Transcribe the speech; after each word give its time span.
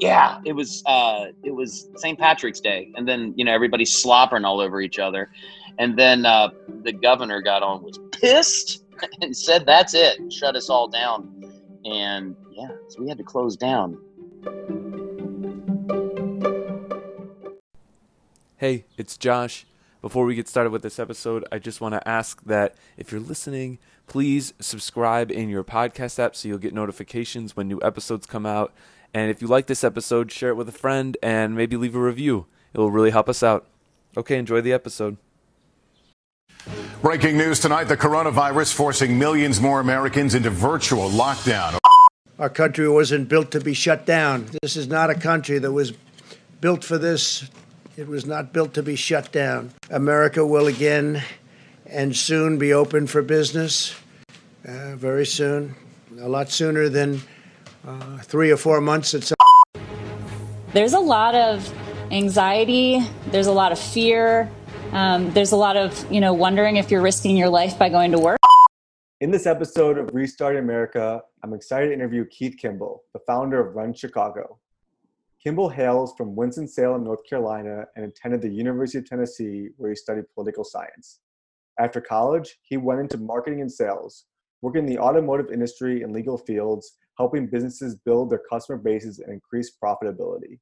yeah, 0.00 0.40
it 0.44 0.54
was 0.54 0.82
uh, 0.86 1.26
it 1.44 1.50
was 1.50 1.88
St. 1.96 2.18
Patrick's 2.18 2.60
Day, 2.60 2.90
and 2.96 3.06
then 3.06 3.34
you 3.36 3.44
know 3.44 3.52
everybody's 3.52 3.92
slobbering 3.92 4.44
all 4.44 4.60
over 4.60 4.80
each 4.80 4.98
other, 4.98 5.30
and 5.78 5.98
then 5.98 6.24
uh, 6.24 6.48
the 6.82 6.92
governor 6.92 7.42
got 7.42 7.62
on 7.62 7.82
was 7.82 7.98
pissed 8.12 8.84
and 9.20 9.36
said 9.36 9.66
that's 9.66 9.92
it, 9.94 10.32
shut 10.32 10.56
us 10.56 10.70
all 10.70 10.88
down, 10.88 11.44
and 11.84 12.34
yeah, 12.50 12.68
so 12.88 13.02
we 13.02 13.08
had 13.08 13.18
to 13.18 13.24
close 13.24 13.56
down. 13.56 13.98
Hey, 18.56 18.84
it's 18.96 19.16
Josh. 19.16 19.66
Before 20.00 20.24
we 20.24 20.34
get 20.34 20.48
started 20.48 20.70
with 20.70 20.80
this 20.80 20.98
episode, 20.98 21.44
I 21.52 21.58
just 21.58 21.82
want 21.82 21.92
to 21.92 22.08
ask 22.08 22.42
that 22.44 22.74
if 22.96 23.12
you're 23.12 23.20
listening, 23.20 23.78
please 24.06 24.54
subscribe 24.58 25.30
in 25.30 25.50
your 25.50 25.62
podcast 25.62 26.18
app 26.18 26.34
so 26.34 26.48
you'll 26.48 26.56
get 26.58 26.72
notifications 26.72 27.54
when 27.54 27.68
new 27.68 27.78
episodes 27.82 28.24
come 28.24 28.46
out. 28.46 28.72
And 29.12 29.30
if 29.30 29.42
you 29.42 29.48
like 29.48 29.66
this 29.66 29.82
episode, 29.82 30.30
share 30.30 30.50
it 30.50 30.56
with 30.56 30.68
a 30.68 30.72
friend 30.72 31.16
and 31.22 31.54
maybe 31.54 31.76
leave 31.76 31.96
a 31.96 32.00
review. 32.00 32.46
It 32.72 32.78
will 32.78 32.90
really 32.90 33.10
help 33.10 33.28
us 33.28 33.42
out. 33.42 33.66
Okay, 34.16 34.38
enjoy 34.38 34.60
the 34.60 34.72
episode. 34.72 35.16
Breaking 37.02 37.38
news 37.38 37.60
tonight 37.60 37.84
the 37.84 37.96
coronavirus 37.96 38.74
forcing 38.74 39.18
millions 39.18 39.60
more 39.60 39.80
Americans 39.80 40.34
into 40.34 40.50
virtual 40.50 41.08
lockdown. 41.08 41.78
Our 42.38 42.50
country 42.50 42.88
wasn't 42.88 43.28
built 43.28 43.50
to 43.52 43.60
be 43.60 43.74
shut 43.74 44.06
down. 44.06 44.48
This 44.62 44.76
is 44.76 44.86
not 44.86 45.10
a 45.10 45.14
country 45.14 45.58
that 45.58 45.72
was 45.72 45.92
built 46.60 46.84
for 46.84 46.98
this. 46.98 47.48
It 47.96 48.06
was 48.06 48.26
not 48.26 48.52
built 48.52 48.74
to 48.74 48.82
be 48.82 48.96
shut 48.96 49.32
down. 49.32 49.72
America 49.90 50.46
will 50.46 50.66
again 50.66 51.22
and 51.86 52.14
soon 52.14 52.58
be 52.58 52.72
open 52.72 53.06
for 53.06 53.22
business, 53.22 53.94
uh, 54.66 54.94
very 54.96 55.26
soon, 55.26 55.74
a 56.20 56.28
lot 56.28 56.50
sooner 56.50 56.88
than 56.88 57.20
uh, 57.86 58.18
three 58.18 58.50
or 58.50 58.56
four 58.56 58.80
months. 58.80 59.14
It's 59.14 59.32
there's 60.72 60.92
a 60.92 61.00
lot 61.00 61.34
of 61.34 61.72
anxiety, 62.10 63.00
there's 63.28 63.46
a 63.46 63.52
lot 63.52 63.72
of 63.72 63.78
fear, 63.78 64.50
um, 64.92 65.32
there's 65.32 65.52
a 65.52 65.56
lot 65.56 65.76
of 65.76 66.10
you 66.12 66.20
know 66.20 66.32
wondering 66.32 66.76
if 66.76 66.90
you're 66.90 67.02
risking 67.02 67.36
your 67.36 67.48
life 67.48 67.78
by 67.78 67.88
going 67.88 68.12
to 68.12 68.18
work. 68.18 68.38
In 69.20 69.30
this 69.30 69.46
episode 69.46 69.98
of 69.98 70.08
Restart 70.14 70.56
America, 70.56 71.20
I'm 71.42 71.52
excited 71.52 71.88
to 71.88 71.92
interview 71.92 72.24
Keith 72.24 72.56
Kimball, 72.56 73.02
the 73.12 73.20
founder 73.26 73.60
of 73.60 73.74
Run 73.74 73.92
Chicago. 73.92 74.58
Kimball 75.42 75.68
hails 75.68 76.14
from 76.16 76.36
Winston-Salem, 76.36 77.04
North 77.04 77.24
Carolina, 77.28 77.86
and 77.96 78.04
attended 78.04 78.42
the 78.42 78.48
University 78.48 78.98
of 78.98 79.06
Tennessee, 79.06 79.68
where 79.76 79.90
he 79.90 79.96
studied 79.96 80.24
political 80.34 80.64
science. 80.64 81.20
After 81.78 82.00
college, 82.00 82.58
he 82.62 82.76
went 82.76 83.00
into 83.00 83.16
marketing 83.16 83.60
and 83.62 83.72
sales, 83.72 84.24
working 84.62 84.80
in 84.80 84.86
the 84.86 84.98
automotive 84.98 85.50
industry 85.50 86.02
and 86.02 86.12
legal 86.12 86.36
fields, 86.36 86.96
helping 87.20 87.46
businesses 87.46 87.96
build 87.96 88.30
their 88.30 88.40
customer 88.50 88.78
bases 88.78 89.18
and 89.18 89.30
increase 89.30 89.76
profitability. 89.84 90.58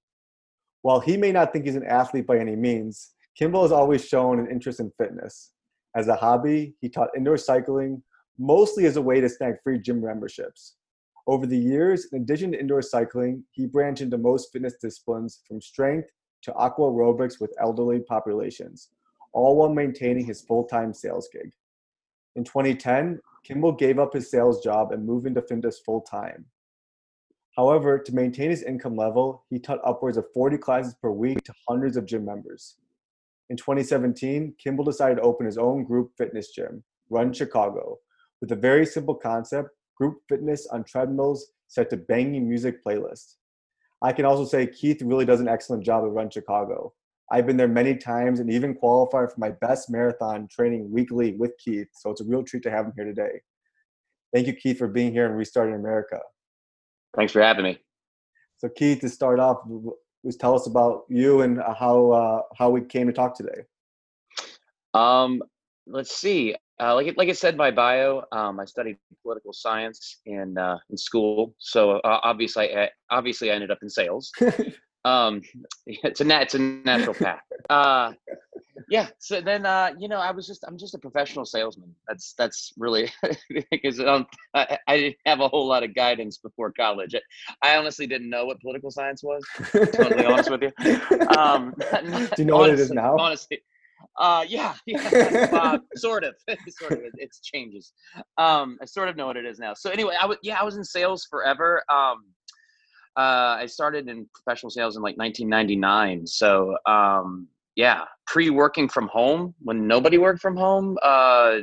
While 0.83 0.99
he 0.99 1.17
may 1.17 1.31
not 1.31 1.53
think 1.53 1.65
he's 1.65 1.77
an 1.77 1.87
athlete 1.87 2.27
by 2.27 2.39
any 2.39 2.57
means, 2.57 3.13
Kimball 3.37 3.63
has 3.63 3.71
always 3.71 4.05
shown 4.05 4.41
an 4.41 4.51
interest 4.51 4.81
in 4.81 4.91
fitness. 4.99 5.53
As 5.95 6.09
a 6.09 6.17
hobby, 6.17 6.75
he 6.81 6.89
taught 6.89 7.17
indoor 7.17 7.37
cycling, 7.37 8.03
mostly 8.41 8.87
as 8.87 8.97
a 8.97 9.03
way 9.03 9.21
to 9.21 9.29
snag 9.29 9.55
free 9.63 9.79
gym 9.79 10.01
memberships. 10.01 10.75
Over 11.29 11.47
the 11.47 11.57
years, 11.57 12.09
in 12.11 12.23
addition 12.23 12.51
to 12.51 12.59
indoor 12.59 12.83
cycling, 12.83 13.45
he 13.53 13.67
branched 13.67 14.03
into 14.03 14.19
most 14.19 14.49
fitness 14.53 14.75
disciplines 14.83 15.43
from 15.47 15.61
strength 15.61 16.09
to 16.43 16.53
aqua 16.55 16.87
aerobics 16.87 17.41
with 17.41 17.55
elderly 17.61 18.01
populations, 18.01 18.89
all 19.33 19.55
while 19.57 19.73
maintaining 19.73 20.27
his 20.27 20.43
full 20.43 20.65
time 20.65 20.93
sales 20.93 21.29
gig. 21.33 21.53
In 22.35 22.43
2010, 22.43 23.21
Kimball 23.49 23.73
gave 23.73 23.99
up 23.99 24.13
his 24.13 24.31
sales 24.31 24.63
job 24.63 24.93
and 24.93 25.07
moved 25.07 25.27
into 25.27 25.41
fitness 25.41 25.79
full 25.79 26.03
time. 26.03 26.45
However, 27.57 27.99
to 27.99 28.15
maintain 28.15 28.51
his 28.51 28.63
income 28.63 28.95
level, 28.95 29.47
he 29.49 29.59
taught 29.59 29.81
upwards 29.83 30.19
of 30.19 30.31
40 30.35 30.59
classes 30.59 30.95
per 31.01 31.11
week 31.11 31.43
to 31.45 31.55
hundreds 31.67 31.97
of 31.97 32.05
gym 32.05 32.27
members. 32.27 32.77
In 33.49 33.57
2017, 33.57 34.55
Kimball 34.59 34.85
decided 34.85 35.15
to 35.17 35.23
open 35.23 35.47
his 35.47 35.57
own 35.57 35.83
group 35.85 36.13
fitness 36.19 36.51
gym, 36.51 36.85
Run 37.09 37.33
Chicago, 37.33 37.99
with 38.43 38.53
a 38.53 38.57
very 38.57 38.85
simple 38.85 39.15
concept 39.15 39.71
group 39.97 40.19
fitness 40.29 40.67
on 40.67 40.85
treadmills 40.85 41.53
set 41.69 41.89
to 41.89 41.97
banging 41.97 42.47
music 42.47 42.85
playlists. 42.85 43.37
I 44.03 44.13
can 44.13 44.27
also 44.27 44.45
say 44.45 44.67
Keith 44.67 45.01
really 45.01 45.25
does 45.25 45.41
an 45.41 45.49
excellent 45.49 45.85
job 45.85 46.05
at 46.05 46.13
Run 46.13 46.29
Chicago. 46.29 46.93
I've 47.31 47.47
been 47.47 47.57
there 47.57 47.69
many 47.69 47.95
times 47.97 48.41
and 48.41 48.51
even 48.51 48.75
qualified 48.75 49.31
for 49.31 49.39
my 49.39 49.51
best 49.51 49.91
marathon 49.91 50.49
training 50.51 50.91
weekly 50.91 51.33
with 51.33 51.53
Keith, 51.59 51.89
so 51.93 52.11
it's 52.11 52.21
a 52.21 52.25
real 52.25 52.43
treat 52.43 52.63
to 52.63 52.71
have 52.71 52.87
him 52.87 52.93
here 52.97 53.05
today. 53.05 53.41
Thank 54.33 54.47
you, 54.47 54.55
Keith, 54.55 54.79
for 54.79 54.89
being 54.89 55.13
here 55.13 55.27
and 55.27 55.37
restarting 55.37 55.75
America. 55.75 56.21
Thanks 57.17 57.33
for 57.33 57.43
having 57.43 57.65
me. 57.65 57.79
So, 58.59 58.69
Keith, 58.69 59.01
to 59.01 59.09
start 59.09 59.41
off, 59.41 59.59
just 60.25 60.41
tell 60.41 60.55
us 60.55 60.67
about 60.67 61.03
you 61.09 61.43
and 61.43 61.61
how 61.79 62.11
uh, 62.11 62.43
how 62.57 62.71
we 62.71 62.81
came 62.83 63.07
to 63.07 63.13
talk 63.13 63.37
today. 63.37 63.63
Um, 64.95 65.43
let's 65.87 66.15
see. 66.15 66.55
Uh, 66.81 66.95
like 66.95 67.15
like 67.17 67.29
I 67.29 67.33
said, 67.33 67.57
my 67.57 67.71
bio, 67.71 68.25
um, 68.33 68.61
I 68.61 68.65
studied 68.65 68.99
political 69.23 69.53
science 69.53 70.21
in 70.27 70.57
uh, 70.59 70.79
in 70.91 70.97
school. 70.97 71.55
So 71.59 71.99
uh, 71.99 72.21
obviously, 72.23 72.77
I, 72.77 72.91
obviously, 73.11 73.51
I 73.51 73.55
ended 73.55 73.71
up 73.71 73.79
in 73.83 73.91
sales. 73.91 74.33
um, 75.09 75.43
it's 75.87 76.21
a 76.21 76.25
nat- 76.25 76.43
it's 76.43 76.55
a 76.55 76.59
natural 76.59 77.15
path. 77.27 77.41
Uh, 77.71 78.13
yeah. 78.89 79.09
So 79.19 79.41
then, 79.41 79.67
uh, 79.67 79.93
you 79.99 80.09
know, 80.09 80.19
I 80.19 80.31
was 80.31 80.47
just 80.47 80.65
I'm 80.67 80.79
just 80.79 80.95
a 80.95 80.99
professional 80.99 81.45
salesman. 81.45 81.95
That's 82.07 82.35
that's 82.39 82.73
really 82.77 83.11
because 83.71 84.01
um, 84.01 84.27
I, 84.55 84.79
I 84.87 84.97
didn't 84.97 85.17
have 85.27 85.41
a 85.41 85.49
whole 85.49 85.67
lot 85.67 85.83
of 85.83 85.95
guidance 85.95 86.39
before 86.39 86.73
college. 86.73 87.15
I 87.63 87.77
honestly 87.77 88.07
didn't 88.07 88.31
know 88.31 88.47
what 88.47 88.61
political 88.61 88.91
science 88.91 89.23
was. 89.23 89.45
totally 89.73 90.25
honest 90.25 90.51
with 90.51 90.63
you. 90.63 90.73
Um, 91.37 91.75
Do 91.79 92.43
you 92.43 92.45
know 92.45 92.57
honestly, 92.57 92.61
what 92.61 92.71
it 92.71 92.81
is 92.81 92.91
now? 92.91 93.17
Honestly. 93.19 93.61
Uh, 94.17 94.45
yeah, 94.49 94.75
yeah 94.87 95.49
uh, 95.53 95.79
sort 95.97 96.25
of, 96.25 96.35
sort 96.69 96.93
of. 96.93 96.99
It, 96.99 97.13
it 97.15 97.37
changes. 97.43 97.93
Um, 98.37 98.79
I 98.81 98.85
sort 98.85 99.09
of 99.09 99.17
know 99.17 99.27
what 99.27 99.37
it 99.37 99.45
is 99.45 99.59
now. 99.59 99.75
So 99.75 99.91
anyway, 99.91 100.15
I 100.21 100.27
was 100.27 100.39
yeah, 100.43 100.57
I 100.61 100.65
was 100.65 100.77
in 100.77 100.85
sales 100.85 101.27
forever. 101.29 101.83
Um, 101.89 102.25
uh, 103.17 103.57
I 103.59 103.67
started 103.67 104.09
in 104.09 104.27
professional 104.35 104.71
sales 104.71 104.97
in 104.97 105.03
like 105.03 105.17
1999. 105.17 106.27
So 106.27 106.77
um, 106.87 107.49
yeah, 107.77 108.05
pre 108.27 108.51
working 108.51 108.89
from 108.89 109.09
home 109.09 109.55
when 109.61 109.87
nobody 109.87 110.19
worked 110.19 110.41
from 110.41 110.57
home. 110.57 110.97
Uh, 111.03 111.61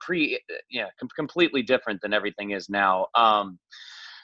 pre 0.00 0.40
yeah, 0.70 0.88
com- 0.98 1.08
completely 1.16 1.62
different 1.62 2.00
than 2.02 2.12
everything 2.12 2.50
is 2.50 2.68
now. 2.68 3.06
Um, 3.14 3.58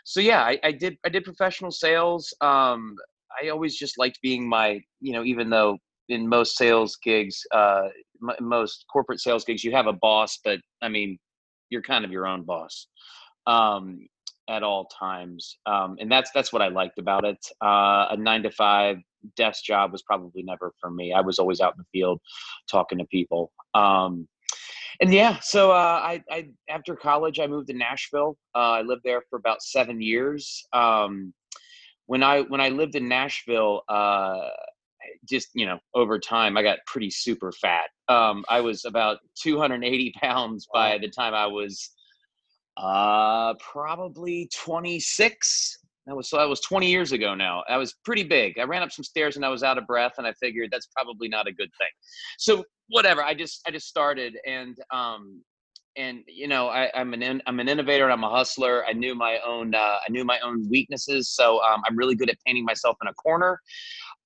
so 0.04 0.20
yeah, 0.20 0.42
I, 0.42 0.58
I 0.62 0.72
did 0.72 0.96
I 1.04 1.08
did 1.08 1.24
professional 1.24 1.70
sales. 1.70 2.34
Um, 2.40 2.96
I 3.42 3.48
always 3.48 3.76
just 3.76 3.98
liked 3.98 4.18
being 4.22 4.48
my 4.48 4.80
you 5.00 5.12
know 5.12 5.24
even 5.24 5.50
though 5.50 5.78
in 6.08 6.28
most 6.28 6.56
sales 6.56 6.98
gigs, 7.02 7.40
uh, 7.52 7.88
m- 8.28 8.46
most 8.46 8.84
corporate 8.92 9.20
sales 9.20 9.44
gigs, 9.44 9.64
you 9.64 9.72
have 9.72 9.86
a 9.86 9.92
boss, 9.92 10.38
but 10.44 10.58
I 10.82 10.88
mean, 10.88 11.18
you're 11.70 11.82
kind 11.82 12.04
of 12.04 12.10
your 12.10 12.26
own 12.26 12.42
boss 12.44 12.88
um, 13.46 14.06
at 14.52 14.62
all 14.62 14.86
times, 14.86 15.58
um, 15.66 15.96
and 15.98 16.10
that's 16.10 16.30
that's 16.32 16.52
what 16.52 16.62
I 16.62 16.68
liked 16.68 16.98
about 16.98 17.24
it. 17.24 17.38
Uh, 17.62 18.06
a 18.10 18.16
nine 18.16 18.42
to 18.42 18.50
five 18.50 18.98
desk 19.36 19.64
job 19.64 19.92
was 19.92 20.02
probably 20.02 20.42
never 20.42 20.72
for 20.80 20.90
me. 20.90 21.12
I 21.12 21.20
was 21.20 21.38
always 21.38 21.60
out 21.60 21.74
in 21.74 21.78
the 21.78 21.98
field 21.98 22.20
talking 22.70 22.98
to 22.98 23.04
people. 23.06 23.52
Um, 23.74 24.28
and 25.00 25.12
yeah, 25.12 25.38
so 25.40 25.70
uh, 25.70 26.00
I, 26.02 26.22
I, 26.30 26.48
after 26.68 26.94
college 26.94 27.40
I 27.40 27.46
moved 27.46 27.68
to 27.68 27.74
Nashville. 27.74 28.36
Uh, 28.54 28.72
I 28.72 28.82
lived 28.82 29.02
there 29.04 29.22
for 29.30 29.38
about 29.38 29.62
seven 29.62 30.00
years. 30.00 30.64
Um, 30.72 31.32
when 32.06 32.22
I 32.22 32.42
when 32.42 32.60
I 32.60 32.69
lived 32.69 32.94
in 32.94 33.08
Nashville, 33.08 33.82
uh, 33.88 34.48
just 35.28 35.48
you 35.54 35.66
know 35.66 35.78
over 35.94 36.19
time 36.19 36.56
i 36.56 36.62
got 36.62 36.78
pretty 36.86 37.10
super 37.10 37.52
fat 37.52 37.90
um, 38.08 38.44
i 38.48 38.60
was 38.60 38.84
about 38.84 39.19
280 39.40 40.12
pounds 40.20 40.66
by 40.72 40.98
the 40.98 41.08
time 41.08 41.34
i 41.34 41.46
was 41.46 41.90
uh, 42.76 43.54
probably 43.54 44.48
26 44.54 45.78
that 46.06 46.16
was 46.16 46.28
so 46.28 46.36
that 46.36 46.48
was 46.48 46.60
20 46.62 46.90
years 46.90 47.12
ago 47.12 47.34
now 47.34 47.62
i 47.69 47.76
was 47.76 47.94
pretty 48.04 48.24
big 48.24 48.58
i 48.58 48.64
ran 48.64 48.82
up 48.82 48.90
some 48.90 49.04
stairs 49.04 49.36
and 49.36 49.44
i 49.44 49.48
was 49.48 49.62
out 49.62 49.78
of 49.78 49.86
breath 49.86 50.12
and 50.19 50.26
i 50.26 50.32
figured 50.40 50.69
that's 50.72 50.88
probably 50.88 51.28
not 51.28 51.46
a 51.46 51.52
good 51.52 51.70
thing 51.78 51.88
so 52.38 52.64
whatever 52.88 53.22
i 53.22 53.32
just 53.32 53.60
i 53.69 53.70
just 53.70 53.86
started 53.86 54.36
and 54.46 54.78
um 54.92 55.40
and 55.96 56.20
you 56.26 56.48
know 56.48 56.69
I, 56.69 56.90
am 56.94 57.12
an 57.14 57.22
in, 57.22 57.42
I'm 57.46 57.60
an 57.60 57.69
innovator. 57.69 58.10
I'm 58.10 58.24
a 58.24 58.30
hustler. 58.30 58.84
I 58.86 58.92
knew 58.92 59.14
my 59.14 59.38
own 59.46 59.75
uh, 59.75 59.98
I 60.06 60.10
knew 60.10 60.25
my 60.25 60.38
own 60.40 60.68
weaknesses, 60.70 61.30
so 61.30 61.62
um, 61.62 61.82
I'm 61.86 61.96
really 61.96 62.14
good 62.14 62.30
at 62.30 62.36
painting 62.46 62.64
myself 62.64 62.96
in 63.02 63.08
a 63.08 63.14
corner. 63.14 63.60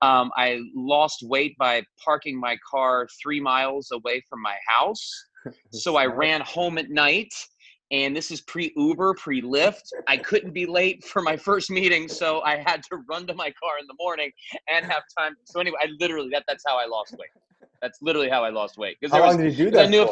Um, 0.02 0.30
I 0.36 0.60
lost 0.74 1.22
weight 1.22 1.56
by 1.58 1.82
parking 2.02 2.38
my 2.38 2.56
car 2.68 3.08
three 3.20 3.40
miles 3.40 3.90
away 3.92 4.22
from 4.28 4.42
my 4.42 4.54
house. 4.68 5.10
so 5.72 5.96
I 5.96 6.06
ran 6.06 6.40
home 6.42 6.78
at 6.78 6.90
night. 6.90 7.32
And 7.92 8.16
this 8.16 8.30
is 8.30 8.40
pre 8.40 8.72
Uber, 8.76 9.14
pre 9.14 9.40
Lyft. 9.42 9.92
I 10.08 10.16
couldn't 10.16 10.52
be 10.52 10.66
late 10.66 11.04
for 11.04 11.22
my 11.22 11.36
first 11.36 11.70
meeting, 11.70 12.08
so 12.08 12.40
I 12.40 12.56
had 12.56 12.82
to 12.84 12.98
run 13.08 13.26
to 13.28 13.34
my 13.34 13.52
car 13.62 13.78
in 13.80 13.86
the 13.86 13.94
morning 13.98 14.32
and 14.68 14.84
have 14.84 15.02
time. 15.16 15.36
So 15.44 15.60
anyway, 15.60 15.78
I 15.82 15.88
literally 16.00 16.30
that 16.32 16.44
that's 16.48 16.64
how 16.66 16.78
I 16.78 16.86
lost 16.86 17.12
weight. 17.12 17.30
That's 17.80 17.98
literally 18.02 18.28
how 18.28 18.42
I 18.42 18.50
lost 18.50 18.76
weight. 18.76 18.96
How 19.10 19.20
long 19.20 19.36
was, 19.36 19.36
did 19.36 19.58
you 19.58 19.66
do 19.66 19.70
that 19.72 19.90
for? 19.90 19.94
If, 19.94 20.10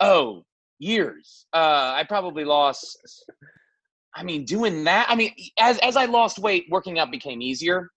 oh, 0.00 0.44
years. 0.78 1.46
Uh, 1.54 1.92
I 1.94 2.04
probably 2.06 2.44
lost 2.44 2.98
I 4.16 4.22
mean, 4.22 4.44
doing 4.44 4.84
that. 4.84 5.06
I 5.08 5.16
mean, 5.16 5.32
as 5.58 5.78
as 5.78 5.96
I 5.96 6.04
lost 6.04 6.38
weight, 6.38 6.66
working 6.70 6.98
out 6.98 7.10
became 7.10 7.42
easier. 7.42 7.90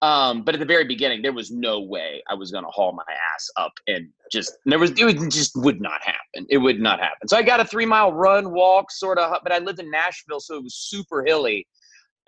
Um, 0.00 0.42
but 0.42 0.54
at 0.54 0.60
the 0.60 0.66
very 0.66 0.84
beginning, 0.84 1.22
there 1.22 1.32
was 1.32 1.50
no 1.50 1.80
way 1.80 2.22
I 2.30 2.34
was 2.34 2.52
going 2.52 2.64
to 2.64 2.70
haul 2.70 2.92
my 2.92 3.02
ass 3.34 3.50
up 3.56 3.72
and 3.88 4.08
just 4.30 4.52
there 4.64 4.78
was 4.78 4.92
it 4.92 5.04
would, 5.04 5.30
just 5.30 5.56
would 5.56 5.80
not 5.80 6.00
happen. 6.02 6.46
It 6.48 6.58
would 6.58 6.80
not 6.80 7.00
happen. 7.00 7.26
So 7.26 7.36
I 7.36 7.42
got 7.42 7.60
a 7.60 7.64
three 7.64 7.86
mile 7.86 8.12
run, 8.12 8.52
walk, 8.52 8.92
sort 8.92 9.18
of. 9.18 9.36
But 9.42 9.52
I 9.52 9.58
lived 9.58 9.80
in 9.80 9.90
Nashville, 9.90 10.40
so 10.40 10.56
it 10.56 10.62
was 10.62 10.76
super 10.76 11.24
hilly. 11.24 11.66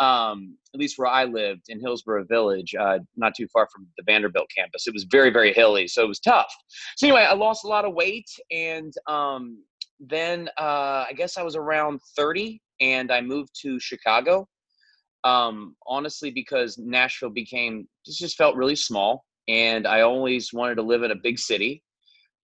Um, 0.00 0.56
at 0.75 0.81
least 0.81 0.99
where 0.99 1.08
I 1.08 1.25
lived 1.25 1.64
in 1.69 1.78
Hillsboro 1.78 2.25
Village, 2.25 2.75
uh, 2.75 3.00
not 3.17 3.34
too 3.34 3.46
far 3.52 3.69
from 3.73 3.87
the 3.99 4.02
Vanderbilt 4.05 4.49
campus. 4.56 4.87
It 4.87 4.94
was 4.94 5.05
very, 5.05 5.28
very 5.28 5.52
hilly, 5.52 5.87
so 5.88 6.02
it 6.02 6.08
was 6.08 6.20
tough. 6.20 6.50
So 6.96 7.06
anyway, 7.06 7.26
I 7.28 7.34
lost 7.34 7.64
a 7.64 7.69
lot 7.69 7.84
of 7.84 7.93
weight, 7.93 8.28
and 8.50 8.94
um, 9.06 9.62
then 10.00 10.49
uh, 10.58 11.05
I 11.06 11.12
guess 11.14 11.37
I 11.37 11.43
was 11.43 11.55
around 11.55 12.00
30, 12.16 12.62
and 12.81 13.12
I 13.12 13.20
moved 13.20 13.50
to 13.61 13.78
Chicago 13.78 14.49
um, 15.25 15.76
honestly 15.87 16.31
because 16.31 16.78
Nashville 16.78 17.31
became 17.31 17.87
it 18.06 18.14
just 18.14 18.37
felt 18.37 18.56
really 18.56 18.76
small, 18.76 19.25
and 19.49 19.87
I 19.87 20.02
always 20.02 20.52
wanted 20.52 20.76
to 20.76 20.82
live 20.82 21.02
in 21.02 21.11
a 21.11 21.17
big 21.17 21.38
city. 21.38 21.82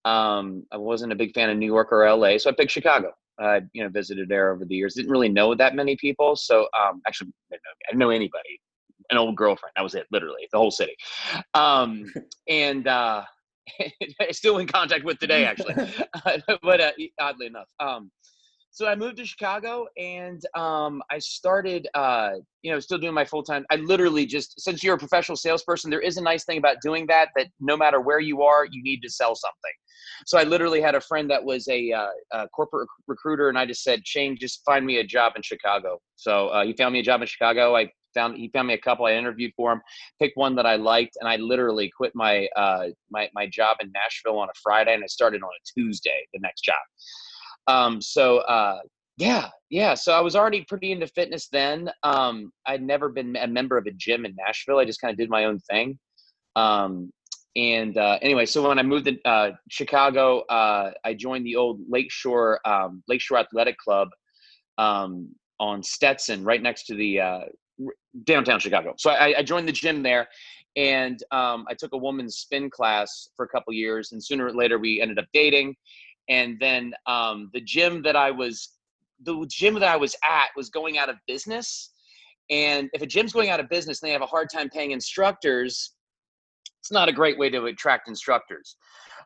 Um, 0.06 0.66
I 0.72 0.78
wasn't 0.78 1.12
a 1.12 1.16
big 1.16 1.34
fan 1.34 1.50
of 1.50 1.58
New 1.58 1.66
York 1.66 1.92
or 1.92 2.10
LA, 2.10 2.38
so 2.38 2.50
I 2.50 2.54
picked 2.54 2.72
Chicago. 2.72 3.12
I 3.40 3.62
you 3.74 3.84
know 3.84 3.90
visited 3.90 4.30
there 4.30 4.52
over 4.52 4.66
the 4.66 4.76
years. 4.76 4.96
Didn't 4.96 5.12
really 5.12 5.30
know 5.30 5.56
that 5.56 5.76
many 5.76 5.96
people, 5.98 6.36
so 6.36 6.68
um, 6.80 7.02
actually 7.08 7.32
I 7.52 7.58
didn't 7.90 8.00
know 8.00 8.10
anybody. 8.10 8.60
An 9.10 9.18
old 9.18 9.36
girlfriend. 9.36 9.74
That 9.76 9.82
was 9.82 9.94
it, 9.94 10.06
literally 10.12 10.48
the 10.54 10.58
whole 10.58 10.72
city. 10.72 10.96
Um, 11.54 12.06
and 12.48 12.88
uh, 12.88 13.24
still 14.32 14.60
in 14.60 14.68
contact 14.68 15.04
with 15.04 15.20
today, 15.20 15.46
actually. 15.46 15.76
but 16.64 16.82
uh, 16.82 16.92
oddly 17.20 17.48
enough, 17.48 17.68
um, 17.80 18.12
so 18.74 18.88
I 18.88 18.96
moved 18.96 19.18
to 19.18 19.26
Chicago 19.26 19.86
and 19.98 20.42
um, 20.56 21.04
I 21.12 21.20
started, 21.20 21.90
uh, 21.94 22.36
you 22.62 22.72
know, 22.72 22.80
still 22.80 22.98
doing 22.98 23.14
my 23.14 23.26
full 23.26 23.44
time. 23.44 23.66
I 23.70 23.76
literally 23.76 24.26
just, 24.26 24.62
since 24.62 24.82
you're 24.82 24.96
a 24.96 24.98
professional 24.98 25.36
salesperson, 25.36 25.92
there 25.92 26.00
is 26.00 26.16
a 26.16 26.22
nice 26.22 26.46
thing 26.46 26.58
about 26.58 26.78
doing 26.82 27.06
that, 27.08 27.30
that 27.36 27.48
no 27.60 27.76
matter 27.76 28.00
where 28.00 28.22
you 28.22 28.44
are, 28.44 28.66
you 28.66 28.82
need 28.82 29.02
to 29.02 29.10
sell 29.10 29.36
something. 29.36 29.74
So 30.26 30.38
I 30.38 30.44
literally 30.44 30.80
had 30.80 30.96
a 30.96 31.02
friend 31.02 31.30
that 31.30 31.44
was 31.44 31.68
a, 31.68 31.92
uh, 31.92 32.08
a 32.32 32.48
corporate 32.50 32.88
recruiter 33.08 33.50
and 33.50 33.58
I 33.58 33.66
just 33.66 33.84
said, 33.84 34.08
Shane, 34.08 34.38
just 34.40 34.62
find 34.66 34.86
me 34.86 35.00
a 35.00 35.04
job 35.04 35.34
in 35.36 35.42
Chicago. 35.42 36.00
So 36.16 36.48
uh, 36.48 36.64
he 36.64 36.72
found 36.72 36.94
me 36.94 37.00
a 37.00 37.04
job 37.04 37.22
in 37.22 37.28
Chicago. 37.28 37.76
I 37.76 37.92
found, 38.14 38.38
he 38.38 38.50
found 38.54 38.70
me 38.70 38.74
a 38.74 38.80
couple. 38.80 39.06
I 39.06 39.16
interviewed 39.16 39.52
for 39.58 39.74
him, 39.74 39.82
picked 40.22 40.38
one 40.38 40.56
that 40.56 40.66
I 40.66 40.78
liked. 40.78 41.18
And 41.20 41.28
I 41.28 41.36
literally 41.36 41.92
quit 41.96 42.14
my, 42.16 42.48
uh, 42.56 42.86
my, 43.10 43.30
my 43.36 43.48
job 43.48 43.78
in 43.82 43.92
Nashville 43.92 44.40
on 44.40 44.48
a 44.48 44.58
Friday 44.64 44.94
and 44.94 45.04
I 45.04 45.08
started 45.08 45.42
on 45.44 45.50
a 45.50 45.64
Tuesday, 45.78 46.26
the 46.34 46.40
next 46.42 46.62
job. 46.62 46.76
Um, 47.68 48.02
so 48.02 48.40
uh, 48.40 48.80
yeah, 49.18 49.50
yeah. 49.70 49.94
So 49.94 50.14
I 50.14 50.20
was 50.20 50.36
already 50.36 50.66
pretty 50.68 50.92
into 50.92 51.08
fitness 51.08 51.48
then. 51.48 51.90
Um, 52.04 52.52
I'd 52.66 52.82
never 52.82 53.10
been 53.10 53.36
a 53.36 53.48
member 53.48 53.78
of 53.78 53.86
a 53.86 53.92
gym 53.92 54.26
in 54.26 54.36
Nashville. 54.36 54.80
I 54.80 54.86
just 54.86 55.02
kind 55.02 55.12
of 55.12 55.18
did 55.18 55.30
my 55.30 55.46
own 55.46 55.60
thing. 55.60 56.00
Um, 56.56 57.12
and 57.56 57.98
uh, 57.98 58.18
anyway, 58.22 58.46
so 58.46 58.68
when 58.68 58.80
I 58.80 58.84
moved 58.84 59.06
to 59.06 59.18
uh, 59.26 59.52
Chicago, 59.70 60.40
uh, 60.42 60.92
I 61.04 61.14
joined 61.14 61.46
the 61.46 61.58
old 61.58 61.82
Lakeshore 61.90 62.60
um, 62.66 63.04
Lakeshore 63.08 63.40
Athletic 63.40 63.78
Club 63.78 64.10
um, 64.78 65.30
on 65.60 65.84
Stetson, 65.84 66.44
right 66.44 66.62
next 66.62 66.86
to 66.86 66.96
the 66.96 67.20
uh, 67.20 67.42
downtown 68.24 68.60
Chicago. 68.60 68.94
So 68.98 69.12
I, 69.12 69.40
I, 69.40 69.44
joined 69.44 69.68
the 69.68 69.74
gym 69.74 70.02
there, 70.02 70.30
and 70.78 71.22
um, 71.32 71.66
I 71.70 71.74
took 71.74 71.92
a 71.94 71.98
woman's 71.98 72.38
spin 72.38 72.70
class 72.70 73.30
for 73.36 73.46
a 73.46 73.50
couple 73.50 73.74
years. 73.74 74.14
And 74.14 74.24
sooner 74.24 74.46
or 74.46 74.54
later, 74.54 74.80
we 74.80 75.02
ended 75.02 75.20
up 75.20 75.26
dating 75.34 75.76
and 76.30 76.58
then 76.60 76.94
um, 77.08 77.50
the 77.54 77.62
gym 77.62 78.02
that 78.04 78.16
I 78.16 78.32
was 78.32 78.70
the 79.24 79.46
gym 79.48 79.76
that 79.76 79.84
I 79.84 79.98
was 79.98 80.16
at 80.28 80.48
was 80.56 80.70
going 80.70 80.98
out 80.98 81.10
of 81.10 81.16
business. 81.28 81.92
And 82.50 82.90
if 82.94 83.02
a 83.02 83.06
gym's 83.06 83.32
going 83.32 83.50
out 83.50 83.60
of 83.60 83.70
business 83.70 84.02
and 84.02 84.10
they 84.10 84.14
have 84.14 84.24
a 84.24 84.28
hard 84.28 84.50
time 84.50 84.68
paying 84.68 84.92
instructors, 84.92 85.94
it's 86.80 86.92
not 86.92 87.08
a 87.08 87.14
great 87.14 87.38
way 87.38 87.50
to 87.52 87.66
attract 87.66 88.08
instructors 88.08 88.76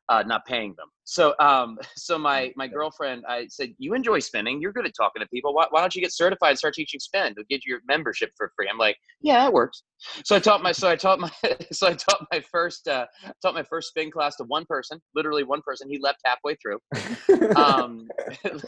uh, 0.09 0.23
not 0.25 0.45
paying 0.45 0.73
them. 0.77 0.87
So, 1.03 1.35
um, 1.39 1.77
so 1.95 2.17
my 2.17 2.51
my 2.55 2.67
girlfriend, 2.67 3.23
I 3.27 3.47
said, 3.47 3.73
"You 3.77 3.93
enjoy 3.93 4.19
spinning. 4.19 4.61
You're 4.61 4.73
good 4.73 4.85
at 4.85 4.93
talking 4.95 5.21
to 5.21 5.27
people. 5.27 5.53
Why, 5.53 5.67
why 5.69 5.81
don't 5.81 5.95
you 5.95 6.01
get 6.01 6.13
certified 6.13 6.51
and 6.51 6.57
start 6.57 6.73
teaching 6.73 6.99
spin? 6.99 7.33
They'll 7.35 7.45
get 7.49 7.65
you 7.65 7.71
your 7.71 7.81
membership 7.87 8.31
for 8.35 8.51
free." 8.55 8.67
I'm 8.69 8.77
like, 8.77 8.97
"Yeah, 9.21 9.45
that 9.45 9.53
works." 9.53 9.83
So 10.25 10.35
I 10.35 10.39
taught 10.39 10.61
my 10.61 10.71
so 10.71 10.89
I 10.89 10.95
taught 10.95 11.19
my 11.19 11.31
so 11.71 11.87
I 11.87 11.93
taught 11.93 12.25
my 12.31 12.41
first 12.51 12.87
uh, 12.87 13.05
taught 13.41 13.53
my 13.53 13.63
first 13.63 13.89
spin 13.89 14.11
class 14.11 14.35
to 14.37 14.43
one 14.45 14.65
person, 14.65 14.99
literally 15.15 15.43
one 15.43 15.61
person. 15.61 15.89
He 15.89 15.99
left 15.99 16.19
halfway 16.25 16.55
through. 16.55 16.79
Um, 17.55 18.09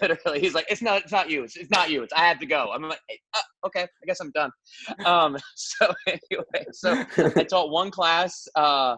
literally, 0.01 0.39
he's 0.39 0.53
like, 0.53 0.65
"It's 0.69 0.81
not 0.81 1.01
it's 1.01 1.11
not 1.11 1.29
you. 1.29 1.43
It's, 1.43 1.57
it's 1.57 1.69
not 1.69 1.89
you. 1.89 2.03
It's 2.03 2.13
I 2.13 2.25
have 2.27 2.39
to 2.39 2.45
go." 2.45 2.71
I'm 2.73 2.83
like, 2.83 2.99
hey, 3.09 3.19
uh, 3.35 3.67
"Okay, 3.67 3.81
I 3.81 4.05
guess 4.05 4.19
I'm 4.21 4.31
done." 4.31 4.49
Um, 5.05 5.37
so 5.55 5.93
anyway, 6.07 6.65
so 6.71 7.03
I 7.35 7.43
taught 7.43 7.69
one 7.69 7.91
class. 7.91 8.47
Uh, 8.55 8.95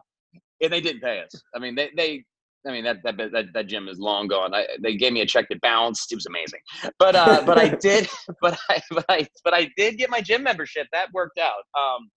and 0.62 0.72
they 0.72 0.82
didn't 0.82 1.02
pay 1.02 1.22
us. 1.22 1.32
I 1.56 1.60
mean, 1.60 1.76
they 1.76 1.90
they 1.96 2.24
I 2.68 2.72
mean 2.72 2.84
that 2.84 2.98
that 3.04 3.18
that, 3.18 3.46
that 3.54 3.68
gym 3.68 3.88
is 3.88 4.00
long 4.00 4.28
gone. 4.28 4.54
I, 4.54 4.68
they 4.82 4.96
gave 4.96 5.14
me 5.14 5.22
a 5.22 5.26
check 5.26 5.48
that 5.50 5.62
bounced. 5.62 6.12
It 6.12 6.16
was 6.16 6.26
amazing. 6.26 6.60
But 6.98 7.16
uh, 7.16 7.44
but 7.46 7.58
I 7.58 7.70
did 7.82 8.08
but 8.42 8.60
I 8.70 8.82
but 8.92 9.06
I 9.10 9.28
but 9.44 9.54
I 9.54 9.70
did 9.78 9.98
get 9.98 10.10
my 10.10 10.22
gym 10.22 10.44
membership. 10.44 10.88
That 10.92 11.08
worked 11.14 11.40
out. 11.40 11.64
Um, 11.80 12.10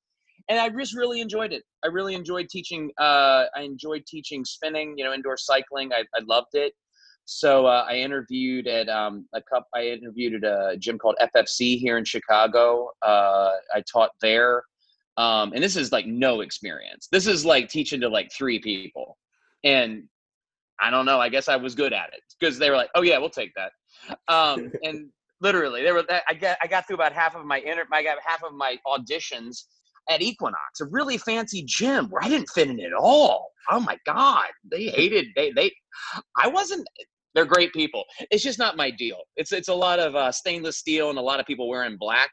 and 0.49 0.59
I 0.59 0.69
just 0.69 0.97
really 0.97 1.21
enjoyed 1.21 1.53
it. 1.53 1.63
I 1.85 1.89
really 1.89 2.15
enjoyed 2.15 2.49
teaching. 2.49 2.91
Uh, 3.01 3.45
I 3.55 3.63
enjoyed 3.63 4.05
teaching 4.07 4.45
spinning. 4.45 4.95
You 4.97 5.05
know, 5.05 5.13
indoor 5.13 5.37
cycling. 5.37 5.93
I, 5.93 6.05
I 6.15 6.21
loved 6.27 6.55
it. 6.55 6.73
So 7.25 7.67
uh, 7.67 7.87
I 7.89 7.97
interviewed 7.97 8.67
at 8.67 8.89
um, 8.89 9.27
a 9.33 9.41
cup. 9.43 9.69
I 9.75 9.87
interviewed 9.87 10.43
at 10.43 10.45
a 10.45 10.77
gym 10.77 10.99
called 10.99 11.17
FFC 11.23 11.79
here 11.79 11.97
in 11.97 12.05
Chicago. 12.05 12.91
Uh, 13.01 13.53
I 13.75 13.83
taught 13.91 14.11
there. 14.21 14.65
Um, 15.17 15.53
and 15.53 15.63
this 15.63 15.77
is 15.77 15.93
like 15.93 16.07
no 16.07 16.41
experience. 16.41 17.09
This 17.13 17.27
is 17.27 17.45
like 17.45 17.69
teaching 17.69 18.01
to 18.01 18.09
like 18.09 18.31
three 18.33 18.59
people. 18.59 19.19
And 19.65 20.05
I 20.81 20.91
don't 20.91 21.07
know. 21.07 21.21
I 21.21 21.29
guess 21.29 21.49
I 21.49 21.57
was 21.57 21.75
good 21.75 21.93
at 21.93 22.09
it 22.13 22.21
because 22.39 22.59
they 22.59 22.71
were 22.71 22.77
like, 22.77 22.91
"Oh 22.95 23.03
yeah, 23.03 23.19
we'll 23.19 23.31
take 23.31 23.53
that." 23.55 23.73
Um, 24.29 24.73
and 24.83 25.11
literally, 25.41 25.83
they 25.83 25.93
were. 25.93 26.05
I 26.29 26.35
got 26.35 26.59
I 26.63 26.67
got 26.67 26.87
through 26.87 26.97
about 26.97 27.13
half 27.13 27.37
of 27.37 27.45
my 27.45 27.59
inter. 27.59 27.85
I 27.93 28.03
got 28.03 28.19
half 28.25 28.43
of 28.43 28.55
my 28.55 28.77
auditions 28.87 29.65
at 30.09 30.23
Equinox, 30.23 30.81
a 30.81 30.87
really 30.87 31.19
fancy 31.19 31.63
gym 31.65 32.07
where 32.07 32.25
I 32.25 32.29
didn't 32.29 32.49
fit 32.51 32.69
in 32.69 32.81
at 32.81 32.93
all. 32.93 33.51
Oh 33.71 33.81
my 33.81 33.97
god, 34.07 34.49
they 34.71 34.85
hated 34.85 35.27
they 35.37 35.53
they. 35.53 35.71
I 36.37 36.49
wasn't. 36.49 36.87
They're 37.35 37.47
great 37.47 37.73
people. 37.73 38.05
It's 38.31 38.43
just 38.43 38.59
not 38.59 38.77
my 38.77 38.91
deal. 38.91 39.19
It's 39.37 39.53
it's 39.53 39.69
a 39.69 39.75
lot 39.75 40.01
of 40.01 40.17
uh, 40.17 40.33
stainless 40.33 40.79
steel 40.79 41.11
and 41.11 41.19
a 41.19 41.23
lot 41.23 41.39
of 41.39 41.47
people 41.47 41.69
wearing 41.69 41.97
black. 41.99 42.31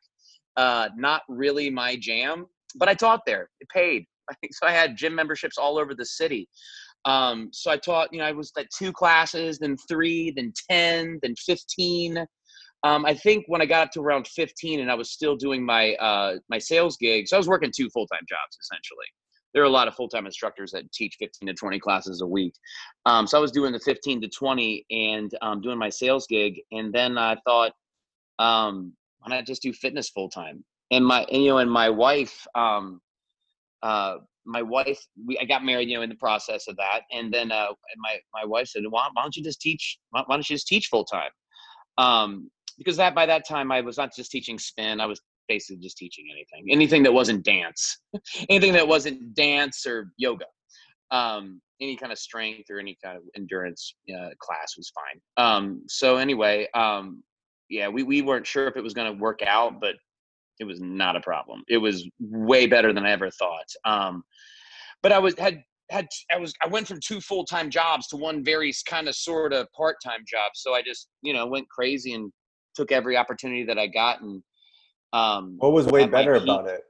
Uh, 0.58 0.90
not 0.98 1.22
really 1.30 1.70
my 1.70 1.96
jam. 1.96 2.48
But 2.76 2.90
I 2.90 2.94
taught 2.94 3.22
there. 3.26 3.50
It 3.60 3.70
paid. 3.70 4.06
So 4.52 4.68
I 4.68 4.72
had 4.72 4.96
gym 4.96 5.16
memberships 5.16 5.58
all 5.58 5.80
over 5.80 5.96
the 5.96 6.06
city. 6.06 6.48
Um, 7.06 7.50
so 7.52 7.72
I 7.72 7.78
taught, 7.78 8.10
you 8.12 8.20
know, 8.20 8.26
I 8.26 8.32
was 8.32 8.52
at 8.58 8.68
two 8.78 8.92
classes, 8.92 9.58
then 9.58 9.76
three, 9.88 10.32
then 10.36 10.54
10, 10.70 11.20
then 11.22 11.34
15. 11.36 12.26
Um, 12.84 13.06
I 13.06 13.14
think 13.14 13.46
when 13.48 13.62
I 13.62 13.66
got 13.66 13.88
up 13.88 13.92
to 13.94 14.02
around 14.02 14.28
15 14.28 14.80
and 14.80 14.92
I 14.92 14.96
was 14.96 15.12
still 15.12 15.36
doing 15.36 15.66
my, 15.66 15.96
uh, 15.96 16.38
my 16.50 16.60
sales 16.60 16.98
gigs, 16.98 17.30
so 17.30 17.38
I 17.38 17.40
was 17.40 17.48
working 17.48 17.72
two 17.76 17.90
full-time 17.90 18.26
jobs 18.28 18.58
essentially. 18.62 19.06
There 19.54 19.64
are 19.64 19.66
a 19.66 19.70
lot 19.70 19.88
of 19.88 19.96
full-time 19.96 20.26
instructors 20.26 20.72
that 20.72 20.92
teach 20.92 21.16
15 21.20 21.48
to 21.48 21.54
20 21.54 21.80
classes 21.80 22.22
a 22.22 22.28
week. 22.28 22.54
Um, 23.06 23.26
so 23.26 23.38
I 23.38 23.42
was 23.42 23.52
doing 23.52 23.74
the 23.74 23.80
15 23.80 24.22
to 24.22 24.28
20 24.28 24.86
and 24.92 25.32
um, 25.42 25.62
doing 25.62 25.80
my 25.80 25.90
sales 25.90 26.28
gig. 26.28 26.62
And 26.72 26.94
then 26.94 27.18
I 27.18 27.36
thought, 27.46 27.72
um, 28.38 28.94
why 29.20 29.36
not 29.36 29.46
just 29.46 29.64
do 29.64 29.74
fitness 29.74 30.10
full-time? 30.10 30.64
And 30.92 31.06
my, 31.06 31.24
and, 31.32 31.44
you 31.44 31.50
know, 31.50 31.58
and 31.60 31.72
my 31.72 31.90
wife, 31.90 32.48
um, 32.56 33.02
uh, 33.84 34.18
my 34.46 34.62
wife, 34.62 35.00
we, 35.26 35.38
I 35.38 35.46
got 35.46 35.64
married, 35.64 35.90
you 35.90 35.96
know, 35.96 36.02
in 36.02 36.10
the 36.10 36.16
process 36.16 36.68
of 36.68 36.76
that, 36.78 37.02
and 37.12 37.32
then 37.32 37.52
uh, 37.52 37.68
my 37.98 38.18
my 38.34 38.46
wife 38.46 38.68
said, 38.68 38.82
"Why, 38.90 39.08
why 39.14 39.22
don't 39.22 39.36
you 39.36 39.44
just 39.44 39.62
teach? 39.62 40.00
Why, 40.10 40.24
why 40.26 40.36
don't 40.36 40.50
you 40.50 40.56
just 40.56 40.68
teach 40.68 40.88
full 40.88 41.06
time?" 41.06 41.30
Um, 41.98 42.50
because 42.78 42.98
that 42.98 43.14
by 43.14 43.26
that 43.28 43.48
time 43.48 43.72
I 43.72 43.82
was 43.82 43.98
not 43.98 44.16
just 44.16 44.32
teaching 44.32 44.58
spin; 44.58 45.00
I 45.00 45.06
was 45.06 45.22
basically 45.48 45.82
just 45.82 45.98
teaching 45.98 46.26
anything, 46.32 46.72
anything 46.72 47.04
that 47.04 47.14
wasn't 47.14 47.44
dance, 47.44 48.00
anything 48.50 48.74
that 48.74 48.88
wasn't 48.88 49.36
dance 49.36 49.86
or 49.86 50.12
yoga. 50.18 50.46
Um, 51.12 51.62
any 51.82 51.96
kind 51.96 52.12
of 52.12 52.20
strength 52.20 52.70
or 52.70 52.80
any 52.80 52.98
kind 53.04 53.18
of 53.18 53.24
endurance 53.36 53.96
uh, 54.14 54.30
class 54.40 54.76
was 54.78 54.92
fine. 54.94 55.22
Um, 55.44 55.84
so 55.88 56.18
anyway, 56.18 56.68
um, 56.74 57.24
yeah, 57.70 57.88
we, 57.88 58.04
we 58.04 58.22
weren't 58.22 58.46
sure 58.46 58.68
if 58.68 58.76
it 58.78 58.84
was 58.84 58.94
going 58.94 59.12
to 59.12 59.20
work 59.20 59.42
out, 59.42 59.80
but 59.80 59.96
it 60.60 60.66
was 60.66 60.80
not 60.82 61.16
a 61.16 61.22
problem. 61.22 61.64
It 61.68 61.78
was 61.78 62.08
way 62.20 62.68
better 62.68 62.94
than 62.94 63.06
I 63.06 63.12
ever 63.12 63.30
thought. 63.32 63.68
Um, 63.86 64.24
but 65.02 65.12
I 65.12 65.20
was 65.20 65.38
had 65.38 65.64
had 65.90 66.08
I 66.34 66.38
was 66.38 66.54
I 66.62 66.68
went 66.68 66.88
from 66.88 67.00
two 67.00 67.22
full 67.22 67.46
time 67.46 67.70
jobs 67.70 68.08
to 68.08 68.18
one 68.18 68.44
very 68.44 68.74
kind 68.88 69.08
of 69.08 69.16
sort 69.16 69.54
of 69.54 69.72
part 69.72 69.98
time 70.04 70.24
job. 70.28 70.52
So 70.56 70.74
I 70.74 70.82
just 70.82 71.08
you 71.22 71.34
know 71.34 71.48
went 71.48 71.68
crazy 71.70 72.14
and 72.14 72.32
took 72.76 72.92
every 72.92 73.18
opportunity 73.18 73.64
that 73.66 73.80
I 73.80 73.88
got. 73.88 74.22
And 74.22 74.44
um, 75.14 75.56
what 75.58 75.74
was 75.74 75.88
way 75.88 76.06
better 76.06 76.36
about 76.36 76.68
it? 76.68 76.82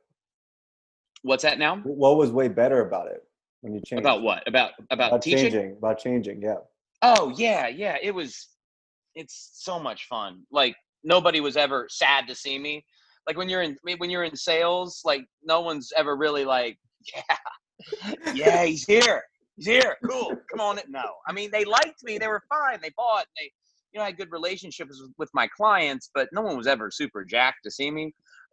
What's 1.21 1.43
that 1.43 1.59
now? 1.59 1.77
What 1.77 2.17
was 2.17 2.31
way 2.31 2.47
better 2.47 2.81
about 2.81 3.07
it 3.07 3.23
when 3.61 3.73
you 3.73 3.81
changed? 3.85 4.01
About 4.01 4.21
what? 4.21 4.47
About 4.47 4.71
about, 4.91 5.09
about 5.09 5.21
teaching? 5.21 5.43
changing? 5.43 5.71
About 5.77 5.99
changing? 5.99 6.41
Yeah. 6.41 6.55
Oh 7.01 7.33
yeah, 7.38 7.67
yeah. 7.67 7.97
It 8.01 8.11
was. 8.11 8.47
It's 9.15 9.51
so 9.53 9.79
much 9.79 10.05
fun. 10.07 10.43
Like 10.51 10.75
nobody 11.03 11.39
was 11.39 11.57
ever 11.57 11.88
sad 11.89 12.27
to 12.27 12.35
see 12.35 12.59
me. 12.59 12.85
Like 13.29 13.38
when 13.38 13.48
you're 13.48 13.62
in 13.62 13.77
when 13.83 14.09
you're 14.09 14.24
in 14.24 14.36
sales, 14.36 15.01
like 15.05 15.24
no 15.43 15.62
one's 15.62 15.91
ever 15.95 16.17
really 16.17 16.45
like, 16.45 16.79
yeah, 17.15 18.33
yeah, 18.33 18.65
he's 18.65 18.86
here, 18.86 19.21
he's 19.55 19.67
here, 19.67 19.98
cool, 20.09 20.33
come 20.50 20.59
on. 20.59 20.79
No, 20.89 21.05
I 21.27 21.31
mean 21.31 21.51
they 21.51 21.63
liked 21.63 22.03
me, 22.03 22.17
they 22.17 22.27
were 22.27 22.41
fine, 22.50 22.79
they 22.81 22.89
bought, 22.98 23.27
they 23.38 23.51
you 23.93 24.00
know 24.00 24.01
I 24.01 24.07
had 24.07 24.17
good 24.17 24.31
relationships 24.31 25.00
with 25.19 25.29
my 25.36 25.48
clients, 25.55 26.09
but 26.15 26.29
no 26.33 26.41
one 26.41 26.57
was 26.57 26.65
ever 26.65 26.89
super 26.89 27.24
jacked 27.24 27.59
to 27.65 27.69
see 27.69 27.91
me. 27.91 28.05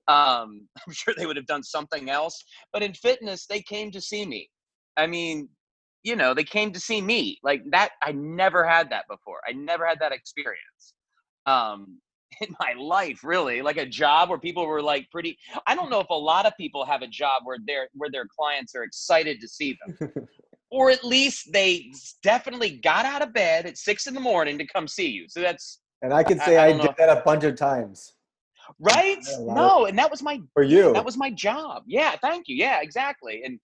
Um, 0.09 0.69
I'm 0.87 0.93
sure 0.93 1.15
they 1.17 1.25
would 1.25 1.37
have 1.37 1.47
done 1.47 1.63
something 1.63 2.11
else, 2.11 2.45
but 2.71 2.83
in 2.83 2.93
fitness 2.93 3.47
they 3.47 3.63
came 3.63 3.91
to 3.93 4.01
see 4.03 4.27
me. 4.27 4.51
I 4.99 5.07
mean, 5.07 5.49
you 6.03 6.17
know, 6.17 6.35
they 6.35 6.45
came 6.45 6.71
to 6.73 6.81
see 6.81 7.01
me 7.01 7.39
like 7.43 7.63
that. 7.71 7.93
I 8.03 8.13
never 8.13 8.63
had 8.67 8.91
that 8.91 9.07
before. 9.09 9.41
I 9.49 9.53
never 9.53 9.87
had 9.87 10.01
that 10.01 10.13
experience. 10.13 10.93
Um, 11.47 11.99
in 12.41 12.55
my 12.61 12.75
life 12.79 13.21
really 13.23 13.63
like 13.63 13.77
a 13.77 13.87
job 13.87 14.29
where 14.29 14.39
people 14.39 14.67
were 14.67 14.83
like 14.83 15.09
pretty 15.11 15.39
i 15.67 15.75
don't 15.75 15.91
know 15.91 16.01
if 16.01 16.09
a 16.11 16.15
lot 16.15 16.47
of 16.47 16.53
people 16.57 16.85
have 16.85 17.03
a 17.03 17.07
job 17.07 17.43
where 17.45 17.59
their 17.67 17.89
where 17.95 18.11
their 18.11 18.27
clients 18.27 18.75
are 18.75 18.83
excited 18.83 19.41
to 19.41 19.49
see 19.49 19.77
them. 19.87 20.13
Or 20.69 20.91
at 20.91 21.05
least 21.05 21.53
they 21.53 21.93
definitely 22.25 22.81
got 22.83 23.07
out 23.07 23.23
of 23.23 23.33
bed 23.33 23.67
at 23.67 23.79
six 23.79 24.09
in 24.09 24.15
the 24.15 24.21
morning 24.21 24.59
to 24.59 24.67
come 24.67 24.89
see 24.89 25.07
you 25.07 25.27
so 25.29 25.41
that's 25.41 25.81
and 26.03 26.13
i 26.13 26.25
can 26.25 26.41
say 26.41 26.57
i, 26.57 26.67
I, 26.67 26.73
did 26.73 26.83
know. 26.83 26.95
that 26.99 27.09
a 27.09 27.23
bunch 27.25 27.45
of 27.45 27.55
times. 27.55 28.15
Right? 28.81 29.25
No 29.39 29.85
of, 29.85 29.91
and 29.91 29.99
that 29.99 30.11
was 30.11 30.25
my 30.25 30.41
for 30.53 30.65
you. 30.65 30.93
that 30.93 31.05
was 31.05 31.17
my 31.17 31.31
job. 31.31 31.85
Yeah 31.87 32.17
thank 32.21 32.49
you. 32.49 32.57
Yeah 32.57 32.81
exactly 32.83 33.43
and 33.45 33.61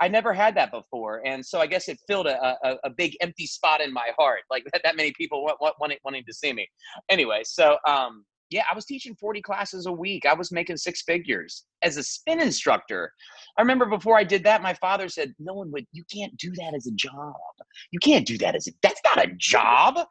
I 0.00 0.08
never 0.08 0.32
had 0.32 0.54
that 0.56 0.72
before, 0.72 1.22
and 1.24 1.44
so 1.44 1.60
I 1.60 1.66
guess 1.66 1.88
it 1.88 1.98
filled 2.06 2.26
a, 2.26 2.56
a, 2.66 2.76
a 2.84 2.90
big 2.90 3.16
empty 3.20 3.46
spot 3.46 3.80
in 3.80 3.92
my 3.92 4.08
heart, 4.18 4.40
like 4.50 4.64
that, 4.72 4.82
that 4.84 4.96
many 4.96 5.12
people 5.16 5.44
want, 5.44 5.60
want, 5.60 5.74
wanting, 5.78 5.98
wanting 6.04 6.24
to 6.26 6.32
see 6.32 6.52
me. 6.52 6.68
Anyway, 7.10 7.42
so 7.44 7.76
um, 7.86 8.24
yeah, 8.52 8.64
I 8.70 8.74
was 8.74 8.84
teaching 8.84 9.16
40 9.16 9.40
classes 9.40 9.86
a 9.86 9.92
week. 9.92 10.26
I 10.26 10.34
was 10.34 10.52
making 10.52 10.76
six 10.76 11.02
figures 11.02 11.64
as 11.82 11.96
a 11.96 12.02
spin 12.02 12.40
instructor. 12.40 13.12
I 13.56 13.62
remember 13.62 13.86
before 13.86 14.18
I 14.18 14.24
did 14.24 14.44
that, 14.44 14.62
my 14.62 14.74
father 14.74 15.08
said, 15.08 15.34
"No 15.38 15.54
one 15.54 15.72
would. 15.72 15.86
You 15.92 16.04
can't 16.12 16.36
do 16.36 16.52
that 16.56 16.74
as 16.74 16.86
a 16.86 16.92
job. 16.92 17.34
You 17.90 17.98
can't 17.98 18.26
do 18.26 18.36
that 18.38 18.54
as 18.54 18.66
a. 18.66 18.72
That's 18.82 19.00
not 19.04 19.24
a 19.24 19.32
job." 19.38 20.06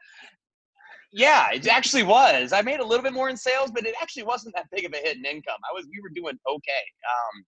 Yeah, 1.14 1.50
it 1.54 1.68
actually 1.68 2.04
was. 2.04 2.54
I 2.54 2.62
made 2.62 2.80
a 2.80 2.86
little 2.86 3.04
bit 3.04 3.14
more 3.14 3.30
in 3.30 3.38
sales, 3.38 3.70
but 3.70 3.86
it 3.86 3.96
actually 4.02 4.24
wasn't 4.24 4.56
that 4.56 4.66
big 4.72 4.86
of 4.86 4.94
a 4.94 4.98
hidden 4.98 5.26
income. 5.26 5.60
I 5.70 5.74
was. 5.74 5.86
We 5.86 6.02
were 6.02 6.10
doing 6.10 6.38
okay. 6.50 6.84
Um, 7.06 7.46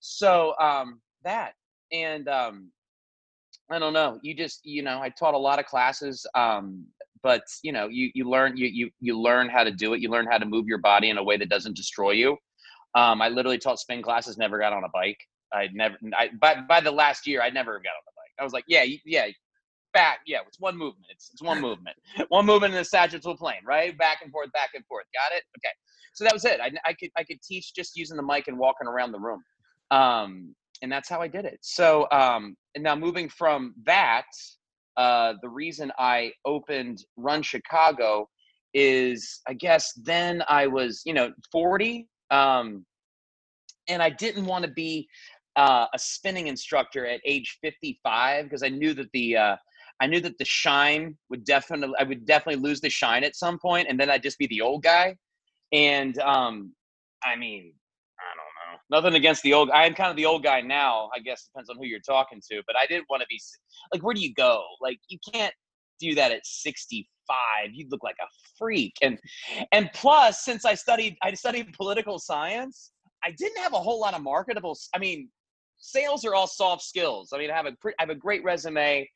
so 0.00 0.54
um, 0.60 1.00
that 1.22 1.52
and 1.92 2.28
um, 2.28 2.70
I 3.70 3.78
don't 3.78 3.92
know. 3.92 4.18
You 4.22 4.34
just 4.34 4.60
you 4.64 4.82
know 4.82 5.00
I 5.00 5.08
taught 5.10 5.34
a 5.34 5.38
lot 5.38 5.58
of 5.58 5.66
classes, 5.66 6.26
um, 6.34 6.84
but 7.22 7.42
you 7.62 7.72
know 7.72 7.88
you 7.88 8.10
you 8.14 8.28
learn 8.28 8.56
you 8.56 8.66
you 8.66 8.90
you 9.00 9.20
learn 9.20 9.48
how 9.48 9.64
to 9.64 9.70
do 9.70 9.94
it. 9.94 10.00
You 10.00 10.10
learn 10.10 10.26
how 10.30 10.38
to 10.38 10.46
move 10.46 10.66
your 10.66 10.78
body 10.78 11.10
in 11.10 11.18
a 11.18 11.22
way 11.22 11.36
that 11.36 11.48
doesn't 11.48 11.76
destroy 11.76 12.12
you. 12.12 12.36
Um, 12.94 13.20
I 13.22 13.28
literally 13.28 13.58
taught 13.58 13.78
spin 13.80 14.02
classes. 14.02 14.38
Never 14.38 14.58
got 14.58 14.72
on 14.72 14.84
a 14.84 14.88
bike. 14.92 15.18
I 15.52 15.68
never. 15.72 15.96
I 16.16 16.30
by 16.40 16.60
by 16.68 16.80
the 16.80 16.90
last 16.92 17.26
year, 17.26 17.42
I 17.42 17.50
never 17.50 17.72
got 17.72 17.90
on 17.90 18.04
the 18.06 18.12
bike. 18.16 18.40
I 18.40 18.44
was 18.44 18.52
like, 18.52 18.64
yeah, 18.68 18.84
yeah, 19.04 19.26
back. 19.94 20.20
Yeah, 20.26 20.40
it's 20.46 20.60
one 20.60 20.76
movement. 20.76 21.06
It's 21.10 21.30
it's 21.32 21.42
one 21.42 21.60
movement. 21.62 21.96
one 22.28 22.46
movement 22.46 22.74
in 22.74 22.78
the 22.78 22.84
sagittal 22.84 23.36
plane, 23.36 23.62
right? 23.64 23.96
Back 23.96 24.18
and 24.22 24.30
forth, 24.30 24.52
back 24.52 24.70
and 24.74 24.84
forth. 24.86 25.06
Got 25.14 25.36
it? 25.36 25.44
Okay. 25.58 25.72
So 26.14 26.24
that 26.24 26.34
was 26.34 26.44
it. 26.44 26.60
I, 26.60 26.70
I 26.84 26.92
could 26.92 27.10
I 27.16 27.24
could 27.24 27.40
teach 27.42 27.74
just 27.74 27.96
using 27.96 28.16
the 28.16 28.22
mic 28.22 28.48
and 28.48 28.58
walking 28.58 28.88
around 28.88 29.12
the 29.12 29.20
room. 29.20 29.42
Um, 29.90 30.54
and 30.82 30.90
that's 30.90 31.08
how 31.08 31.20
I 31.20 31.28
did 31.28 31.44
it. 31.44 31.58
So, 31.62 32.06
um, 32.10 32.56
and 32.74 32.84
now 32.84 32.96
moving 32.96 33.28
from 33.28 33.74
that, 33.84 34.26
uh, 34.96 35.34
the 35.42 35.48
reason 35.48 35.92
I 35.98 36.32
opened 36.44 37.04
Run 37.16 37.42
Chicago 37.42 38.28
is, 38.74 39.40
I 39.48 39.54
guess, 39.54 39.92
then 40.02 40.42
I 40.48 40.66
was, 40.66 41.02
you 41.04 41.14
know, 41.14 41.32
40, 41.52 42.08
um, 42.30 42.84
and 43.88 44.02
I 44.02 44.10
didn't 44.10 44.46
want 44.46 44.64
to 44.64 44.70
be 44.70 45.06
uh, 45.56 45.86
a 45.92 45.98
spinning 45.98 46.48
instructor 46.48 47.06
at 47.06 47.20
age 47.24 47.58
55 47.62 48.44
because 48.44 48.62
I 48.62 48.68
knew 48.68 48.94
that 48.94 49.08
the 49.12 49.36
uh, 49.36 49.56
I 50.00 50.06
knew 50.06 50.20
that 50.20 50.38
the 50.38 50.44
shine 50.44 51.16
would 51.30 51.44
definitely 51.44 51.94
I 51.98 52.04
would 52.04 52.26
definitely 52.26 52.60
lose 52.62 52.80
the 52.80 52.90
shine 52.90 53.22
at 53.24 53.36
some 53.36 53.58
point, 53.58 53.86
and 53.88 53.98
then 53.98 54.10
I'd 54.10 54.22
just 54.22 54.38
be 54.38 54.48
the 54.48 54.60
old 54.60 54.82
guy. 54.82 55.16
And 55.72 56.18
um, 56.18 56.72
I 57.22 57.36
mean, 57.36 57.72
nothing 58.90 59.14
against 59.14 59.42
the 59.42 59.52
old. 59.52 59.70
I 59.70 59.86
am 59.86 59.94
kind 59.94 60.10
of 60.10 60.16
the 60.16 60.26
old 60.26 60.42
guy 60.42 60.60
now. 60.60 61.10
I 61.14 61.18
guess 61.18 61.44
depends 61.44 61.70
on 61.70 61.76
who 61.76 61.84
you're 61.84 62.00
talking 62.00 62.40
to. 62.50 62.62
But 62.66 62.76
I 62.80 62.86
didn't 62.86 63.06
want 63.08 63.22
to 63.22 63.26
be 63.28 63.40
like, 63.92 64.02
where 64.02 64.14
do 64.14 64.20
you 64.20 64.34
go? 64.34 64.64
Like, 64.80 64.98
you 65.08 65.18
can't 65.32 65.54
do 66.00 66.14
that 66.14 66.32
at 66.32 66.44
65. 66.44 67.06
You'd 67.72 67.90
look 67.90 68.02
like 68.02 68.16
a 68.20 68.26
freak. 68.58 68.94
And 69.02 69.18
and 69.72 69.90
plus, 69.94 70.44
since 70.44 70.64
I 70.64 70.74
studied, 70.74 71.16
I 71.22 71.32
studied 71.34 71.72
political 71.72 72.18
science. 72.18 72.92
I 73.24 73.32
didn't 73.38 73.58
have 73.62 73.72
a 73.72 73.80
whole 73.80 74.00
lot 74.00 74.14
of 74.14 74.22
marketable. 74.22 74.76
I 74.94 74.98
mean, 74.98 75.28
sales 75.78 76.24
are 76.24 76.34
all 76.34 76.46
soft 76.46 76.82
skills. 76.82 77.30
I 77.32 77.38
mean, 77.38 77.50
I 77.50 77.56
have 77.56 77.66
a 77.66 77.74
I 77.98 78.02
have 78.02 78.10
a 78.10 78.14
great 78.14 78.44
resume. 78.44 79.08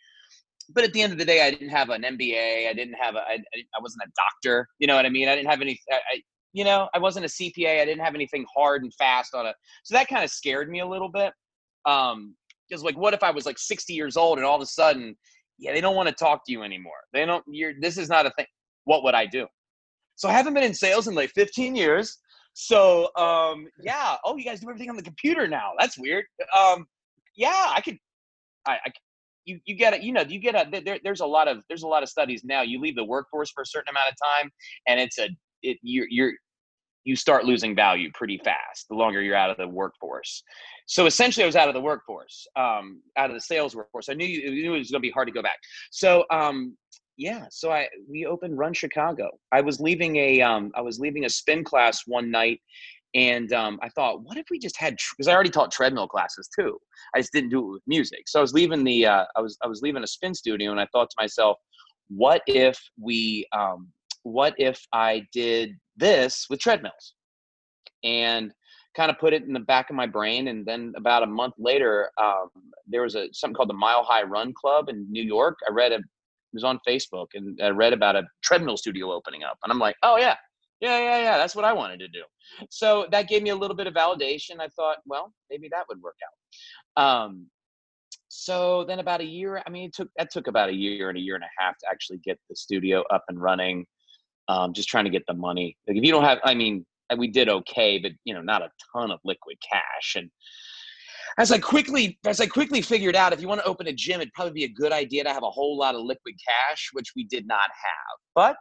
But 0.75 0.85
at 0.85 0.93
the 0.93 1.01
end 1.01 1.13
of 1.13 1.19
the 1.19 1.25
day, 1.25 1.41
I 1.47 1.51
didn't 1.51 1.71
have 1.71 1.89
an 1.89 2.03
MBA. 2.03 2.69
I 2.69 2.75
didn't 2.75 2.95
have 2.95 3.15
a. 3.15 3.21
I, 3.21 3.35
I 3.55 3.81
wasn't 3.81 4.03
a 4.07 4.11
doctor. 4.17 4.69
You 4.79 4.87
know 4.87 4.97
what 4.97 5.07
I 5.07 5.09
mean? 5.09 5.29
I 5.29 5.35
didn't 5.35 5.49
have 5.49 5.63
any. 5.63 5.81
I, 5.91 6.21
you 6.59 6.65
know, 6.65 6.89
I 6.93 6.99
wasn't 6.99 7.25
a 7.25 7.29
CPA. 7.29 7.81
I 7.81 7.85
didn't 7.85 8.05
have 8.05 8.17
anything 8.17 8.45
hard 8.53 8.83
and 8.83 8.93
fast 8.95 9.33
on 9.33 9.47
it. 9.47 9.55
So 9.85 9.95
that 9.95 10.09
kind 10.09 10.25
of 10.25 10.31
scared 10.31 10.69
me 10.69 10.81
a 10.81 10.87
little 10.87 11.09
bit. 11.09 11.33
Um, 11.87 12.35
because 12.69 12.83
like, 12.83 12.99
what 12.99 13.15
if 13.15 13.23
I 13.23 13.31
was 13.31 13.47
like 13.47 13.61
60 13.61 13.95
years 13.95 14.17
old 14.17 14.39
and 14.39 14.45
all 14.45 14.57
of 14.57 14.63
a 14.63 14.67
sudden, 14.67 15.17
yeah, 15.57 15.73
they 15.73 15.81
don't 15.81 15.95
want 15.95 16.09
to 16.09 16.15
talk 16.17 16.45
to 16.47 16.53
you 16.53 16.65
anymore. 16.65 16.99
They 17.13 17.25
don't. 17.25 17.45
You're. 17.49 17.75
This 17.81 17.97
is 17.97 18.09
not 18.09 18.27
a 18.27 18.31
thing. 18.31 18.47
What 18.87 19.05
would 19.05 19.15
I 19.15 19.25
do? 19.25 19.47
So 20.17 20.29
I 20.29 20.33
haven't 20.33 20.55
been 20.55 20.65
in 20.65 20.75
sales 20.75 21.07
in 21.07 21.15
like 21.15 21.31
15 21.31 21.77
years. 21.77 22.19
So 22.55 23.15
um, 23.15 23.69
yeah. 23.81 24.17
Oh, 24.25 24.37
you 24.37 24.45
guys 24.45 24.59
do 24.59 24.69
everything 24.69 24.91
on 24.91 24.97
the 24.97 25.03
computer 25.03 25.47
now. 25.47 25.75
That's 25.79 25.97
weird. 25.97 26.25
Um, 26.59 26.87
yeah, 27.37 27.71
I 27.73 27.81
could. 27.81 27.99
I, 28.67 28.79
I 28.85 28.91
you, 29.45 29.61
you 29.65 29.77
get 29.77 29.95
it 29.95 30.03
you 30.03 30.13
know 30.13 30.23
you 30.29 30.41
get 30.41 30.55
a 30.55 30.83
there, 30.85 30.99
there's 31.03 31.21
a 31.21 31.27
lot 31.27 31.49
of 31.49 31.63
there's 31.69 31.85
a 31.85 31.87
lot 31.87 32.03
of 32.03 32.09
studies 32.11 32.43
now 32.45 32.61
you 32.61 32.79
leave 32.79 32.97
the 32.97 33.05
workforce 33.05 33.51
for 33.51 33.63
a 33.63 33.67
certain 33.67 33.89
amount 33.89 34.11
of 34.11 34.17
time 34.23 34.51
and 34.87 35.01
it's 35.01 35.19
a 35.19 35.29
it 35.63 35.79
you're 35.83 36.07
you're 36.11 36.35
you 37.09 37.17
start 37.17 37.47
losing 37.47 37.75
value 37.75 38.11
pretty 38.13 38.39
fast 38.45 38.87
the 38.91 38.95
longer 38.95 39.23
you're 39.23 39.35
out 39.35 39.49
of 39.49 39.57
the 39.57 39.67
workforce. 39.67 40.43
So 40.87 41.07
essentially, 41.07 41.43
I 41.43 41.47
was 41.47 41.57
out 41.57 41.67
of 41.67 41.75
the 41.75 41.81
workforce, 41.81 42.47
um, 42.55 43.01
out 43.17 43.31
of 43.31 43.35
the 43.35 43.41
sales 43.41 43.75
workforce. 43.75 44.11
I 44.11 44.13
knew, 44.13 44.27
you, 44.27 44.51
knew 44.51 44.75
it 44.75 44.79
was 44.79 44.91
going 44.91 45.01
to 45.01 45.07
be 45.07 45.11
hard 45.11 45.27
to 45.27 45.33
go 45.33 45.41
back. 45.41 45.57
So 45.91 46.27
um, 46.31 46.77
yeah, 47.17 47.47
so 47.51 47.73
I 47.73 47.89
we 48.11 48.27
opened 48.27 48.59
Run 48.59 48.75
Chicago. 48.75 49.31
I 49.53 49.63
was 49.63 49.81
leaving 49.81 50.17
a 50.17 50.43
um, 50.43 50.71
I 50.77 50.83
was 50.83 51.01
leaving 51.01 51.25
a 51.25 51.31
spin 51.31 51.65
class 51.65 52.03
one 52.07 52.31
night, 52.31 52.61
and 53.15 53.51
um, 53.55 53.79
I 53.83 53.89
thought, 53.89 54.23
what 54.23 54.37
if 54.37 54.45
we 54.51 54.59
just 54.59 54.79
had 54.79 54.95
because 55.17 55.29
I 55.29 55.33
already 55.33 55.49
taught 55.49 55.73
treadmill 55.73 56.09
classes 56.09 56.47
too. 56.55 56.79
I 57.15 57.21
just 57.21 57.33
didn't 57.33 57.49
do 57.49 57.61
it 57.61 57.73
with 57.73 57.83
music. 57.87 58.29
So 58.29 58.39
I 58.39 58.43
was 58.43 58.53
leaving 58.53 58.85
the 58.85 59.07
uh, 59.07 59.25
I 59.35 59.41
was 59.41 59.57
I 59.65 59.67
was 59.67 59.81
leaving 59.81 60.03
a 60.03 60.07
spin 60.07 60.35
studio, 60.35 60.73
and 60.73 60.81
I 60.81 60.87
thought 60.93 61.09
to 61.09 61.17
myself, 61.19 61.57
what 62.09 62.43
if 62.47 62.79
we 63.01 63.47
um, 63.57 63.89
what 64.25 64.55
if 64.59 64.79
I 64.93 65.27
did 65.33 65.71
this 65.99 66.47
with 66.49 66.61
treadmills? 66.61 67.15
And 68.05 68.53
kind 68.97 69.11
of 69.11 69.19
put 69.19 69.33
it 69.33 69.45
in 69.45 69.53
the 69.53 69.61
back 69.61 69.91
of 69.91 69.97
my 69.97 70.07
brain. 70.07 70.49
And 70.49 70.67
then 70.67 70.93
about 70.97 71.23
a 71.23 71.27
month 71.27 71.55
later, 71.59 72.11
um, 72.21 72.49
there 72.87 73.03
was 73.03 73.15
a 73.15 73.29
something 73.33 73.55
called 73.55 73.69
the 73.69 73.75
Mile 73.75 74.03
High 74.03 74.25
Run 74.25 74.53
Club 74.53 74.89
in 74.89 75.07
New 75.11 75.23
York. 75.23 75.59
I 75.69 75.73
read 75.73 75.93
a, 75.93 75.97
it 75.97 76.05
was 76.55 76.65
on 76.65 76.81
Facebook, 76.89 77.29
and 77.35 77.61
I 77.63 77.69
read 77.69 77.93
about 77.93 78.17
a 78.17 78.25
treadmill 78.43 78.77
studio 78.77 79.13
opening 79.13 79.45
up, 79.45 79.59
and 79.63 79.71
I'm 79.71 79.79
like, 79.79 79.97
oh 80.03 80.17
yeah, 80.17 80.37
yeah, 80.81 80.99
yeah, 80.99 81.23
yeah, 81.23 81.37
that's 81.37 81.55
what 81.55 81.65
I 81.65 81.73
wanted 81.73 82.01
to 82.01 82.09
do. 82.09 82.23
So 82.71 83.07
that 83.13 83.29
gave 83.29 83.43
me 83.43 83.51
a 83.51 83.57
little 83.57 83.77
bit 83.77 83.87
of 83.87 83.95
validation. 83.95 84.61
I 84.61 84.69
thought, 84.69 84.99
well, 85.07 85.33
maybe 85.51 85.69
that 85.71 85.85
would 85.89 86.01
work 86.01 86.17
out. 86.97 87.03
Um, 87.03 87.47
so 88.29 88.85
then 88.85 88.99
about 88.99 89.21
a 89.21 89.25
year, 89.25 89.63
I 89.67 89.71
mean, 89.71 89.89
it 89.89 89.95
took 89.95 90.09
that 90.17 90.31
took 90.31 90.47
about 90.47 90.71
a 90.71 90.75
year 90.75 91.09
and 91.09 91.19
a 91.19 91.21
year 91.21 91.35
and 91.35 91.45
a 91.45 91.63
half 91.63 91.79
to 91.79 91.87
actually 91.91 92.19
get 92.19 92.39
the 92.49 92.57
studio 92.57 93.05
up 93.13 93.25
and 93.29 93.41
running 93.41 93.87
um, 94.49 94.73
just 94.73 94.89
trying 94.89 95.05
to 95.05 95.11
get 95.11 95.25
the 95.27 95.35
money. 95.35 95.77
Like 95.87 95.97
if 95.97 96.05
you 96.05 96.13
don't 96.13 96.25
have, 96.25 96.39
I 96.45 96.55
mean, 96.55 96.85
we 97.17 97.29
did 97.29 97.49
okay, 97.49 97.99
but 97.99 98.13
you 98.25 98.35
know, 98.35 98.43
not 98.43 98.63
a 98.63 98.71
ton 98.93 99.11
of 99.11 99.21
liquid 99.25 99.57
cash. 99.71 100.17
And 100.17 100.31
as 101.39 101.53
I 101.53 101.59
quickly, 101.59 102.19
as 102.27 102.41
I 102.41 102.47
quickly 102.47 102.83
figured 102.83 103.17
out, 103.17 103.33
if 103.33 103.41
you 103.41 103.49
want 103.49 103.61
to 103.61 103.67
open 103.67 103.87
a 103.87 103.93
gym, 103.93 104.21
it'd 104.21 104.33
probably 104.33 104.53
be 104.53 104.65
a 104.65 104.69
good 104.69 104.93
idea 104.93 105.25
to 105.25 105.33
have 105.33 105.43
a 105.43 105.51
whole 105.51 105.77
lot 105.77 105.95
of 105.95 106.03
liquid 106.03 106.35
cash, 106.47 106.91
which 106.93 107.13
we 107.15 107.25
did 107.25 107.47
not 107.47 107.61
have. 107.61 108.19
But 108.35 108.57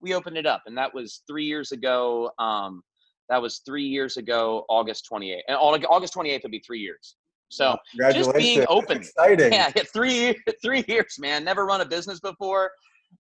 we 0.00 0.14
opened 0.14 0.36
it 0.36 0.46
up, 0.46 0.62
and 0.66 0.76
that 0.78 0.92
was 0.92 1.22
three 1.28 1.44
years 1.44 1.72
ago. 1.72 2.30
Um, 2.38 2.82
that 3.28 3.40
was 3.40 3.62
three 3.64 3.84
years 3.84 4.16
ago, 4.16 4.64
August 4.68 5.08
28th. 5.10 5.40
And 5.48 5.56
August 5.56 6.14
28th 6.14 6.42
will 6.42 6.50
be 6.50 6.62
three 6.66 6.80
years. 6.80 7.16
So 7.48 7.76
just 8.12 8.34
being 8.34 8.64
open. 8.68 8.98
That's 8.98 9.08
exciting. 9.10 9.52
Yeah, 9.52 9.68
three 9.92 10.34
three 10.62 10.84
years, 10.88 11.16
man. 11.18 11.44
Never 11.44 11.66
run 11.66 11.82
a 11.82 11.84
business 11.84 12.18
before. 12.18 12.70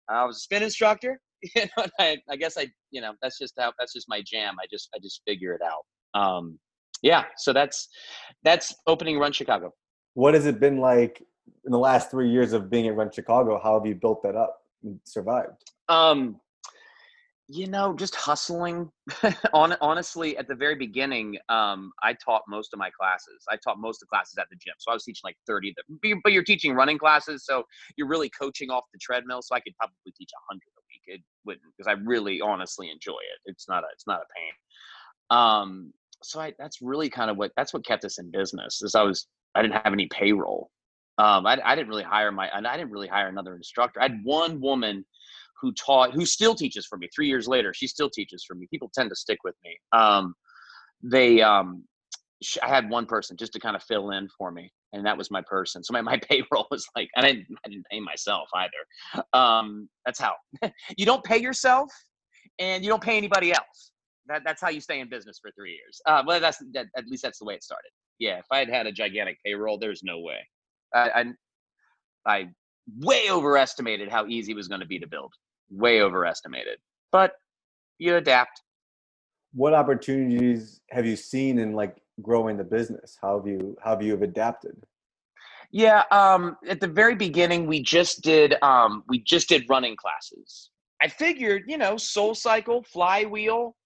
I 0.09 0.25
was 0.25 0.37
a 0.37 0.41
spin 0.41 0.63
instructor. 0.63 1.19
you 1.55 1.63
know, 1.77 1.87
I, 1.99 2.19
I 2.29 2.37
guess 2.37 2.57
I, 2.57 2.69
you 2.91 3.01
know, 3.01 3.13
that's 3.23 3.39
just 3.39 3.55
how, 3.59 3.73
that's 3.79 3.93
just 3.93 4.09
my 4.09 4.23
jam. 4.25 4.57
I 4.61 4.67
just, 4.71 4.89
I 4.95 4.99
just 4.99 5.23
figure 5.27 5.53
it 5.55 5.61
out. 5.63 6.21
Um, 6.21 6.59
yeah. 7.03 7.25
So 7.37 7.53
that's, 7.53 7.89
that's 8.43 8.75
opening 8.87 9.19
Run 9.19 9.33
Chicago. 9.33 9.73
What 10.15 10.35
has 10.35 10.47
it 10.47 10.59
been 10.59 10.79
like 10.79 11.23
in 11.65 11.73
the 11.73 11.79
last 11.79 12.11
three 12.11 12.31
years 12.31 12.53
of 12.53 12.71
being 12.71 12.87
at 12.89 12.97
Run 12.97 13.11
Chicago? 13.11 13.61
How 13.63 13.79
have 13.79 13.87
you 13.87 13.95
built 13.95 14.23
that 14.25 14.35
up 14.35 14.57
and 14.83 14.99
survived? 15.05 15.71
Um, 15.89 16.41
you 17.49 17.67
know, 17.67 17.95
just 17.95 18.15
hustling. 18.15 18.91
On, 19.55 19.75
honestly, 19.81 20.37
at 20.37 20.49
the 20.49 20.55
very 20.55 20.75
beginning, 20.75 21.39
um, 21.49 21.93
I 22.03 22.13
taught 22.13 22.43
most 22.47 22.75
of 22.75 22.79
my 22.79 22.91
classes. 22.91 23.43
I 23.51 23.57
taught 23.57 23.79
most 23.79 24.03
of 24.03 24.09
the 24.09 24.11
classes 24.11 24.35
at 24.39 24.47
the 24.51 24.57
gym. 24.57 24.75
So 24.79 24.91
I 24.91 24.95
was 24.95 25.05
teaching 25.05 25.23
like 25.25 25.37
30, 25.47 25.75
but 26.23 26.33
you're 26.33 26.45
teaching 26.45 26.75
running 26.75 26.99
classes. 26.99 27.47
So 27.47 27.65
you're 27.97 28.09
really 28.09 28.31
coaching 28.39 28.71
off 28.71 28.85
the 28.93 28.99
treadmill. 29.01 29.41
So 29.43 29.55
I 29.55 29.61
could 29.61 29.73
probably 29.79 30.13
teach 30.17 30.31
100 30.51 30.61
a 30.61 30.61
week. 30.77 30.78
It 31.09 31.21
wouldn't, 31.45 31.65
because 31.77 31.89
I 31.89 32.01
really 32.05 32.41
honestly 32.41 32.91
enjoy 32.91 33.13
it. 33.13 33.51
It's 33.51 33.69
not 33.69 33.83
a, 33.85 33.87
it's 33.93 34.07
not 34.07 34.21
a 34.21 34.27
pain. 34.37 35.39
Um, 35.39 35.93
so 36.23 36.41
I, 36.41 36.53
that's 36.59 36.81
really 36.81 37.11
kind 37.11 37.31
of 37.31 37.37
what, 37.37 37.53
that's 37.57 37.73
what 37.73 37.87
kept 37.87 38.05
us 38.05 38.19
in 38.19 38.31
business 38.31 38.83
is 38.83 38.95
I 38.95 39.03
was, 39.03 39.27
I 39.55 39.63
didn't 39.63 39.83
have 39.83 39.93
any 39.93 40.09
payroll. 40.13 40.71
Um, 41.19 41.47
I, 41.47 41.59
I 41.65 41.75
didn't 41.75 41.89
really 41.89 42.05
hire 42.05 42.31
my, 42.31 42.49
and 42.55 42.67
I 42.67 42.77
didn't 42.77 42.93
really 42.93 43.09
hire 43.09 43.29
another 43.29 43.57
instructor. 43.57 44.01
I 44.01 44.05
had 44.05 44.21
one 44.23 44.61
woman 44.61 45.05
who 45.61 45.73
taught 45.73 46.13
who 46.13 46.25
still 46.25 46.55
teaches 46.55 46.87
for 46.87 46.99
me 46.99 47.09
three 47.15 47.27
years 47.27 47.49
later 47.49 47.73
she 47.75 47.87
still 47.87 48.11
teaches 48.11 48.45
for 48.47 48.55
me 48.55 48.67
people 48.71 48.91
tend 48.95 49.11
to 49.11 49.17
stick 49.17 49.39
with 49.45 49.55
me 49.65 49.77
um, 49.93 50.35
they 51.03 51.41
um, 51.41 51.85
i 52.63 52.69
had 52.69 52.89
one 52.89 53.07
person 53.07 53.37
just 53.37 53.53
to 53.53 53.61
kind 53.61 53.77
of 53.77 53.83
fill 53.83 54.11
in 54.11 54.29
for 54.37 54.51
me 54.51 54.73
and 54.93 55.05
that 55.05 55.17
was 55.17 55.31
my 55.31 55.43
person 55.43 55.83
so 55.83 55.93
my, 55.93 56.01
my 56.13 56.19
payroll 56.29 56.67
was 56.71 56.87
like 56.97 57.09
i 57.17 57.23
didn't 57.23 57.47
i 57.65 57.69
didn't 57.69 57.87
pay 57.91 58.01
myself 58.01 58.49
either 58.55 59.25
um, 59.33 59.89
that's 60.05 60.21
how 60.21 60.35
you 60.97 61.07
don't 61.07 61.25
pay 61.25 61.39
yourself 61.39 61.91
and 62.59 62.85
you 62.85 62.91
don't 62.91 63.03
pay 63.03 63.17
anybody 63.17 63.53
else 63.53 63.93
that, 64.27 64.43
that's 64.45 64.61
how 64.61 64.69
you 64.69 64.81
stay 64.81 65.01
in 65.01 65.09
business 65.09 65.39
for 65.41 65.51
three 65.53 65.73
years 65.73 66.01
uh, 66.07 66.23
well 66.27 66.41
that's 66.41 66.59
that, 66.73 66.87
at 66.97 67.07
least 67.07 67.23
that's 67.23 67.39
the 67.39 67.45
way 67.45 67.55
it 67.55 67.63
started 67.63 67.91
yeah 68.19 68.39
if 68.39 68.47
i 68.51 68.59
had 68.59 68.69
had 68.69 68.87
a 68.87 68.93
gigantic 68.93 69.39
payroll 69.45 69.79
there's 69.79 70.03
no 70.03 70.21
way 70.21 70.39
i 70.95 71.25
i, 72.27 72.33
I 72.35 72.49
way 72.97 73.31
overestimated 73.31 74.09
how 74.11 74.27
easy 74.27 74.53
it 74.53 74.57
was 74.57 74.69
going 74.69 74.81
to 74.81 74.87
be 74.87 74.99
to 74.99 75.07
build 75.07 75.33
way 75.71 76.01
overestimated. 76.03 76.79
But 77.13 77.33
you 77.99 78.17
adapt. 78.17 78.63
What 79.53 79.75
opportunities 79.75 80.81
have 80.91 81.07
you 81.07 81.17
seen 81.17 81.59
in 81.59 81.73
like 81.73 81.97
growing 82.23 82.57
the 82.57 82.65
business? 82.65 83.17
How 83.21 83.37
have 83.39 83.47
you 83.47 83.77
how 83.83 83.91
have 83.91 84.03
you 84.03 84.13
have 84.13 84.23
adapted? 84.23 84.77
Yeah, 85.71 86.05
um, 86.11 86.57
at 86.67 86.81
the 86.81 86.89
very 86.89 87.15
beginning, 87.15 87.67
we 87.67 87.83
just 87.83 88.23
did 88.23 88.55
um, 88.63 89.05
we 89.09 89.21
just 89.21 89.49
did 89.49 89.65
running 89.69 89.97
classes. 89.97 90.71
I 91.03 91.09
figured, 91.09 91.65
you 91.69 91.79
know, 91.79 91.97
Soul 91.97 92.35
Cycle, 92.35 92.83
Flywheel, 92.83 93.77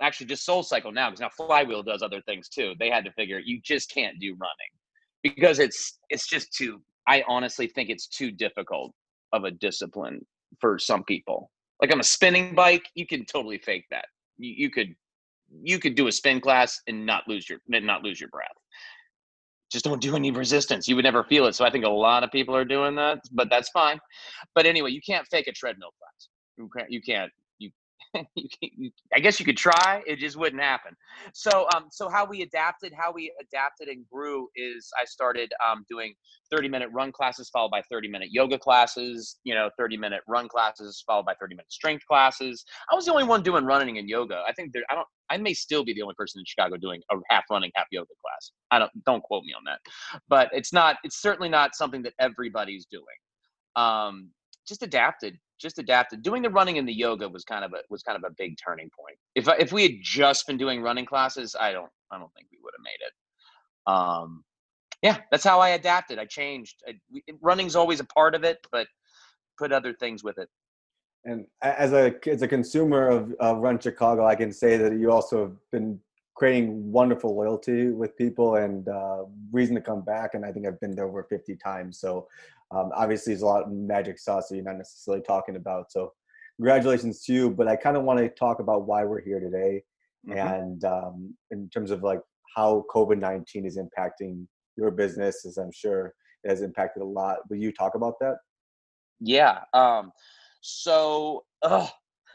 actually 0.00 0.26
just 0.26 0.44
Soul 0.44 0.62
Cycle 0.62 0.92
now 0.92 1.10
because 1.10 1.20
now 1.20 1.30
Flywheel 1.36 1.82
does 1.82 2.02
other 2.02 2.22
things 2.22 2.48
too. 2.48 2.74
They 2.78 2.90
had 2.90 3.04
to 3.04 3.12
figure 3.12 3.38
you 3.38 3.60
just 3.62 3.92
can't 3.92 4.18
do 4.20 4.36
running 4.40 4.72
because 5.22 5.58
it's 5.58 5.98
it's 6.08 6.28
just 6.28 6.52
too. 6.52 6.80
I 7.06 7.24
honestly 7.26 7.66
think 7.68 7.90
it's 7.90 8.06
too 8.06 8.30
difficult 8.30 8.92
of 9.32 9.44
a 9.44 9.50
discipline 9.50 10.24
for 10.60 10.78
some 10.78 11.04
people. 11.04 11.50
Like 11.80 11.92
on 11.92 12.00
a 12.00 12.04
spinning 12.04 12.54
bike, 12.54 12.84
you 12.94 13.06
can 13.06 13.24
totally 13.24 13.58
fake 13.58 13.84
that. 13.90 14.06
You, 14.36 14.54
you 14.56 14.70
could 14.70 14.94
you 15.62 15.78
could 15.78 15.94
do 15.94 16.06
a 16.06 16.12
spin 16.12 16.40
class 16.40 16.80
and 16.86 17.04
not 17.06 17.26
lose 17.26 17.48
your 17.48 17.58
not 17.68 18.02
lose 18.02 18.20
your 18.20 18.28
breath. 18.30 18.48
Just 19.70 19.84
don't 19.84 20.00
do 20.00 20.16
any 20.16 20.30
resistance. 20.30 20.88
You 20.88 20.96
would 20.96 21.04
never 21.04 21.24
feel 21.24 21.46
it. 21.46 21.54
So 21.54 21.64
I 21.64 21.70
think 21.70 21.84
a 21.84 21.90
lot 21.90 22.24
of 22.24 22.30
people 22.30 22.56
are 22.56 22.64
doing 22.64 22.94
that, 22.96 23.18
but 23.32 23.50
that's 23.50 23.68
fine. 23.68 23.98
But 24.54 24.64
anyway, 24.64 24.92
you 24.92 25.00
can't 25.06 25.26
fake 25.30 25.46
a 25.46 25.52
treadmill 25.52 25.90
class. 25.98 26.28
You 26.56 26.70
can't. 26.76 26.90
You 26.90 27.02
can't. 27.02 27.30
I 29.14 29.20
guess 29.20 29.38
you 29.38 29.46
could 29.46 29.56
try. 29.56 30.02
It 30.06 30.18
just 30.18 30.36
wouldn't 30.36 30.62
happen. 30.62 30.96
So, 31.32 31.66
um, 31.74 31.86
so 31.90 32.08
how 32.08 32.24
we 32.24 32.42
adapted, 32.42 32.92
how 32.96 33.12
we 33.12 33.32
adapted 33.40 33.88
and 33.88 34.04
grew 34.10 34.48
is 34.56 34.90
I 35.00 35.04
started 35.04 35.52
um, 35.66 35.84
doing 35.88 36.14
30 36.50 36.68
minute 36.68 36.88
run 36.92 37.12
classes 37.12 37.50
followed 37.50 37.70
by 37.70 37.82
30 37.90 38.08
minute 38.08 38.28
yoga 38.30 38.58
classes. 38.58 39.38
You 39.44 39.54
know, 39.54 39.70
30 39.78 39.96
minute 39.96 40.20
run 40.26 40.48
classes 40.48 41.02
followed 41.06 41.26
by 41.26 41.34
30 41.40 41.54
minute 41.54 41.72
strength 41.72 42.04
classes. 42.06 42.64
I 42.90 42.94
was 42.94 43.04
the 43.04 43.12
only 43.12 43.24
one 43.24 43.42
doing 43.42 43.64
running 43.64 43.98
and 43.98 44.08
yoga. 44.08 44.42
I 44.46 44.52
think 44.52 44.72
there. 44.72 44.82
I 44.90 44.94
don't. 44.94 45.08
I 45.30 45.36
may 45.36 45.52
still 45.52 45.84
be 45.84 45.92
the 45.92 46.00
only 46.00 46.14
person 46.14 46.38
in 46.38 46.44
Chicago 46.46 46.78
doing 46.78 47.02
a 47.12 47.16
half 47.28 47.44
running, 47.50 47.70
half 47.74 47.86
yoga 47.90 48.08
class. 48.24 48.52
I 48.70 48.78
don't. 48.78 48.90
Don't 49.04 49.22
quote 49.22 49.44
me 49.44 49.52
on 49.52 49.62
that. 49.66 49.80
But 50.28 50.48
it's 50.52 50.72
not. 50.72 50.96
It's 51.04 51.20
certainly 51.20 51.48
not 51.48 51.74
something 51.74 52.02
that 52.02 52.14
everybody's 52.18 52.86
doing. 52.90 53.04
Um, 53.76 54.30
just 54.66 54.82
adapted 54.82 55.38
just 55.60 55.78
adapted. 55.78 56.22
Doing 56.22 56.42
the 56.42 56.50
running 56.50 56.78
and 56.78 56.88
the 56.88 56.92
yoga 56.92 57.28
was 57.28 57.44
kind 57.44 57.64
of 57.64 57.72
a 57.72 57.78
was 57.90 58.02
kind 58.02 58.16
of 58.16 58.24
a 58.28 58.34
big 58.36 58.56
turning 58.64 58.90
point. 58.98 59.18
If 59.34 59.48
if 59.60 59.72
we 59.72 59.82
had 59.82 59.92
just 60.02 60.46
been 60.46 60.56
doing 60.56 60.82
running 60.82 61.06
classes, 61.06 61.56
I 61.58 61.72
don't 61.72 61.90
I 62.10 62.18
don't 62.18 62.32
think 62.34 62.48
we 62.52 62.58
would 62.62 62.72
have 62.76 62.84
made 62.84 63.00
it. 63.06 63.12
Um, 64.26 64.44
yeah, 65.02 65.18
that's 65.30 65.44
how 65.44 65.60
I 65.60 65.70
adapted. 65.70 66.18
I 66.18 66.24
changed. 66.24 66.82
I, 66.88 66.94
running's 67.40 67.76
always 67.76 68.00
a 68.00 68.04
part 68.04 68.34
of 68.34 68.44
it, 68.44 68.58
but 68.72 68.86
put 69.58 69.72
other 69.72 69.92
things 69.92 70.24
with 70.24 70.38
it. 70.38 70.48
And 71.24 71.46
as 71.62 71.92
a 71.92 72.14
as 72.26 72.42
a 72.42 72.48
consumer 72.48 73.08
of, 73.08 73.32
of 73.40 73.58
Run 73.58 73.78
Chicago, 73.78 74.26
I 74.26 74.34
can 74.34 74.52
say 74.52 74.76
that 74.76 74.98
you 74.98 75.10
also 75.10 75.42
have 75.42 75.56
been 75.72 76.00
creating 76.38 76.92
wonderful 76.92 77.34
loyalty 77.34 77.90
with 77.90 78.16
people 78.16 78.56
and 78.56 78.88
uh, 78.88 79.24
reason 79.50 79.74
to 79.74 79.80
come 79.80 80.02
back. 80.02 80.34
And 80.34 80.44
I 80.44 80.52
think 80.52 80.66
I've 80.68 80.78
been 80.78 80.94
there 80.94 81.06
over 81.06 81.24
50 81.24 81.56
times. 81.56 81.98
So 81.98 82.28
um, 82.70 82.92
obviously, 82.94 83.32
there's 83.32 83.42
a 83.42 83.46
lot 83.46 83.64
of 83.64 83.72
magic 83.72 84.20
sauce 84.20 84.48
that 84.48 84.54
you're 84.54 84.64
not 84.64 84.76
necessarily 84.76 85.22
talking 85.22 85.56
about. 85.56 85.90
So 85.90 86.12
congratulations 86.56 87.24
to 87.24 87.32
you. 87.32 87.50
But 87.50 87.66
I 87.66 87.74
kind 87.74 87.96
of 87.96 88.04
want 88.04 88.20
to 88.20 88.28
talk 88.28 88.60
about 88.60 88.86
why 88.86 89.04
we're 89.04 89.20
here 89.20 89.40
today, 89.40 89.82
mm-hmm. 90.28 90.38
and 90.38 90.84
um, 90.84 91.34
in 91.50 91.68
terms 91.70 91.90
of 91.90 92.04
like 92.04 92.20
how 92.54 92.84
COVID 92.94 93.18
19 93.18 93.66
is 93.66 93.76
impacting 93.76 94.46
your 94.76 94.92
business, 94.92 95.44
as 95.44 95.58
I'm 95.58 95.72
sure 95.72 96.14
it 96.44 96.50
has 96.50 96.62
impacted 96.62 97.02
a 97.02 97.06
lot. 97.06 97.38
Will 97.50 97.56
you 97.56 97.72
talk 97.72 97.96
about 97.96 98.14
that? 98.20 98.36
Yeah. 99.20 99.58
Um, 99.74 100.12
so, 100.60 101.44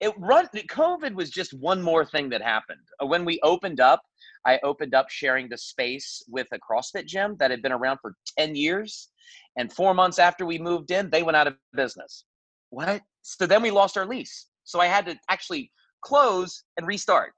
it 0.00 0.14
run 0.18 0.46
covid 0.70 1.14
was 1.14 1.30
just 1.30 1.52
one 1.54 1.82
more 1.82 2.04
thing 2.04 2.28
that 2.28 2.42
happened. 2.42 2.80
Uh, 3.02 3.06
when 3.06 3.24
we 3.24 3.40
opened 3.42 3.80
up 3.80 4.02
i 4.46 4.58
opened 4.62 4.94
up 4.94 5.10
sharing 5.10 5.48
the 5.48 5.58
space 5.58 6.22
with 6.28 6.46
a 6.52 6.58
crossfit 6.58 7.06
gym 7.06 7.36
that 7.38 7.50
had 7.50 7.62
been 7.62 7.72
around 7.72 7.98
for 8.00 8.14
10 8.38 8.54
years 8.54 9.08
and 9.56 9.72
four 9.72 9.94
months 9.94 10.18
after 10.18 10.46
we 10.46 10.58
moved 10.58 10.90
in 10.90 11.10
they 11.10 11.22
went 11.22 11.36
out 11.36 11.46
of 11.46 11.54
business. 11.74 12.24
What? 12.70 13.02
So 13.22 13.46
then 13.46 13.62
we 13.62 13.70
lost 13.70 13.96
our 13.96 14.06
lease. 14.06 14.46
So 14.64 14.80
i 14.80 14.86
had 14.86 15.06
to 15.06 15.18
actually 15.28 15.72
close 16.02 16.62
and 16.76 16.86
restart 16.86 17.32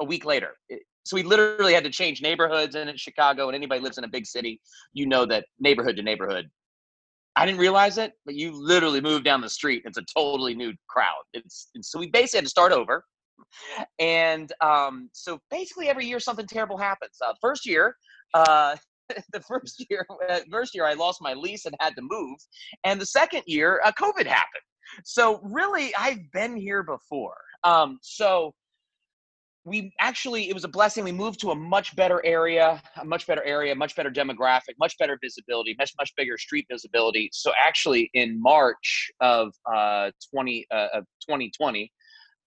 a 0.00 0.04
week 0.04 0.24
later. 0.24 0.56
So 1.04 1.14
we 1.14 1.22
literally 1.22 1.72
had 1.72 1.84
to 1.84 1.90
change 1.90 2.20
neighborhoods 2.20 2.74
and 2.74 2.90
in 2.90 2.96
chicago 2.96 3.46
and 3.48 3.54
anybody 3.54 3.80
lives 3.80 3.98
in 3.98 4.04
a 4.04 4.08
big 4.08 4.26
city 4.26 4.60
you 4.92 5.06
know 5.06 5.24
that 5.26 5.46
neighborhood 5.58 5.96
to 5.96 6.02
neighborhood 6.02 6.50
I 7.38 7.46
didn't 7.46 7.60
realize 7.60 7.98
it, 7.98 8.12
but 8.26 8.34
you 8.34 8.50
literally 8.52 9.00
move 9.00 9.22
down 9.22 9.40
the 9.40 9.48
street. 9.48 9.82
It's 9.84 9.96
a 9.96 10.04
totally 10.16 10.56
new 10.56 10.72
crowd. 10.88 11.22
It's, 11.32 11.68
so 11.82 12.00
we 12.00 12.08
basically 12.08 12.38
had 12.38 12.44
to 12.46 12.50
start 12.50 12.72
over. 12.72 13.04
And 14.00 14.52
um, 14.60 15.08
so 15.12 15.38
basically 15.48 15.88
every 15.88 16.04
year 16.04 16.18
something 16.18 16.48
terrible 16.48 16.76
happens. 16.76 17.16
Uh, 17.24 17.34
first 17.40 17.64
year, 17.64 17.94
uh, 18.34 18.74
the 19.32 19.40
first 19.40 19.86
year, 19.88 20.04
uh, 20.28 20.40
first 20.50 20.74
year 20.74 20.84
I 20.84 20.94
lost 20.94 21.22
my 21.22 21.32
lease 21.32 21.64
and 21.64 21.76
had 21.78 21.94
to 21.94 22.02
move, 22.02 22.36
and 22.82 23.00
the 23.00 23.06
second 23.06 23.42
year, 23.46 23.80
uh, 23.84 23.92
COVID 23.92 24.26
happened. 24.26 24.64
So 25.04 25.40
really, 25.44 25.94
I've 25.94 26.30
been 26.32 26.56
here 26.56 26.82
before. 26.82 27.36
Um, 27.62 27.98
so 28.02 28.52
we 29.68 29.92
actually 30.00 30.48
it 30.48 30.54
was 30.54 30.64
a 30.64 30.68
blessing 30.68 31.04
we 31.04 31.12
moved 31.12 31.40
to 31.40 31.50
a 31.50 31.54
much 31.54 31.94
better 31.94 32.24
area 32.24 32.80
a 33.00 33.04
much 33.04 33.26
better 33.26 33.44
area 33.44 33.74
much 33.74 33.94
better 33.94 34.10
demographic 34.10 34.74
much 34.80 34.96
better 34.98 35.18
visibility 35.22 35.74
much 35.78 35.92
much 35.98 36.12
bigger 36.16 36.38
street 36.38 36.66
visibility 36.70 37.28
so 37.32 37.52
actually 37.62 38.10
in 38.14 38.40
march 38.40 39.10
of 39.20 39.52
uh 39.72 40.10
20 40.32 40.66
uh, 40.70 40.88
of 40.94 41.04
2020 41.28 41.92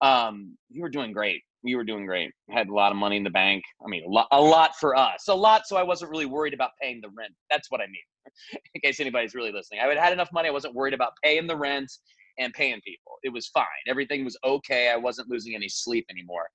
um 0.02 0.58
we 0.74 0.82
were 0.82 0.90
doing 0.90 1.14
great 1.14 1.42
we 1.64 1.76
were 1.76 1.84
doing 1.84 2.06
great 2.06 2.32
had 2.50 2.68
a 2.68 2.74
lot 2.74 2.92
of 2.92 2.98
money 2.98 3.18
in 3.18 3.24
the 3.24 3.30
bank 3.30 3.64
i 3.86 3.90
mean 3.90 4.04
a 4.06 4.10
lot 4.10 4.28
a 4.32 4.42
lot 4.42 4.76
for 4.80 4.96
us 4.96 5.28
a 5.28 5.34
lot 5.34 5.68
so 5.68 5.78
i 5.78 5.84
wasn't 5.84 6.10
really 6.10 6.26
worried 6.26 6.54
about 6.54 6.72
paying 6.82 7.00
the 7.02 7.10
rent 7.10 7.34
that's 7.50 7.70
what 7.70 7.82
i 7.82 7.86
mean 7.86 8.60
in 8.74 8.82
case 8.82 9.00
anybody's 9.00 9.36
really 9.36 9.52
listening 9.52 9.80
i 9.80 9.86
had 9.86 9.98
had 9.98 10.14
enough 10.14 10.30
money 10.34 10.50
i 10.50 10.52
wasn't 10.52 10.74
worried 10.74 10.94
about 10.94 11.12
paying 11.24 11.46
the 11.46 11.56
rent 11.56 11.92
and 12.40 12.54
paying 12.54 12.80
people. 12.86 13.14
It 13.24 13.30
was 13.30 13.48
fine. 13.48 13.66
Everything 13.88 14.24
was 14.24 14.38
okay. 14.44 14.90
I 14.90 14.98
wasn't 14.98 15.30
losing 15.30 15.56
any 15.56 15.70
sleep 15.70 16.06
anymore. 16.10 16.48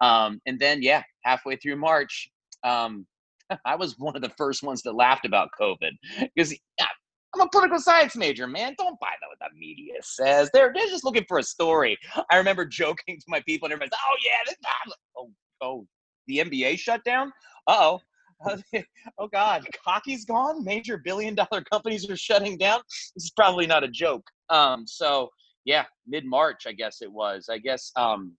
Um, 0.00 0.40
and 0.46 0.58
then, 0.58 0.82
yeah, 0.82 1.02
halfway 1.24 1.56
through 1.56 1.76
March, 1.76 2.30
um, 2.64 3.06
I 3.64 3.76
was 3.76 3.98
one 3.98 4.16
of 4.16 4.22
the 4.22 4.32
first 4.36 4.62
ones 4.62 4.82
that 4.82 4.94
laughed 4.94 5.26
about 5.26 5.50
COVID 5.60 5.92
because 6.34 6.52
yeah, 6.78 6.86
I'm 7.34 7.42
a 7.42 7.48
political 7.48 7.78
science 7.78 8.16
major, 8.16 8.46
man. 8.46 8.74
Don't 8.76 8.98
buy 9.00 9.12
that 9.20 9.26
what 9.28 9.38
the 9.38 9.58
media 9.58 9.94
says. 10.02 10.50
They're 10.52 10.72
they're 10.74 10.88
just 10.88 11.04
looking 11.04 11.24
for 11.28 11.38
a 11.38 11.42
story. 11.42 11.96
I 12.30 12.36
remember 12.36 12.64
joking 12.66 13.16
to 13.18 13.24
my 13.28 13.40
people, 13.40 13.66
and 13.66 13.72
everybody's, 13.72 13.92
like, 13.92 14.00
"Oh 14.06 14.16
yeah, 14.24 14.38
this, 14.46 14.94
oh 15.16 15.30
oh, 15.60 15.86
the 16.26 16.38
NBA 16.38 16.78
shut 16.78 17.04
down. 17.04 17.32
Uh 17.66 17.76
oh." 17.80 18.00
oh 19.18 19.28
God, 19.30 19.66
hockey's 19.84 20.24
gone. 20.24 20.64
Major 20.64 20.96
billion 20.96 21.34
dollar 21.34 21.62
companies 21.70 22.08
are 22.08 22.16
shutting 22.16 22.56
down. 22.56 22.80
This 23.14 23.24
is 23.24 23.32
probably 23.32 23.66
not 23.66 23.84
a 23.84 23.88
joke. 23.88 24.26
Um, 24.48 24.86
so 24.86 25.28
yeah, 25.66 25.84
mid 26.06 26.24
March, 26.24 26.62
I 26.66 26.72
guess 26.72 27.02
it 27.02 27.12
was. 27.12 27.48
I 27.50 27.58
guess 27.58 27.92
um, 27.96 28.32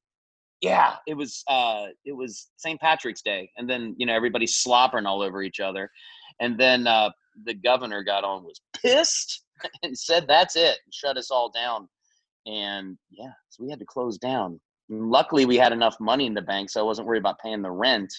yeah, 0.61 0.95
it 1.07 1.15
was 1.15 1.43
uh, 1.47 1.87
it 2.05 2.13
was 2.13 2.49
St. 2.57 2.79
Patrick's 2.79 3.21
Day, 3.21 3.49
and 3.57 3.69
then 3.69 3.95
you 3.97 4.05
know 4.05 4.13
everybody's 4.13 4.57
slobbering 4.57 5.07
all 5.07 5.21
over 5.21 5.41
each 5.41 5.59
other, 5.59 5.89
and 6.39 6.57
then 6.59 6.87
uh, 6.87 7.09
the 7.45 7.55
governor 7.55 8.03
got 8.03 8.23
on 8.23 8.43
was 8.43 8.61
pissed 8.79 9.43
and 9.83 9.97
said 9.97 10.25
that's 10.27 10.55
it, 10.55 10.77
shut 10.91 11.17
us 11.17 11.31
all 11.31 11.49
down, 11.49 11.89
and 12.45 12.97
yeah, 13.09 13.31
so 13.49 13.63
we 13.63 13.69
had 13.69 13.79
to 13.79 13.85
close 13.85 14.17
down. 14.17 14.59
And 14.89 15.09
luckily, 15.09 15.45
we 15.45 15.57
had 15.57 15.73
enough 15.73 15.95
money 15.99 16.27
in 16.27 16.33
the 16.33 16.41
bank, 16.41 16.69
so 16.69 16.79
I 16.79 16.83
wasn't 16.83 17.07
worried 17.07 17.19
about 17.19 17.39
paying 17.43 17.61
the 17.61 17.71
rent. 17.71 18.13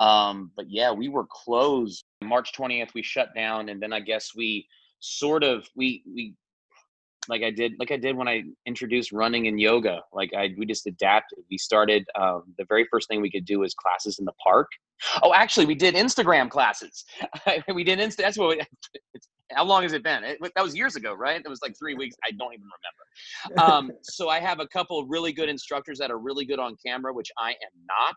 Um, 0.00 0.52
but 0.56 0.70
yeah, 0.70 0.92
we 0.92 1.08
were 1.08 1.26
closed. 1.30 2.04
March 2.22 2.52
20th, 2.56 2.94
we 2.94 3.02
shut 3.02 3.28
down, 3.34 3.68
and 3.68 3.82
then 3.82 3.92
I 3.92 4.00
guess 4.00 4.30
we 4.34 4.66
sort 5.00 5.44
of 5.44 5.66
we 5.76 6.02
we 6.06 6.34
like 7.28 7.42
I 7.42 7.50
did 7.50 7.74
like 7.78 7.90
I 7.90 7.96
did 7.96 8.16
when 8.16 8.28
I 8.28 8.44
introduced 8.66 9.12
running 9.12 9.48
and 9.48 9.60
yoga. 9.60 10.00
Like 10.12 10.32
I 10.34 10.54
we 10.56 10.66
just 10.66 10.86
adapted. 10.86 11.38
We 11.50 11.58
started 11.58 12.06
um, 12.18 12.42
the 12.56 12.64
very 12.68 12.86
first 12.90 13.08
thing 13.08 13.20
we 13.20 13.30
could 13.30 13.44
do 13.44 13.60
was 13.60 13.74
classes 13.74 14.18
in 14.18 14.24
the 14.24 14.32
park. 14.42 14.68
Oh, 15.22 15.32
actually, 15.34 15.66
we 15.66 15.74
did 15.74 15.94
Instagram 15.94 16.50
classes. 16.50 17.04
we 17.74 17.84
did 17.84 17.98
Insta. 17.98 18.16
That's 18.16 18.38
what. 18.38 18.58
We, 18.58 19.20
how 19.52 19.64
long 19.64 19.82
has 19.82 19.92
it 19.92 20.02
been? 20.02 20.24
It, 20.24 20.38
that 20.42 20.62
was 20.62 20.76
years 20.76 20.96
ago, 20.96 21.14
right? 21.14 21.40
It 21.42 21.48
was 21.48 21.60
like 21.62 21.74
three 21.78 21.94
weeks. 21.94 22.16
I 22.24 22.32
don't 22.32 22.52
even 22.52 22.66
remember. 23.46 23.72
Um, 23.72 23.92
so 24.02 24.28
I 24.28 24.40
have 24.40 24.60
a 24.60 24.66
couple 24.68 24.98
of 24.98 25.06
really 25.08 25.32
good 25.32 25.48
instructors 25.48 25.98
that 25.98 26.10
are 26.10 26.18
really 26.18 26.44
good 26.44 26.58
on 26.58 26.76
camera, 26.84 27.12
which 27.12 27.30
I 27.38 27.50
am 27.50 28.16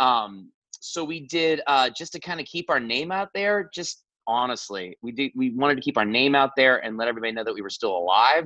not. 0.00 0.04
Um, 0.04 0.50
so 0.80 1.04
we 1.04 1.26
did 1.26 1.60
uh, 1.66 1.90
just 1.96 2.12
to 2.12 2.20
kind 2.20 2.40
of 2.40 2.46
keep 2.46 2.68
our 2.70 2.80
name 2.80 3.12
out 3.12 3.28
there. 3.34 3.70
Just 3.72 4.04
honestly, 4.26 4.96
we 5.02 5.12
did. 5.12 5.32
We 5.34 5.50
wanted 5.50 5.76
to 5.76 5.80
keep 5.80 5.96
our 5.96 6.04
name 6.04 6.34
out 6.34 6.50
there 6.56 6.84
and 6.84 6.96
let 6.96 7.08
everybody 7.08 7.32
know 7.32 7.44
that 7.44 7.54
we 7.54 7.62
were 7.62 7.70
still 7.70 7.96
alive. 7.96 8.44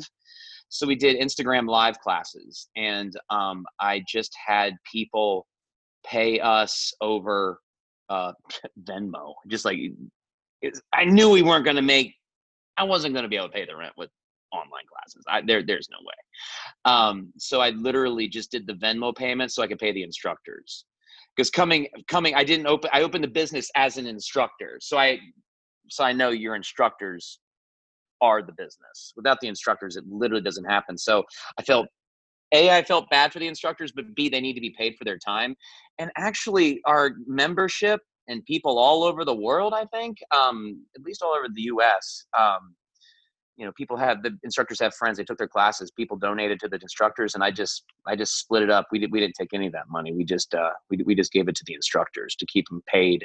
So 0.69 0.87
we 0.87 0.95
did 0.95 1.21
Instagram 1.21 1.69
live 1.69 1.99
classes, 1.99 2.69
and 2.77 3.12
um, 3.31 3.64
I 3.81 4.05
just 4.09 4.35
had 4.47 4.75
people 4.90 5.47
pay 6.07 6.38
us 6.40 6.93
over 7.01 7.61
uh, 8.09 8.33
Venmo. 8.85 9.35
Just 9.49 9.64
like 9.64 9.79
I 10.93 11.05
knew 11.05 11.31
we 11.31 11.43
weren't 11.43 11.64
going 11.64 11.77
to 11.77 11.83
make. 11.83 12.14
I 12.77 12.85
wasn't 12.85 13.14
going 13.14 13.25
to 13.25 13.29
be 13.29 13.37
able 13.37 13.49
to 13.49 13.53
pay 13.53 13.66
the 13.66 13.77
rent 13.77 13.93
with 13.97 14.11
online 14.53 14.85
classes. 14.93 15.25
I, 15.29 15.43
there, 15.43 15.62
there's 15.62 15.88
no 15.90 15.99
way. 16.01 16.93
Um, 16.93 17.33
so 17.38 17.61
I 17.61 17.71
literally 17.71 18.29
just 18.29 18.51
did 18.51 18.66
the 18.66 18.75
Venmo 18.75 19.14
payment 19.14 19.53
so 19.53 19.62
I 19.62 19.66
could 19.66 19.79
pay 19.79 19.93
the 19.93 20.03
instructors. 20.03 20.85
Because 21.37 21.51
coming, 21.51 21.87
coming, 22.09 22.35
I 22.35 22.45
didn't 22.45 22.66
open. 22.66 22.90
I 22.93 23.03
opened 23.03 23.25
the 23.25 23.29
business 23.29 23.71
as 23.77 23.97
an 23.97 24.07
instructor, 24.07 24.79
so 24.81 24.99
I, 24.99 25.19
so 25.90 26.05
I 26.05 26.12
know 26.12 26.31
your 26.31 26.55
instructors 26.55 27.38
are 28.20 28.42
the 28.42 28.53
business. 28.53 29.12
Without 29.16 29.40
the 29.40 29.48
instructors, 29.48 29.96
it 29.96 30.05
literally 30.09 30.42
doesn't 30.42 30.64
happen. 30.64 30.96
So 30.98 31.24
I 31.59 31.62
felt 31.62 31.87
a 32.53 32.70
i 32.70 32.83
felt 32.83 33.09
bad 33.11 33.33
for 33.33 33.38
the 33.38 33.46
instructors 33.46 33.92
but 33.92 34.14
b 34.14 34.29
they 34.29 34.40
need 34.40 34.55
to 34.55 34.61
be 34.61 34.70
paid 34.70 34.96
for 34.96 35.05
their 35.05 35.18
time 35.18 35.55
and 35.98 36.11
actually 36.16 36.81
our 36.85 37.12
membership 37.26 38.00
and 38.29 38.44
people 38.44 38.79
all 38.79 39.05
over 39.05 39.24
the 39.24 39.35
world 39.35 39.72
i 39.74 39.85
think 39.87 40.18
um, 40.35 40.85
at 40.96 41.03
least 41.03 41.22
all 41.22 41.35
over 41.35 41.46
the 41.53 41.62
us 41.62 42.26
um, 42.38 42.74
you 43.57 43.64
know 43.64 43.72
people 43.76 43.96
have 43.96 44.22
the 44.22 44.37
instructors 44.42 44.81
have 44.81 44.94
friends 44.94 45.18
they 45.18 45.24
took 45.24 45.38
their 45.38 45.48
classes 45.48 45.90
people 45.90 46.16
donated 46.16 46.59
to 46.59 46.68
the 46.68 46.79
instructors 46.81 47.35
and 47.35 47.44
i 47.44 47.50
just 47.50 47.85
i 48.07 48.16
just 48.16 48.38
split 48.38 48.62
it 48.62 48.70
up 48.70 48.87
we, 48.90 48.98
did, 48.98 49.12
we 49.12 49.20
didn't 49.20 49.35
take 49.38 49.53
any 49.53 49.66
of 49.66 49.72
that 49.72 49.88
money 49.88 50.12
we 50.12 50.24
just 50.24 50.55
uh, 50.55 50.70
we, 50.88 51.03
we 51.05 51.14
just 51.14 51.33
gave 51.33 51.48
it 51.48 51.55
to 51.55 51.64
the 51.66 51.74
instructors 51.74 52.35
to 52.35 52.46
keep 52.46 52.68
them 52.68 52.83
paid 52.87 53.24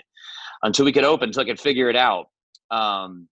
until 0.63 0.85
we 0.85 0.91
could 0.91 1.05
open 1.05 1.29
until 1.29 1.41
i 1.41 1.45
could 1.45 1.59
figure 1.59 1.89
it 1.89 1.95
out 1.95 2.27
um, 2.71 3.27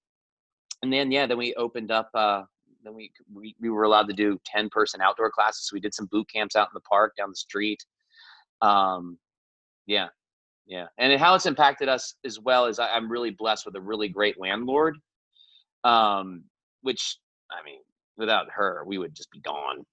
and 0.81 0.91
then 0.91 1.11
yeah 1.11 1.25
then 1.25 1.37
we 1.37 1.53
opened 1.55 1.91
up 1.91 2.09
uh, 2.13 2.43
then 2.83 2.93
we, 2.93 3.11
we 3.33 3.55
we 3.59 3.69
were 3.69 3.83
allowed 3.83 4.07
to 4.07 4.13
do 4.13 4.39
10 4.45 4.69
person 4.69 5.01
outdoor 5.01 5.31
classes. 5.31 5.71
We 5.71 5.79
did 5.79 5.93
some 5.93 6.07
boot 6.11 6.27
camps 6.33 6.55
out 6.55 6.67
in 6.67 6.73
the 6.73 6.81
park 6.81 7.13
down 7.17 7.29
the 7.29 7.35
street. 7.35 7.83
Um, 8.61 9.17
yeah 9.87 10.07
yeah. 10.65 10.87
And 10.97 11.19
how 11.19 11.35
it's 11.35 11.45
impacted 11.45 11.89
us 11.89 12.15
as 12.25 12.39
well 12.39 12.65
is 12.67 12.79
I, 12.79 12.95
am 12.95 13.11
really 13.11 13.31
blessed 13.31 13.65
with 13.65 13.75
a 13.75 13.81
really 13.81 14.07
great 14.07 14.39
landlord. 14.39 14.97
Um, 15.83 16.45
which 16.83 17.17
i 17.51 17.63
mean 17.63 17.79
without 18.17 18.45
her 18.51 18.83
we 18.85 18.97
would 18.97 19.15
just 19.15 19.31
be 19.31 19.39
gone 19.39 19.83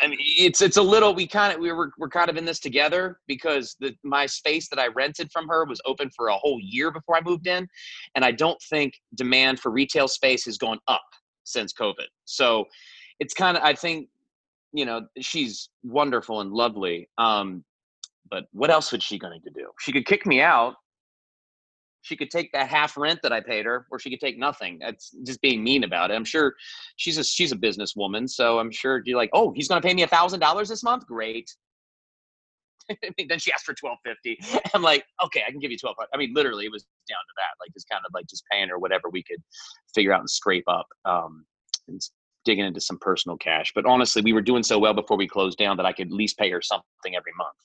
I 0.00 0.08
mean, 0.08 0.18
it's 0.20 0.62
it's 0.62 0.78
a 0.78 0.82
little. 0.82 1.14
We 1.14 1.26
kind 1.26 1.52
of 1.52 1.60
we 1.60 1.70
were 1.72 1.92
we're 1.98 2.08
kind 2.08 2.30
of 2.30 2.36
in 2.36 2.44
this 2.44 2.60
together 2.60 3.18
because 3.26 3.76
the 3.78 3.94
my 4.02 4.26
space 4.26 4.68
that 4.70 4.78
I 4.78 4.88
rented 4.88 5.30
from 5.30 5.46
her 5.48 5.64
was 5.64 5.80
open 5.84 6.10
for 6.16 6.28
a 6.28 6.34
whole 6.34 6.58
year 6.62 6.90
before 6.90 7.16
I 7.16 7.20
moved 7.20 7.46
in, 7.46 7.68
and 8.14 8.24
I 8.24 8.32
don't 8.32 8.60
think 8.70 8.94
demand 9.14 9.60
for 9.60 9.70
retail 9.70 10.08
space 10.08 10.44
has 10.46 10.56
gone 10.56 10.78
up 10.88 11.02
since 11.44 11.72
COVID. 11.74 12.06
So 12.24 12.64
it's 13.20 13.34
kind 13.34 13.56
of 13.56 13.62
I 13.62 13.74
think 13.74 14.08
you 14.72 14.86
know 14.86 15.06
she's 15.20 15.68
wonderful 15.82 16.40
and 16.40 16.52
lovely. 16.52 17.08
Um, 17.18 17.64
but 18.30 18.44
what 18.52 18.70
else 18.70 18.92
was 18.92 19.02
she 19.02 19.18
going 19.18 19.42
to 19.42 19.50
do? 19.50 19.68
She 19.80 19.92
could 19.92 20.06
kick 20.06 20.24
me 20.24 20.40
out. 20.40 20.76
She 22.02 22.16
could 22.16 22.30
take 22.30 22.50
that 22.52 22.68
half 22.68 22.96
rent 22.96 23.20
that 23.22 23.32
I 23.32 23.40
paid 23.40 23.64
her, 23.64 23.86
or 23.90 23.98
she 23.98 24.10
could 24.10 24.20
take 24.20 24.38
nothing. 24.38 24.78
That's 24.80 25.10
just 25.24 25.40
being 25.40 25.62
mean 25.62 25.84
about 25.84 26.10
it. 26.10 26.14
I'm 26.14 26.24
sure 26.24 26.54
she's 26.96 27.16
a 27.16 27.24
she's 27.24 27.52
a 27.52 27.56
businesswoman, 27.56 28.28
so 28.28 28.58
I'm 28.58 28.70
sure 28.70 29.02
you're 29.04 29.16
like, 29.16 29.30
oh, 29.32 29.52
he's 29.52 29.68
going 29.68 29.80
to 29.80 29.86
pay 29.86 29.94
me 29.94 30.02
a 30.02 30.08
thousand 30.08 30.40
dollars 30.40 30.68
this 30.68 30.82
month. 30.82 31.06
Great. 31.06 31.50
then 33.28 33.38
she 33.38 33.52
asked 33.52 33.64
for 33.64 33.74
twelve 33.74 33.98
fifty. 34.04 34.38
I'm 34.74 34.82
like, 34.82 35.04
okay, 35.24 35.42
I 35.46 35.50
can 35.50 35.60
give 35.60 35.70
you 35.70 35.78
twelve. 35.78 35.96
I 36.12 36.16
mean, 36.16 36.34
literally, 36.34 36.66
it 36.66 36.72
was 36.72 36.84
down 37.08 37.18
to 37.18 37.34
that, 37.36 37.64
like 37.64 37.72
just 37.72 37.88
kind 37.88 38.02
of 38.04 38.12
like 38.12 38.26
just 38.26 38.44
paying 38.50 38.68
her 38.68 38.78
whatever 38.78 39.08
we 39.08 39.22
could 39.22 39.42
figure 39.94 40.12
out 40.12 40.20
and 40.20 40.30
scrape 40.30 40.68
up, 40.68 40.86
um, 41.04 41.44
and 41.88 42.00
digging 42.44 42.64
into 42.64 42.80
some 42.80 42.98
personal 42.98 43.36
cash. 43.36 43.72
But 43.74 43.86
honestly, 43.86 44.22
we 44.22 44.32
were 44.32 44.42
doing 44.42 44.62
so 44.62 44.78
well 44.78 44.94
before 44.94 45.16
we 45.16 45.28
closed 45.28 45.58
down 45.58 45.76
that 45.76 45.86
I 45.86 45.92
could 45.92 46.08
at 46.08 46.12
least 46.12 46.38
pay 46.38 46.50
her 46.50 46.60
something 46.60 47.14
every 47.16 47.32
month. 47.36 47.56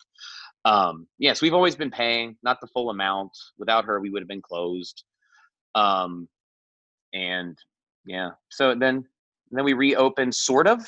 Um, 0.68 1.08
yes, 1.18 1.42
we've 1.42 1.54
always 1.54 1.78
been 1.78 1.92
paying, 1.92 2.36
not 2.44 2.60
the 2.60 2.68
full 2.68 2.90
amount. 2.90 3.32
Without 3.58 3.86
her, 3.86 4.02
we 4.02 4.10
would 4.10 4.22
have 4.22 4.28
been 4.28 4.42
closed. 4.42 5.04
Um, 5.76 6.28
and 7.14 7.58
yeah, 8.06 8.32
so 8.50 8.76
then 8.76 9.06
then 9.52 9.64
we 9.64 9.74
reopened, 9.74 10.36
sort 10.36 10.68
of 10.68 10.82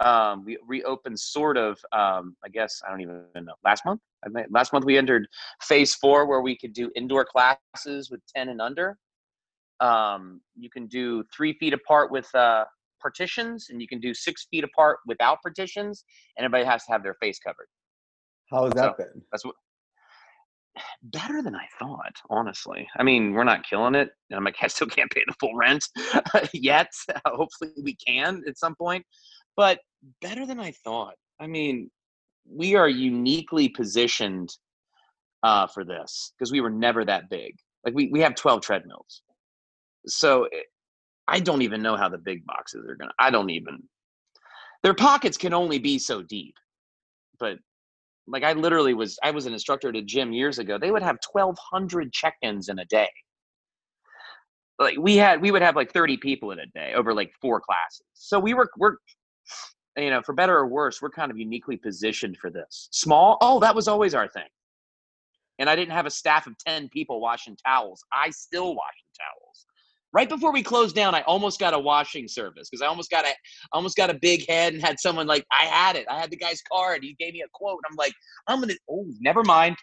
um, 0.00 0.44
we 0.44 0.58
reopened 0.66 1.18
sort 1.18 1.56
of 1.56 1.78
um, 1.92 2.36
i 2.44 2.48
guess 2.48 2.80
i 2.86 2.90
don't 2.90 3.00
even 3.00 3.24
know 3.34 3.54
last 3.64 3.84
month 3.84 4.00
last 4.50 4.72
month 4.72 4.84
we 4.84 4.98
entered 4.98 5.26
phase 5.62 5.94
four 5.94 6.26
where 6.26 6.40
we 6.40 6.56
could 6.56 6.72
do 6.72 6.90
indoor 6.96 7.24
classes 7.24 8.10
with 8.10 8.20
10 8.34 8.48
and 8.48 8.60
under 8.60 8.96
um, 9.80 10.40
you 10.58 10.70
can 10.70 10.86
do 10.86 11.24
three 11.34 11.54
feet 11.54 11.72
apart 11.72 12.10
with 12.10 12.32
uh, 12.34 12.64
partitions 13.00 13.68
and 13.70 13.80
you 13.80 13.88
can 13.88 14.00
do 14.00 14.12
six 14.12 14.46
feet 14.50 14.64
apart 14.64 14.98
without 15.06 15.38
partitions 15.42 16.04
and 16.36 16.44
everybody 16.44 16.64
has 16.64 16.84
to 16.84 16.92
have 16.92 17.02
their 17.02 17.14
face 17.14 17.38
covered 17.38 17.66
how 18.50 18.64
has 18.64 18.74
that 18.74 18.96
so 18.96 19.04
been 19.04 19.22
that's 19.32 19.44
what 19.44 19.54
better 21.02 21.42
than 21.42 21.54
I 21.54 21.66
thought, 21.78 22.14
honestly. 22.30 22.88
I 22.96 23.02
mean, 23.02 23.32
we're 23.32 23.44
not 23.44 23.68
killing 23.68 23.96
it. 23.96 24.08
And 24.30 24.38
I'm 24.38 24.44
like, 24.44 24.56
I 24.62 24.68
still 24.68 24.86
can't 24.86 25.10
pay 25.10 25.22
the 25.26 25.34
full 25.40 25.54
rent 25.54 25.84
yet. 26.54 26.90
Hopefully, 27.26 27.72
we 27.82 27.96
can 27.96 28.42
at 28.46 28.56
some 28.56 28.76
point 28.76 29.04
but 29.60 29.78
better 30.22 30.46
than 30.46 30.58
I 30.58 30.72
thought. 30.72 31.14
I 31.38 31.46
mean, 31.46 31.90
we 32.48 32.76
are 32.76 32.88
uniquely 32.88 33.68
positioned 33.68 34.48
uh, 35.42 35.66
for 35.66 35.84
this 35.84 36.32
because 36.38 36.50
we 36.50 36.62
were 36.62 36.70
never 36.70 37.04
that 37.04 37.28
big. 37.28 37.52
Like 37.84 37.94
we, 37.94 38.08
we 38.08 38.20
have 38.20 38.34
12 38.34 38.62
treadmills. 38.62 39.20
So 40.06 40.44
it, 40.44 40.50
eh, 40.54 40.62
I 41.28 41.40
don't 41.40 41.60
even 41.60 41.82
know 41.82 41.94
how 41.94 42.08
the 42.08 42.16
big 42.16 42.44
boxes 42.46 42.86
are 42.88 42.96
going 42.96 43.10
to, 43.10 43.14
I 43.18 43.30
don't 43.30 43.50
even, 43.50 43.82
their 44.82 44.94
pockets 44.94 45.36
can 45.36 45.52
only 45.52 45.78
be 45.78 45.98
so 45.98 46.22
deep. 46.22 46.54
But 47.38 47.58
like 48.30 48.44
I 48.44 48.52
literally 48.52 48.94
was, 48.94 49.18
I 49.22 49.30
was 49.30 49.46
an 49.46 49.52
instructor 49.52 49.88
at 49.88 49.96
a 49.96 50.02
gym 50.02 50.32
years 50.32 50.58
ago. 50.58 50.78
They 50.78 50.90
would 50.90 51.02
have 51.02 51.18
1,200 51.32 52.12
check 52.12 52.34
ins 52.42 52.68
in 52.68 52.78
a 52.78 52.84
day. 52.84 53.08
Like 54.78 54.96
we 54.98 55.16
had, 55.16 55.42
we 55.42 55.50
would 55.50 55.62
have 55.62 55.76
like 55.76 55.92
30 55.92 56.16
people 56.18 56.52
in 56.52 56.58
a 56.58 56.66
day 56.66 56.94
over 56.94 57.12
like 57.12 57.32
four 57.40 57.60
classes. 57.60 58.06
So 58.14 58.38
we 58.38 58.54
were, 58.54 58.70
we're, 58.78 58.96
you 59.96 60.10
know, 60.10 60.22
for 60.22 60.34
better 60.34 60.56
or 60.56 60.68
worse, 60.68 61.02
we're 61.02 61.10
kind 61.10 61.30
of 61.30 61.38
uniquely 61.38 61.76
positioned 61.76 62.36
for 62.38 62.50
this. 62.50 62.88
Small, 62.92 63.36
oh, 63.40 63.60
that 63.60 63.74
was 63.74 63.88
always 63.88 64.14
our 64.14 64.28
thing. 64.28 64.48
And 65.58 65.68
I 65.68 65.76
didn't 65.76 65.92
have 65.92 66.06
a 66.06 66.10
staff 66.10 66.46
of 66.46 66.56
10 66.66 66.88
people 66.88 67.20
washing 67.20 67.56
towels. 67.66 68.02
I 68.12 68.30
still 68.30 68.74
wash 68.74 68.94
the 69.04 69.22
towels. 69.22 69.39
Right 70.12 70.28
before 70.28 70.52
we 70.52 70.62
closed 70.62 70.96
down, 70.96 71.14
I 71.14 71.22
almost 71.22 71.60
got 71.60 71.72
a 71.72 71.78
washing 71.78 72.26
service 72.26 72.68
because 72.68 72.82
I 72.82 72.86
almost 72.86 73.10
got 73.10 73.24
a 73.24 73.32
almost 73.72 73.96
got 73.96 74.10
a 74.10 74.14
big 74.14 74.46
head 74.48 74.72
and 74.72 74.82
had 74.82 74.98
someone 74.98 75.28
like 75.28 75.44
I 75.52 75.64
had 75.64 75.94
it. 75.94 76.06
I 76.10 76.18
had 76.18 76.30
the 76.30 76.36
guy's 76.36 76.60
card. 76.72 77.02
He 77.02 77.14
gave 77.18 77.32
me 77.32 77.42
a 77.42 77.48
quote. 77.52 77.80
I'm 77.88 77.96
like, 77.96 78.12
I'm 78.48 78.60
gonna 78.60 78.74
oh, 78.90 79.06
never 79.20 79.44
mind. 79.44 79.76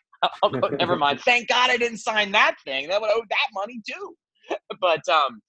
never 0.80 0.98
mind. 0.98 1.22
Thank 1.22 1.48
God 1.48 1.70
I 1.70 1.78
didn't 1.78 2.00
sign 2.00 2.32
that 2.34 2.56
thing. 2.66 2.90
That 2.90 3.00
would 3.00 3.12
owe 3.12 3.24
that 3.30 3.48
money 3.54 3.82
too. 3.88 4.16
but 4.82 5.08
um 5.10 5.42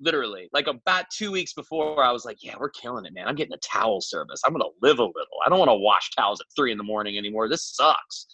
literally 0.00 0.48
like 0.52 0.66
about 0.66 1.06
two 1.10 1.32
weeks 1.32 1.54
before 1.54 2.04
i 2.04 2.12
was 2.12 2.24
like 2.24 2.36
yeah 2.42 2.54
we're 2.58 2.68
killing 2.68 3.06
it 3.06 3.14
man 3.14 3.26
i'm 3.26 3.34
getting 3.34 3.54
a 3.54 3.58
towel 3.58 4.00
service 4.00 4.42
i'm 4.44 4.52
gonna 4.52 4.64
live 4.82 4.98
a 4.98 5.02
little 5.02 5.38
i 5.44 5.48
don't 5.48 5.58
want 5.58 5.70
to 5.70 5.74
wash 5.74 6.10
towels 6.10 6.40
at 6.40 6.46
three 6.54 6.70
in 6.70 6.76
the 6.76 6.84
morning 6.84 7.16
anymore 7.16 7.48
this 7.48 7.74
sucks 7.74 8.26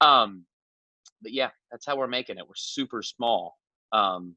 um 0.00 0.44
but 1.22 1.32
yeah 1.32 1.50
that's 1.70 1.86
how 1.86 1.94
we're 1.94 2.06
making 2.06 2.38
it 2.38 2.46
we're 2.46 2.54
super 2.54 3.02
small 3.02 3.54
um 3.92 4.34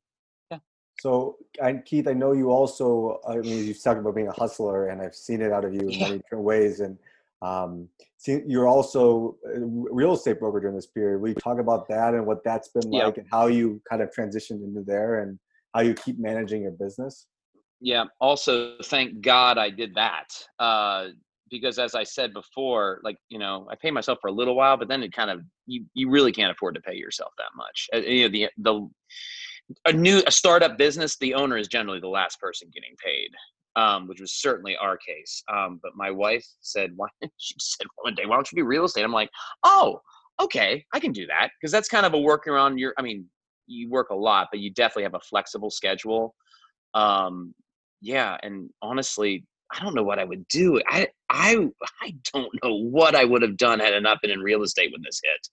so 0.99 1.37
and 1.61 1.83
keith 1.85 2.07
i 2.07 2.13
know 2.13 2.33
you 2.33 2.49
also 2.49 3.19
i 3.27 3.37
mean 3.37 3.65
you've 3.65 3.81
talked 3.81 3.99
about 3.99 4.15
being 4.15 4.27
a 4.27 4.33
hustler 4.33 4.87
and 4.87 5.01
i've 5.01 5.15
seen 5.15 5.41
it 5.41 5.51
out 5.51 5.65
of 5.65 5.73
you 5.73 5.81
in 5.81 5.89
yeah. 5.91 6.07
many 6.07 6.17
different 6.17 6.43
ways 6.43 6.79
and 6.79 6.97
um, 7.41 7.89
see, 8.17 8.39
you're 8.47 8.69
also 8.69 9.35
a 9.45 9.59
real 9.59 10.13
estate 10.13 10.39
broker 10.39 10.61
during 10.61 10.77
this 10.77 10.87
period. 10.87 11.19
We 11.19 11.33
talk 11.33 11.59
about 11.59 11.89
that 11.89 12.13
and 12.13 12.25
what 12.25 12.41
that's 12.45 12.69
been 12.69 12.89
like, 12.89 13.17
and 13.17 13.27
how 13.29 13.47
you 13.47 13.81
kind 13.89 14.01
of 14.01 14.11
transitioned 14.17 14.63
into 14.63 14.81
there, 14.81 15.19
and 15.21 15.37
how 15.75 15.81
you 15.81 15.93
keep 15.93 16.17
managing 16.19 16.61
your 16.61 16.71
business? 16.71 17.27
yeah. 17.83 18.05
Also, 18.21 18.77
thank 18.85 19.19
God 19.21 19.57
I 19.57 19.69
did 19.69 19.93
that. 19.95 20.27
Uh, 20.57 21.09
because 21.51 21.77
as 21.77 21.93
I 21.93 22.03
said 22.03 22.33
before, 22.33 23.01
like 23.03 23.17
you 23.29 23.37
know, 23.37 23.67
I 23.69 23.75
pay 23.75 23.91
myself 23.91 24.19
for 24.21 24.27
a 24.27 24.31
little 24.31 24.55
while, 24.55 24.77
but 24.77 24.87
then 24.87 25.03
it 25.03 25.13
kind 25.13 25.29
of 25.29 25.41
you 25.67 25.85
you 25.93 26.09
really 26.09 26.31
can't 26.31 26.51
afford 26.51 26.75
to 26.75 26.81
pay 26.81 26.95
yourself 26.95 27.33
that 27.37 27.51
much. 27.55 27.89
Uh, 27.93 27.97
you 27.97 28.23
know, 28.23 28.31
the 28.31 28.49
the 28.57 28.89
a 29.85 29.93
new 29.93 30.21
a 30.27 30.31
startup 30.31 30.77
business, 30.77 31.17
the 31.17 31.33
owner 31.33 31.57
is 31.57 31.67
generally 31.67 31.99
the 31.99 32.07
last 32.07 32.39
person 32.39 32.69
getting 32.73 32.95
paid, 33.03 33.29
um, 33.75 34.07
which 34.07 34.19
was 34.19 34.33
certainly 34.33 34.75
our 34.77 34.97
case. 34.97 35.43
Um, 35.51 35.79
but 35.81 35.93
my 35.95 36.11
wife 36.11 36.45
said, 36.61 36.91
"Why?" 36.95 37.07
She 37.37 37.55
said 37.59 37.87
one 38.01 38.15
day, 38.15 38.25
"Why 38.25 38.35
don't 38.35 38.51
you 38.51 38.57
do 38.57 38.65
real 38.65 38.85
estate?" 38.85 39.03
I'm 39.03 39.11
like, 39.11 39.29
"Oh, 39.63 40.01
okay, 40.41 40.85
I 40.93 40.99
can 40.99 41.11
do 41.11 41.25
that," 41.27 41.49
because 41.59 41.71
that's 41.71 41.89
kind 41.89 42.05
of 42.05 42.13
a 42.13 42.19
work 42.19 42.47
around 42.47 42.77
your. 42.77 42.93
I 42.97 43.01
mean, 43.01 43.25
you 43.67 43.89
work 43.89 44.09
a 44.09 44.15
lot, 44.15 44.49
but 44.51 44.59
you 44.59 44.71
definitely 44.71 45.03
have 45.03 45.15
a 45.15 45.19
flexible 45.19 45.69
schedule. 45.69 46.35
Um, 46.93 47.53
yeah, 48.01 48.37
and 48.43 48.69
honestly, 48.81 49.45
I 49.71 49.83
don't 49.83 49.95
know 49.95 50.03
what 50.03 50.19
I 50.19 50.23
would 50.23 50.47
do. 50.49 50.81
I 50.87 51.07
I 51.29 51.67
I 52.01 52.15
don't 52.33 52.51
know 52.63 52.75
what 52.75 53.15
I 53.15 53.23
would 53.23 53.41
have 53.41 53.57
done 53.57 53.79
had 53.79 53.93
I 53.93 53.99
not 53.99 54.21
been 54.21 54.31
in 54.31 54.39
real 54.39 54.63
estate 54.63 54.91
when 54.91 55.01
this 55.03 55.21
hit. 55.23 55.47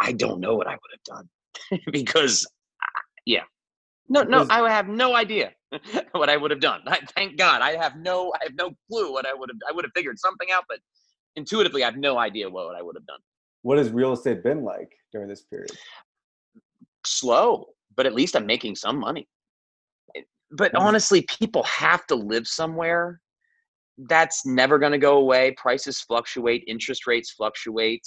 I 0.00 0.12
don't 0.12 0.40
know 0.40 0.54
what 0.54 0.66
I 0.66 0.72
would 0.72 0.78
have 0.92 1.16
done 1.16 1.80
because, 1.92 2.46
yeah, 3.24 3.42
no, 4.08 4.22
no, 4.22 4.46
I 4.50 4.70
have 4.70 4.88
no 4.88 5.14
idea 5.16 5.52
what 6.12 6.28
I 6.28 6.36
would 6.36 6.50
have 6.50 6.60
done. 6.60 6.82
I, 6.86 6.98
thank 7.16 7.38
God, 7.38 7.62
I 7.62 7.76
have 7.76 7.96
no, 7.96 8.32
I 8.40 8.44
have 8.44 8.54
no 8.54 8.72
clue 8.90 9.12
what 9.12 9.26
I 9.26 9.32
would 9.32 9.48
have. 9.48 9.56
I 9.68 9.72
would 9.72 9.84
have 9.84 9.92
figured 9.94 10.18
something 10.18 10.48
out, 10.52 10.64
but 10.68 10.78
intuitively, 11.36 11.82
I 11.82 11.86
have 11.86 11.96
no 11.96 12.18
idea 12.18 12.50
what 12.50 12.76
I 12.76 12.82
would 12.82 12.96
have 12.96 13.06
done. 13.06 13.20
What 13.62 13.78
has 13.78 13.90
real 13.90 14.12
estate 14.12 14.42
been 14.42 14.64
like 14.64 14.92
during 15.12 15.28
this 15.28 15.42
period? 15.42 15.72
Slow, 17.06 17.68
but 17.96 18.06
at 18.06 18.14
least 18.14 18.36
I'm 18.36 18.46
making 18.46 18.76
some 18.76 18.98
money. 18.98 19.28
But 20.50 20.74
honestly, 20.74 21.22
people 21.22 21.62
have 21.62 22.06
to 22.08 22.14
live 22.14 22.46
somewhere. 22.46 23.20
That's 23.96 24.44
never 24.44 24.78
going 24.78 24.92
to 24.92 24.98
go 24.98 25.16
away. 25.18 25.52
Prices 25.52 26.00
fluctuate, 26.00 26.64
interest 26.66 27.06
rates 27.06 27.30
fluctuate, 27.30 28.06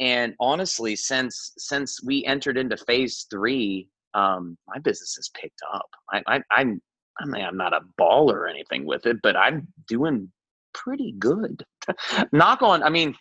and 0.00 0.34
honestly, 0.40 0.96
since 0.96 1.52
since 1.56 2.02
we 2.02 2.24
entered 2.26 2.58
into 2.58 2.76
phase 2.76 3.26
three, 3.30 3.88
um, 4.14 4.56
my 4.68 4.78
business 4.78 5.14
has 5.16 5.30
picked 5.40 5.60
up. 5.72 5.88
I, 6.12 6.22
I, 6.26 6.40
I'm 6.50 6.80
I 7.18 7.26
mean, 7.26 7.44
I'm 7.44 7.56
not 7.56 7.72
a 7.72 7.80
baller 8.00 8.34
or 8.34 8.48
anything 8.48 8.86
with 8.86 9.06
it, 9.06 9.18
but 9.22 9.36
I'm 9.36 9.68
doing 9.86 10.30
pretty 10.72 11.14
good. 11.18 11.64
Knock 12.32 12.62
on. 12.62 12.82
I 12.82 12.88
mean, 12.88 13.14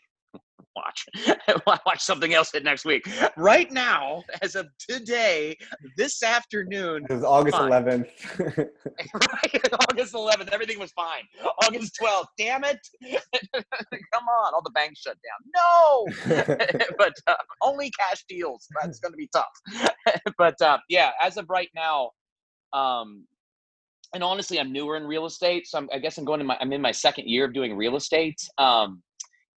watch 0.76 1.06
watch 1.86 2.02
something 2.02 2.34
else 2.34 2.52
hit 2.52 2.64
next 2.64 2.86
week. 2.86 3.08
Right 3.38 3.72
now, 3.72 4.24
as 4.42 4.56
of 4.56 4.68
today, 4.78 5.56
this 5.98 6.24
afternoon, 6.24 7.06
It 7.10 7.14
was 7.14 7.24
August 7.24 7.58
Fine. 7.58 7.72
11th. 7.72 8.08
right, 9.14 9.74
August 9.90 10.14
11th, 10.14 10.50
everything 10.50 10.80
was 10.80 10.92
fine. 10.92 11.24
August 11.64 11.98
12th, 12.02 12.26
damn 12.38 12.64
it! 12.64 12.80
Come 13.54 14.28
on, 14.28 14.54
all 14.54 14.62
the 14.64 14.72
banks 14.72 15.02
shut 15.02 15.18
down. 15.24 15.52
No, 15.56 16.86
but 16.98 17.14
uh, 17.28 17.36
only 17.62 17.92
cash 17.92 18.24
deals. 18.28 18.68
That's 18.82 19.00
going 19.00 19.14
to 19.14 19.18
be 19.18 19.30
tough. 19.34 20.22
but 20.38 20.60
uh, 20.62 20.78
yeah, 20.90 21.12
as 21.22 21.38
of 21.38 21.50
right 21.50 21.70
now, 21.76 22.12
um, 22.74 23.26
and 24.14 24.24
honestly, 24.24 24.60
I'm 24.60 24.72
newer 24.72 24.98
in 24.98 25.04
real 25.06 25.26
estate, 25.26 25.68
so 25.68 25.80
I'm, 25.80 25.90
I 25.92 25.98
guess 25.98 26.18
I'm 26.18 26.26
going 26.26 26.40
to 26.40 26.46
my 26.46 26.58
I'm 26.60 26.72
in 26.72 26.82
my 26.82 26.92
second 26.92 27.28
year 27.28 27.46
of 27.46 27.54
doing 27.54 27.76
real 27.76 27.96
estate. 27.96 28.38
Um, 28.58 29.02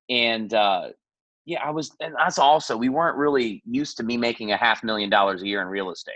and 0.08 0.52
uh, 0.54 0.88
yeah, 1.46 1.62
I 1.64 1.70
was, 1.70 1.92
and 2.00 2.14
that's 2.18 2.38
also 2.38 2.76
we 2.76 2.88
weren't 2.88 3.16
really 3.16 3.62
used 3.64 3.96
to 3.98 4.02
me 4.02 4.16
making 4.16 4.52
a 4.52 4.56
half 4.56 4.82
million 4.82 5.08
dollars 5.08 5.42
a 5.42 5.46
year 5.46 5.62
in 5.62 5.68
real 5.68 5.90
estate. 5.90 6.14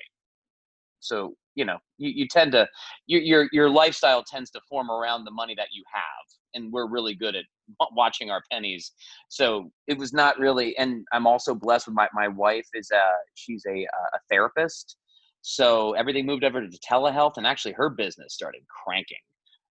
So 0.98 1.34
you 1.54 1.64
know, 1.64 1.78
you, 1.98 2.10
you 2.10 2.28
tend 2.28 2.52
to 2.52 2.68
your 3.06 3.20
your 3.22 3.48
your 3.52 3.70
lifestyle 3.70 4.22
tends 4.22 4.50
to 4.50 4.60
form 4.68 4.90
around 4.90 5.24
the 5.24 5.30
money 5.30 5.54
that 5.56 5.68
you 5.72 5.82
have, 5.92 6.26
and 6.54 6.72
we're 6.72 6.88
really 6.88 7.14
good 7.14 7.36
at 7.36 7.44
watching 7.92 8.30
our 8.30 8.42
pennies. 8.50 8.92
So 9.28 9.70
it 9.86 9.96
was 9.96 10.12
not 10.12 10.38
really, 10.38 10.76
and 10.78 11.04
I'm 11.12 11.26
also 11.26 11.54
blessed 11.54 11.86
with 11.86 11.94
my 11.94 12.08
my 12.12 12.28
wife 12.28 12.66
is 12.74 12.90
a 12.90 13.02
she's 13.34 13.64
a 13.66 13.84
a 13.84 14.18
therapist, 14.28 14.96
so 15.42 15.92
everything 15.92 16.26
moved 16.26 16.44
over 16.44 16.60
to 16.60 16.78
telehealth, 16.78 17.36
and 17.36 17.46
actually 17.46 17.72
her 17.72 17.88
business 17.88 18.34
started 18.34 18.62
cranking. 18.84 19.16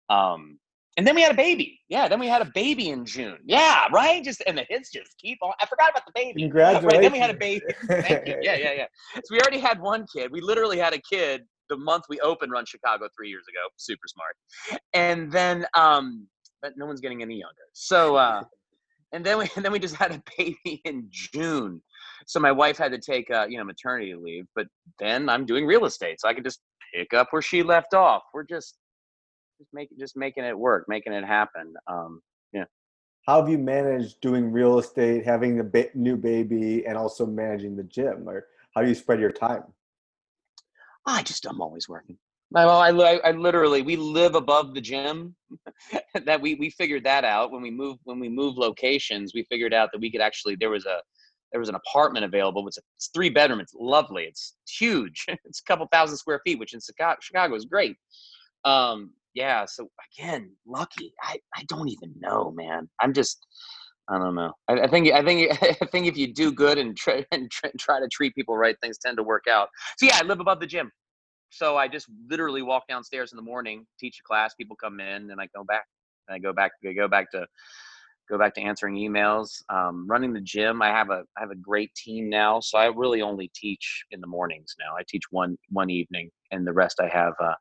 Um, 0.08 0.58
and 0.98 1.06
then 1.06 1.14
we 1.14 1.22
had 1.22 1.30
a 1.30 1.36
baby. 1.36 1.80
Yeah, 1.88 2.08
then 2.08 2.18
we 2.18 2.26
had 2.26 2.42
a 2.42 2.50
baby 2.56 2.88
in 2.88 3.04
June. 3.04 3.38
Yeah, 3.44 3.86
right. 3.92 4.22
Just 4.22 4.42
and 4.48 4.58
the 4.58 4.66
hits 4.68 4.90
just 4.90 5.16
keep 5.16 5.38
on. 5.42 5.52
I 5.60 5.66
forgot 5.66 5.90
about 5.90 6.04
the 6.04 6.12
baby. 6.12 6.42
Congratulations. 6.42 6.84
Right, 6.92 7.00
then 7.00 7.12
we 7.12 7.18
had 7.20 7.30
a 7.30 7.38
baby. 7.38 7.64
Thank 7.86 8.26
you. 8.26 8.36
Yeah, 8.42 8.56
yeah, 8.56 8.72
yeah. 8.72 8.86
So 9.14 9.22
we 9.30 9.40
already 9.40 9.60
had 9.60 9.80
one 9.80 10.06
kid. 10.12 10.32
We 10.32 10.40
literally 10.40 10.76
had 10.76 10.94
a 10.94 10.98
kid 10.98 11.42
the 11.68 11.76
month 11.76 12.04
we 12.08 12.18
opened 12.18 12.50
Run 12.50 12.66
Chicago 12.66 13.08
three 13.16 13.28
years 13.28 13.44
ago. 13.48 13.60
Super 13.76 14.06
smart. 14.08 14.80
And 14.92 15.30
then, 15.30 15.66
um, 15.74 16.26
but 16.62 16.72
no 16.76 16.86
one's 16.86 17.00
getting 17.00 17.22
any 17.22 17.34
younger. 17.34 17.54
So, 17.74 18.16
uh, 18.16 18.42
and 19.12 19.24
then 19.24 19.38
we 19.38 19.48
and 19.54 19.64
then 19.64 19.70
we 19.70 19.78
just 19.78 19.94
had 19.94 20.10
a 20.10 20.22
baby 20.36 20.80
in 20.84 21.06
June. 21.10 21.80
So 22.26 22.40
my 22.40 22.50
wife 22.50 22.76
had 22.76 22.90
to 22.90 22.98
take 22.98 23.30
uh, 23.30 23.46
you 23.48 23.56
know 23.56 23.64
maternity 23.64 24.16
leave. 24.16 24.46
But 24.56 24.66
then 24.98 25.28
I'm 25.28 25.46
doing 25.46 25.64
real 25.64 25.84
estate, 25.84 26.20
so 26.20 26.28
I 26.28 26.34
can 26.34 26.42
just 26.42 26.58
pick 26.92 27.14
up 27.14 27.28
where 27.30 27.42
she 27.42 27.62
left 27.62 27.94
off. 27.94 28.22
We're 28.34 28.42
just 28.42 28.74
just 29.58 29.70
making 29.72 29.98
just 29.98 30.16
making 30.16 30.44
it 30.44 30.58
work, 30.58 30.84
making 30.88 31.12
it 31.12 31.24
happen. 31.24 31.74
Um, 31.86 32.22
How 33.26 33.40
have 33.40 33.50
you 33.50 33.58
managed 33.58 34.22
doing 34.22 34.50
real 34.50 34.78
estate, 34.78 35.24
having 35.24 35.58
the 35.58 35.64
ba- 35.64 35.90
new 35.94 36.16
baby, 36.16 36.86
and 36.86 36.96
also 36.96 37.26
managing 37.26 37.76
the 37.76 37.82
gym? 37.82 38.26
Or 38.26 38.46
how 38.74 38.80
do 38.80 38.88
you 38.88 38.94
spread 38.94 39.20
your 39.20 39.32
time? 39.32 39.64
I 41.04 41.22
just 41.22 41.44
I'm 41.46 41.60
always 41.60 41.88
working. 41.88 42.16
I- 42.54 42.64
Well, 42.64 42.80
I, 42.80 43.16
I 43.28 43.32
literally 43.32 43.82
we 43.82 43.96
live 43.96 44.34
above 44.34 44.74
the 44.74 44.80
gym. 44.80 45.34
that 46.24 46.40
we 46.40 46.54
we 46.54 46.70
figured 46.70 47.04
that 47.04 47.24
out 47.24 47.50
when 47.52 47.62
we 47.62 47.70
moved 47.70 48.00
when 48.04 48.18
we 48.18 48.28
moved 48.28 48.56
locations. 48.58 49.32
We 49.34 49.44
figured 49.44 49.74
out 49.74 49.90
that 49.92 50.00
we 50.00 50.10
could 50.10 50.20
actually 50.22 50.56
there 50.56 50.70
was 50.70 50.86
a 50.86 51.00
there 51.52 51.60
was 51.60 51.68
an 51.68 51.76
apartment 51.76 52.24
available. 52.26 52.66
It's, 52.68 52.76
a, 52.78 52.82
it's 52.96 53.08
three 53.14 53.30
bedroom. 53.30 53.60
It's 53.60 53.74
lovely. 53.74 54.24
It's 54.24 54.56
huge. 54.68 55.26
It's 55.44 55.60
a 55.60 55.64
couple 55.64 55.86
thousand 55.92 56.16
square 56.18 56.40
feet, 56.44 56.58
which 56.58 56.74
in 56.74 56.80
Chicago, 56.80 57.18
Chicago 57.20 57.54
is 57.54 57.64
great. 57.64 57.96
Um, 58.64 59.12
yeah. 59.38 59.64
So 59.66 59.88
again, 60.12 60.50
lucky. 60.66 61.12
I 61.22 61.38
I 61.54 61.62
don't 61.68 61.88
even 61.88 62.12
know, 62.20 62.52
man. 62.56 62.88
I'm 63.00 63.12
just. 63.12 63.46
I 64.10 64.16
don't 64.18 64.34
know. 64.34 64.52
I, 64.68 64.80
I 64.80 64.88
think 64.88 65.12
I 65.12 65.22
think 65.22 65.52
I 65.82 65.86
think 65.92 66.06
if 66.06 66.16
you 66.16 66.32
do 66.32 66.50
good 66.50 66.76
and 66.78 66.96
try 66.96 67.24
and 67.32 67.48
try, 67.50 68.00
to 68.00 68.08
treat 68.10 68.34
people 68.34 68.56
right, 68.56 68.76
things 68.82 68.98
tend 68.98 69.16
to 69.18 69.22
work 69.22 69.44
out. 69.48 69.68
So 69.98 70.06
yeah, 70.06 70.18
I 70.20 70.24
live 70.24 70.40
above 70.40 70.60
the 70.60 70.66
gym. 70.66 70.90
So 71.50 71.76
I 71.76 71.88
just 71.88 72.06
literally 72.28 72.62
walk 72.62 72.84
downstairs 72.88 73.32
in 73.32 73.36
the 73.36 73.42
morning, 73.42 73.86
teach 73.98 74.18
a 74.20 74.22
class, 74.22 74.54
people 74.54 74.76
come 74.76 75.00
in, 75.00 75.30
and 75.30 75.40
I 75.40 75.48
go 75.54 75.64
back. 75.64 75.84
And 76.26 76.34
I 76.34 76.38
go 76.38 76.52
back. 76.52 76.72
I 76.86 76.92
go 76.92 77.06
back 77.06 77.30
to 77.30 77.46
go 78.28 78.38
back 78.38 78.54
to 78.54 78.60
answering 78.60 78.96
emails, 78.96 79.62
um, 79.70 80.06
running 80.08 80.32
the 80.32 80.40
gym. 80.40 80.82
I 80.82 80.88
have 80.88 81.10
a 81.10 81.22
I 81.36 81.40
have 81.40 81.50
a 81.50 81.56
great 81.70 81.94
team 81.94 82.28
now, 82.28 82.60
so 82.60 82.76
I 82.76 82.86
really 82.86 83.22
only 83.22 83.50
teach 83.54 84.04
in 84.10 84.20
the 84.20 84.26
mornings 84.26 84.74
now. 84.80 84.96
I 84.98 85.02
teach 85.08 85.24
one 85.30 85.56
one 85.70 85.90
evening, 85.90 86.30
and 86.50 86.66
the 86.66 86.72
rest 86.72 87.00
I 87.00 87.08
have. 87.08 87.34
Uh, 87.40 87.54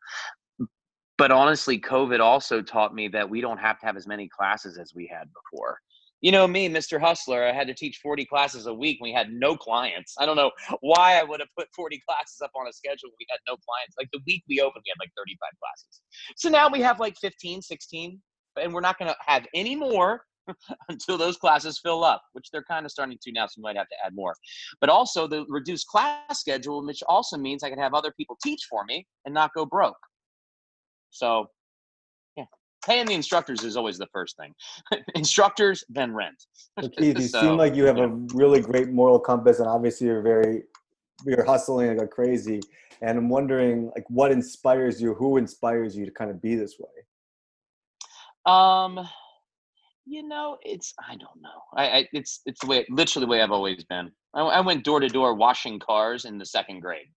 but 1.18 1.32
honestly, 1.32 1.80
COVID 1.80 2.20
also 2.20 2.62
taught 2.62 2.94
me 2.94 3.08
that 3.10 3.30
we 3.30 3.42
don't 3.42 3.58
have 3.58 3.80
to 3.80 3.86
have 3.86 3.98
as 3.98 4.08
many 4.08 4.28
classes 4.28 4.78
as 4.78 4.94
we 4.96 5.08
had 5.08 5.28
before. 5.34 5.80
You 6.22 6.32
know 6.32 6.48
me, 6.48 6.68
Mr. 6.68 7.00
Hustler, 7.00 7.44
I 7.44 7.54
had 7.54 7.68
to 7.68 7.76
teach 7.76 8.00
40 8.02 8.26
classes 8.26 8.66
a 8.66 8.74
week. 8.74 8.98
We 9.00 9.14
had 9.14 9.32
no 9.32 9.56
clients. 9.56 10.16
I 10.20 10.26
don't 10.26 10.36
know 10.36 10.52
why 10.82 11.20
I 11.20 11.24
would 11.24 11.40
have 11.40 11.50
put 11.58 11.68
40 11.76 12.02
classes 12.10 12.42
up 12.44 12.52
on 12.56 12.68
a 12.68 12.74
schedule. 12.74 13.10
We 13.20 13.28
had 13.30 13.40
no 13.48 13.56
clients. 13.56 13.96
Like 13.98 14.10
the 14.12 14.22
week 14.26 14.44
we 14.50 14.62
opened, 14.62 14.84
we 14.86 14.92
had 14.92 15.04
like 15.04 15.12
35 15.18 15.38
classes. 15.60 16.02
So 16.36 16.50
now 16.50 16.70
we 16.70 16.82
have 16.82 17.00
like 17.00 17.18
15, 17.18 17.62
16, 17.62 18.22
and 18.62 18.74
we're 18.74 18.82
not 18.82 18.98
going 18.98 19.12
to 19.12 19.18
have 19.26 19.46
any 19.54 19.76
more 19.76 20.24
until 20.90 21.18
those 21.18 21.38
classes 21.38 21.80
fill 21.84 22.04
up, 22.04 22.24
which 22.34 22.50
they're 22.52 22.64
kind 22.64 22.86
of 22.86 22.92
starting 22.92 23.18
to 23.22 23.32
now. 23.32 23.46
So 23.46 23.56
we 23.58 23.64
might 23.64 23.78
have 23.78 23.90
to 23.90 23.96
add 24.04 24.16
more. 24.16 24.36
But 24.82 24.90
also 24.90 25.28
the 25.28 25.46
reduced 25.50 25.88
class 25.88 26.40
schedule, 26.40 26.84
which 26.84 27.04
also 27.08 27.38
means 27.38 27.64
I 27.64 27.70
can 27.70 27.80
have 27.80 27.94
other 27.94 28.14
people 28.18 28.38
teach 28.44 28.62
for 28.70 28.86
me 28.86 29.06
and 29.26 29.34
not 29.34 29.52
go 29.56 29.66
broke. 29.66 29.98
So, 31.10 31.50
yeah, 32.36 32.46
paying 32.86 33.06
the 33.06 33.14
instructors 33.14 33.64
is 33.64 33.78
always 33.78 33.98
the 33.98 34.08
first 34.14 34.38
thing. 34.38 34.54
instructors, 35.16 35.84
then 35.90 36.14
rent. 36.14 36.46
Keith, 36.98 37.20
you 37.20 37.28
So, 37.28 37.42
seem 37.42 37.58
like 37.58 37.76
you 37.76 37.86
have 37.86 37.98
yeah. 37.98 38.06
a 38.06 38.08
really 38.34 38.62
great 38.62 38.90
moral 38.90 39.20
compass, 39.20 39.60
and 39.60 39.68
obviously 39.68 40.08
you're 40.08 40.22
very, 40.22 40.64
you're 41.26 41.46
hustling 41.46 41.98
like 41.98 42.12
crazy. 42.12 42.62
And 43.02 43.18
I'm 43.18 43.30
wondering, 43.30 43.92
like, 43.96 44.06
what 44.10 44.32
inspires 44.32 45.02
you? 45.02 45.14
Who 45.14 45.38
inspires 45.38 45.96
you 45.96 46.06
to 46.06 46.12
kind 46.12 46.32
of 46.32 46.42
be 46.42 46.56
this 46.56 46.78
way? 46.80 48.52
Um, 48.52 49.08
you 50.06 50.24
know, 50.28 50.58
it's 50.62 50.94
I 51.00 51.12
don't 51.12 51.42
know. 51.42 51.62
I, 51.76 51.90
I 51.90 52.08
it's 52.14 52.42
it's 52.46 52.62
the 52.62 52.68
way 52.68 52.86
literally 52.90 53.26
the 53.26 53.30
way 53.30 53.42
I've 53.42 53.52
always 53.52 53.84
been. 53.84 54.10
I, 54.34 54.42
I 54.42 54.62
went 54.62 54.86
door 54.86 55.00
to 55.02 55.08
door 55.10 55.36
washing 55.36 55.80
cars 55.80 56.26
in 56.26 56.38
the 56.38 56.46
second 56.46 56.80
grade. 56.80 57.10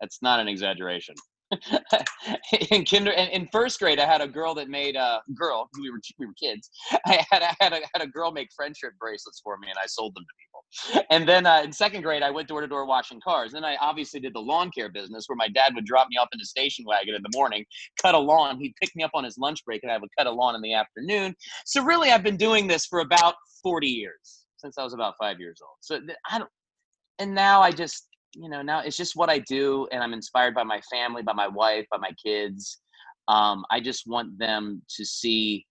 That's 0.00 0.22
not 0.22 0.38
an 0.40 0.48
exaggeration. 0.48 1.16
in 2.70 2.84
kinder 2.84 3.10
in 3.10 3.48
first 3.50 3.80
grade 3.80 3.98
i 3.98 4.06
had 4.06 4.20
a 4.20 4.28
girl 4.28 4.54
that 4.54 4.68
made 4.68 4.94
a 4.94 5.00
uh, 5.00 5.18
girl 5.34 5.68
we 5.80 5.90
were 5.90 6.00
we 6.18 6.26
were 6.26 6.32
kids 6.40 6.70
i 7.06 7.24
had, 7.30 7.42
I 7.42 7.54
had, 7.60 7.72
a, 7.72 7.80
had 7.92 8.02
a 8.02 8.06
girl 8.06 8.30
make 8.30 8.48
friendship 8.54 8.92
bracelets 8.98 9.40
for 9.42 9.58
me 9.58 9.68
and 9.68 9.76
i 9.82 9.86
sold 9.86 10.14
them 10.14 10.24
to 10.24 10.34
people. 10.38 11.04
And 11.10 11.28
then 11.28 11.46
uh, 11.46 11.62
in 11.64 11.72
second 11.72 12.02
grade 12.02 12.22
i 12.22 12.30
went 12.30 12.48
door 12.48 12.60
to 12.60 12.68
door 12.68 12.86
washing 12.86 13.20
cars 13.20 13.52
then 13.52 13.64
i 13.64 13.76
obviously 13.80 14.20
did 14.20 14.34
the 14.34 14.40
lawn 14.40 14.70
care 14.70 14.88
business 14.88 15.24
where 15.26 15.36
my 15.36 15.48
dad 15.48 15.74
would 15.74 15.84
drop 15.84 16.06
me 16.10 16.16
off 16.16 16.28
in 16.32 16.38
the 16.38 16.44
station 16.44 16.84
wagon 16.86 17.14
in 17.14 17.22
the 17.22 17.36
morning 17.36 17.64
cut 18.00 18.14
a 18.14 18.18
lawn 18.18 18.58
he'd 18.60 18.74
pick 18.80 18.90
me 18.94 19.02
up 19.02 19.10
on 19.14 19.24
his 19.24 19.36
lunch 19.36 19.64
break 19.64 19.82
and 19.82 19.90
i 19.90 19.98
would 19.98 20.10
cut 20.16 20.26
a 20.26 20.30
lawn 20.30 20.54
in 20.54 20.62
the 20.62 20.74
afternoon. 20.74 21.34
So 21.64 21.82
really 21.82 22.10
i've 22.10 22.22
been 22.22 22.36
doing 22.36 22.68
this 22.68 22.86
for 22.86 23.00
about 23.00 23.34
40 23.62 23.88
years 23.88 24.44
since 24.58 24.78
i 24.78 24.84
was 24.84 24.94
about 24.94 25.14
five 25.18 25.40
years 25.40 25.60
old. 25.62 25.76
So 25.80 26.00
i 26.30 26.38
don't 26.38 26.50
and 27.18 27.34
now 27.34 27.60
i 27.60 27.72
just 27.72 28.09
you 28.34 28.48
know 28.48 28.62
now 28.62 28.80
it's 28.80 28.96
just 28.96 29.16
what 29.16 29.28
i 29.28 29.38
do 29.38 29.86
and 29.92 30.02
i'm 30.02 30.12
inspired 30.12 30.54
by 30.54 30.62
my 30.62 30.80
family 30.90 31.22
by 31.22 31.32
my 31.32 31.48
wife 31.48 31.86
by 31.90 31.98
my 31.98 32.12
kids 32.24 32.80
um, 33.28 33.64
i 33.70 33.80
just 33.80 34.06
want 34.06 34.38
them 34.38 34.82
to 34.88 35.04
see 35.04 35.66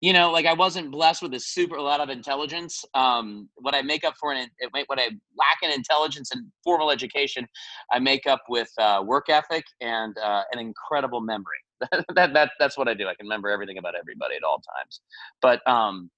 you 0.00 0.12
know 0.12 0.30
like 0.30 0.46
i 0.46 0.52
wasn't 0.52 0.90
blessed 0.90 1.22
with 1.22 1.34
a 1.34 1.40
super 1.40 1.80
lot 1.80 2.00
of 2.00 2.08
intelligence 2.08 2.84
um, 2.94 3.48
what 3.56 3.74
i 3.74 3.82
make 3.82 4.04
up 4.04 4.14
for 4.20 4.32
in 4.32 4.48
what 4.86 4.98
i 4.98 5.08
lack 5.36 5.58
in 5.62 5.70
intelligence 5.70 6.30
and 6.32 6.44
formal 6.62 6.90
education 6.90 7.46
i 7.92 7.98
make 7.98 8.26
up 8.26 8.42
with 8.48 8.70
uh, 8.78 9.02
work 9.04 9.28
ethic 9.28 9.64
and 9.80 10.16
uh, 10.18 10.42
an 10.52 10.58
incredible 10.58 11.20
memory. 11.20 11.58
That, 12.14 12.32
that 12.32 12.50
that's 12.58 12.78
what 12.78 12.88
i 12.88 12.94
do 12.94 13.08
i 13.08 13.14
can 13.14 13.26
remember 13.26 13.50
everything 13.50 13.76
about 13.78 13.94
everybody 13.94 14.36
at 14.36 14.42
all 14.42 14.62
times. 14.76 15.00
But 15.42 15.60
um 15.68 16.08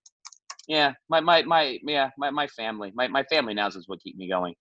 yeah 0.69 0.92
my 1.09 1.21
my 1.21 1.42
my 1.42 1.79
yeah 1.83 2.11
my, 2.19 2.31
my 2.31 2.47
family 2.49 2.92
my, 2.95 3.09
my 3.09 3.25
family 3.25 3.55
now 3.55 3.66
is 3.66 3.85
what 3.87 4.01
keep 4.01 4.16
me 4.16 4.29
going 4.29 4.55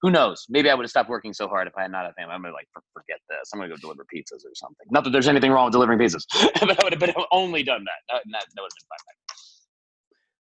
who 0.00 0.10
knows? 0.10 0.46
Maybe 0.48 0.70
I 0.70 0.74
would 0.74 0.84
have 0.84 0.90
stopped 0.90 1.10
working 1.10 1.32
so 1.32 1.48
hard 1.48 1.66
if 1.66 1.74
I 1.76 1.82
had 1.82 1.90
not 1.90 2.04
had 2.04 2.14
family. 2.14 2.34
I'm 2.34 2.42
gonna 2.42 2.54
like 2.54 2.68
forget 2.92 3.18
this. 3.28 3.50
I'm 3.52 3.58
gonna 3.58 3.70
go 3.70 3.76
deliver 3.76 4.04
pizzas 4.14 4.44
or 4.44 4.54
something. 4.54 4.86
Not 4.90 5.04
that 5.04 5.10
there's 5.10 5.28
anything 5.28 5.50
wrong 5.50 5.66
with 5.66 5.72
delivering 5.72 5.98
pizzas, 5.98 6.24
but 6.60 6.78
I 6.78 6.84
would 6.84 6.92
have 6.92 7.00
been 7.00 7.14
only 7.32 7.62
done 7.62 7.84
that. 7.84 8.20
And 8.24 8.32
that, 8.32 8.44
that 8.54 8.62
would 8.62 8.70
have 8.70 8.88
been 8.88 8.88
fine. 8.88 9.36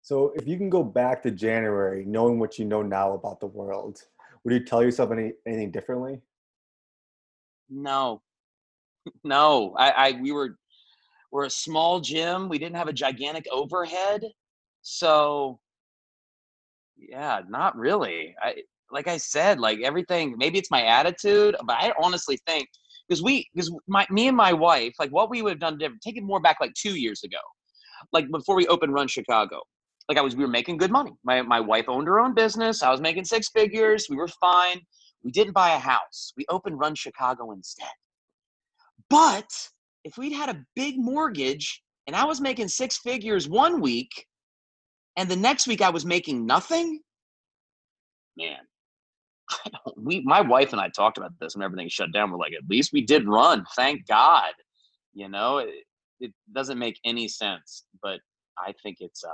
So, 0.03 0.31
if 0.35 0.47
you 0.47 0.57
can 0.57 0.69
go 0.69 0.83
back 0.83 1.23
to 1.23 1.31
January, 1.31 2.05
knowing 2.05 2.39
what 2.39 2.59
you 2.59 2.65
know 2.65 2.81
now 2.81 3.13
about 3.13 3.39
the 3.39 3.47
world, 3.47 4.01
would 4.43 4.53
you 4.53 4.63
tell 4.63 4.83
yourself 4.83 5.11
any 5.11 5.33
anything 5.47 5.71
differently? 5.71 6.21
No, 7.69 8.21
no. 9.23 9.73
I, 9.77 9.89
I 9.89 10.11
we 10.21 10.31
were 10.31 10.57
we're 11.31 11.45
a 11.45 11.49
small 11.49 11.99
gym. 11.99 12.47
We 12.47 12.59
didn't 12.59 12.75
have 12.77 12.87
a 12.87 12.93
gigantic 12.93 13.47
overhead, 13.51 14.23
so 14.83 15.59
yeah, 16.95 17.41
not 17.49 17.75
really. 17.75 18.35
I 18.41 18.61
like 18.91 19.07
I 19.07 19.17
said, 19.17 19.59
like 19.59 19.79
everything, 19.81 20.35
maybe 20.37 20.57
it's 20.57 20.71
my 20.71 20.83
attitude, 20.83 21.55
but 21.65 21.77
I 21.79 21.93
honestly 22.01 22.37
think 22.45 22.67
because 23.07 23.21
we, 23.23 23.47
because 23.53 23.73
my, 23.87 24.05
me 24.09 24.27
and 24.27 24.37
my 24.37 24.53
wife, 24.53 24.93
like 24.99 25.09
what 25.11 25.29
we 25.29 25.41
would 25.41 25.51
have 25.51 25.59
done 25.59 25.77
different, 25.77 26.01
take 26.01 26.17
it 26.17 26.23
more 26.23 26.39
back 26.39 26.57
like 26.59 26.73
two 26.73 26.99
years 26.99 27.23
ago, 27.23 27.37
like 28.11 28.29
before 28.31 28.55
we 28.55 28.67
opened 28.67 28.93
Run 28.93 29.07
Chicago. 29.07 29.59
Like 30.09 30.17
I 30.17 30.21
was, 30.21 30.35
we 30.35 30.43
were 30.43 30.49
making 30.49 30.77
good 30.77 30.91
money. 30.91 31.11
My, 31.25 31.41
my 31.41 31.59
wife 31.59 31.85
owned 31.89 32.07
her 32.07 32.19
own 32.19 32.33
business. 32.33 32.81
I 32.81 32.89
was 32.89 33.01
making 33.01 33.25
six 33.25 33.49
figures. 33.49 34.07
We 34.09 34.15
were 34.15 34.29
fine. 34.29 34.79
We 35.23 35.31
didn't 35.31 35.53
buy 35.53 35.75
a 35.75 35.79
house. 35.79 36.31
We 36.37 36.45
opened 36.49 36.79
Run 36.79 36.95
Chicago 36.95 37.51
instead. 37.51 37.89
But 39.09 39.49
if 40.05 40.17
we'd 40.17 40.31
had 40.31 40.49
a 40.49 40.63
big 40.75 40.95
mortgage 40.97 41.81
and 42.07 42.15
I 42.15 42.23
was 42.23 42.39
making 42.39 42.69
six 42.69 42.97
figures 42.99 43.49
one 43.49 43.81
week 43.81 44.25
and 45.17 45.29
the 45.29 45.35
next 45.35 45.67
week 45.67 45.81
I 45.81 45.89
was 45.89 46.05
making 46.05 46.45
nothing, 46.45 47.01
man, 48.37 48.59
we 49.97 50.21
my 50.21 50.41
wife 50.41 50.71
and 50.71 50.81
I 50.81 50.89
talked 50.89 51.17
about 51.17 51.31
this 51.39 51.55
when 51.55 51.63
everything 51.63 51.89
shut 51.89 52.11
down. 52.13 52.31
We're 52.31 52.37
like, 52.37 52.53
at 52.53 52.69
least 52.69 52.93
we 52.93 53.01
did 53.01 53.27
run. 53.27 53.65
Thank 53.75 54.07
God. 54.07 54.53
You 55.13 55.29
know, 55.29 55.59
it, 55.59 55.85
it 56.19 56.33
doesn't 56.53 56.77
make 56.77 56.99
any 57.05 57.27
sense, 57.27 57.85
but 58.01 58.19
I 58.57 58.73
think 58.83 58.97
it's 58.99 59.23
uh 59.23 59.29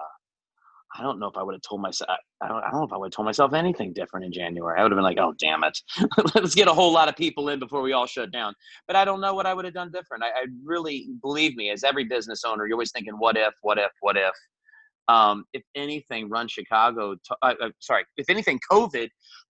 I 0.96 1.02
don't 1.02 1.20
know 1.20 1.28
if 1.28 1.38
I 1.38 1.44
would 1.44 1.56
have 1.56 1.62
told 1.62 1.82
myself. 1.82 2.10
I 2.42 2.48
don't, 2.48 2.64
I 2.64 2.70
don't 2.70 2.82
know 2.82 2.86
if 2.86 2.94
I 2.94 2.98
would 2.98 3.08
have 3.08 3.16
told 3.16 3.26
myself 3.26 3.54
anything 3.54 3.94
different 3.94 4.28
in 4.28 4.32
January. 4.32 4.80
I 4.80 4.84
would 4.84 4.92
have 4.92 4.98
been 4.98 5.04
like, 5.04 5.18
"Oh, 5.18 5.34
damn 5.40 5.64
it, 5.64 5.78
let's 6.36 6.54
get 6.54 6.68
a 6.68 6.74
whole 6.74 6.92
lot 6.92 7.10
of 7.10 7.16
people 7.16 7.50
in 7.50 7.60
before 7.60 7.82
we 7.82 7.94
all 7.94 8.06
shut 8.06 8.32
down." 8.32 8.54
But 8.86 8.96
I 8.96 9.04
don't 9.04 9.20
know 9.20 9.34
what 9.34 9.48
I 9.48 9.54
would 9.56 9.66
have 9.66 9.74
done 9.74 9.92
different. 9.92 10.24
I, 10.24 10.28
I 10.28 10.46
really 10.64 11.10
believe 11.22 11.56
me, 11.56 11.72
as 11.72 11.84
every 11.84 12.04
business 12.04 12.44
owner, 12.46 12.68
you're 12.68 12.76
always 12.76 12.92
thinking, 12.92 13.14
"What 13.14 13.38
if? 13.38 13.54
What 13.62 13.80
if? 13.80 13.92
What 14.02 14.18
if?" 14.18 14.34
Um, 15.08 15.46
if 15.54 15.64
anything, 15.76 16.30
Run 16.30 16.48
Chicago, 16.48 17.16
t- 17.16 17.36
uh, 17.42 17.54
uh, 17.62 17.70
sorry, 17.80 18.06
if 18.18 18.30
anything, 18.30 18.60
COVID 18.72 19.10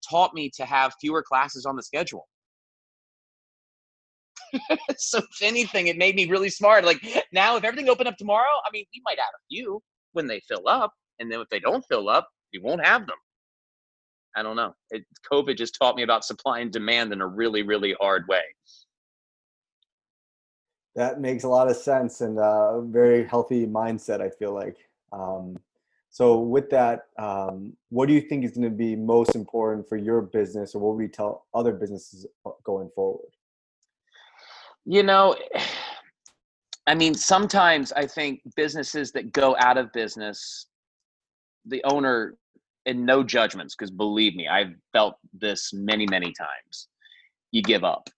taught 0.10 0.34
me 0.34 0.50
to 0.56 0.66
have 0.66 0.94
fewer 1.00 1.24
classes 1.24 1.66
on 1.66 1.76
the 1.76 1.84
schedule. 1.84 2.28
so 4.98 5.20
if 5.20 5.42
anything, 5.42 5.88
it 5.88 5.98
made 5.98 6.16
me 6.16 6.26
really 6.30 6.50
smart. 6.50 6.86
Like 6.86 7.02
now, 7.32 7.56
if 7.56 7.64
everything 7.64 7.90
opened 7.90 8.08
up 8.08 8.18
tomorrow, 8.18 8.44
I 8.66 8.70
mean, 8.72 8.86
we 8.94 9.02
might 9.06 9.18
add 9.18 9.34
a 9.34 9.44
few 9.50 9.82
when 10.14 10.28
they 10.28 10.42
fill 10.48 10.68
up, 10.68 10.94
and 11.20 11.32
then 11.32 11.40
if 11.40 11.50
they 11.50 11.60
don't 11.60 11.84
fill 11.90 12.10
up, 12.10 12.28
we 12.52 12.60
won't 12.60 12.86
have 12.86 13.06
them. 13.08 13.18
I 14.36 14.42
don't 14.42 14.56
know. 14.56 14.74
It, 14.90 15.04
COVID 15.32 15.58
just 15.58 15.78
taught 15.80 15.96
me 15.96 16.04
about 16.04 16.26
supply 16.26 16.60
and 16.60 16.72
demand 16.72 17.14
in 17.14 17.22
a 17.22 17.28
really, 17.28 17.62
really 17.62 17.96
hard 18.00 18.28
way. 18.28 18.42
That 20.96 21.22
makes 21.22 21.44
a 21.44 21.48
lot 21.48 21.70
of 21.70 21.76
sense 21.76 22.22
and 22.22 22.40
a 22.40 22.82
very 22.86 23.26
healthy 23.26 23.68
mindset. 23.68 24.22
I 24.22 24.30
feel 24.30 24.54
like. 24.54 24.78
Um, 25.14 25.58
so 26.10 26.40
with 26.40 26.70
that, 26.70 27.06
um, 27.18 27.74
what 27.90 28.08
do 28.08 28.14
you 28.14 28.22
think 28.22 28.46
is 28.46 28.52
going 28.52 28.64
to 28.64 28.70
be 28.70 28.96
most 28.96 29.36
important 29.36 29.88
for 29.88 29.98
your 29.98 30.22
business, 30.22 30.76
or 30.76 30.82
what 30.82 30.96
would 30.96 31.02
you 31.02 31.08
tell 31.08 31.48
other 31.54 31.74
businesses 31.74 32.26
uh, 32.46 32.52
going 32.64 32.90
forward? 32.94 33.32
You 34.86 35.04
know, 35.04 35.36
I 36.88 36.96
mean, 36.96 37.16
sometimes 37.16 37.94
I 37.94 38.06
think 38.06 38.42
businesses 38.56 39.12
that 39.14 39.32
go 39.32 39.56
out 39.58 39.78
of 39.78 39.94
business, 39.94 40.68
the 41.66 41.82
owner, 41.86 42.36
and 42.86 43.06
no 43.06 43.24
judgments, 43.24 43.74
because 43.74 43.90
believe 43.90 44.36
me, 44.36 44.48
I've 44.48 44.76
felt 44.92 45.16
this 45.34 45.72
many, 45.74 46.06
many 46.06 46.34
times. 46.34 46.90
You 47.52 47.62
give 47.62 47.84
up. 47.84 48.10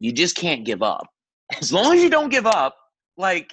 You 0.00 0.10
just 0.10 0.36
can't 0.36 0.64
give 0.64 0.82
up. 0.82 1.06
As 1.60 1.72
long 1.72 1.94
as 1.94 2.02
you 2.02 2.10
don't 2.10 2.30
give 2.30 2.46
up, 2.46 2.76
like 3.16 3.52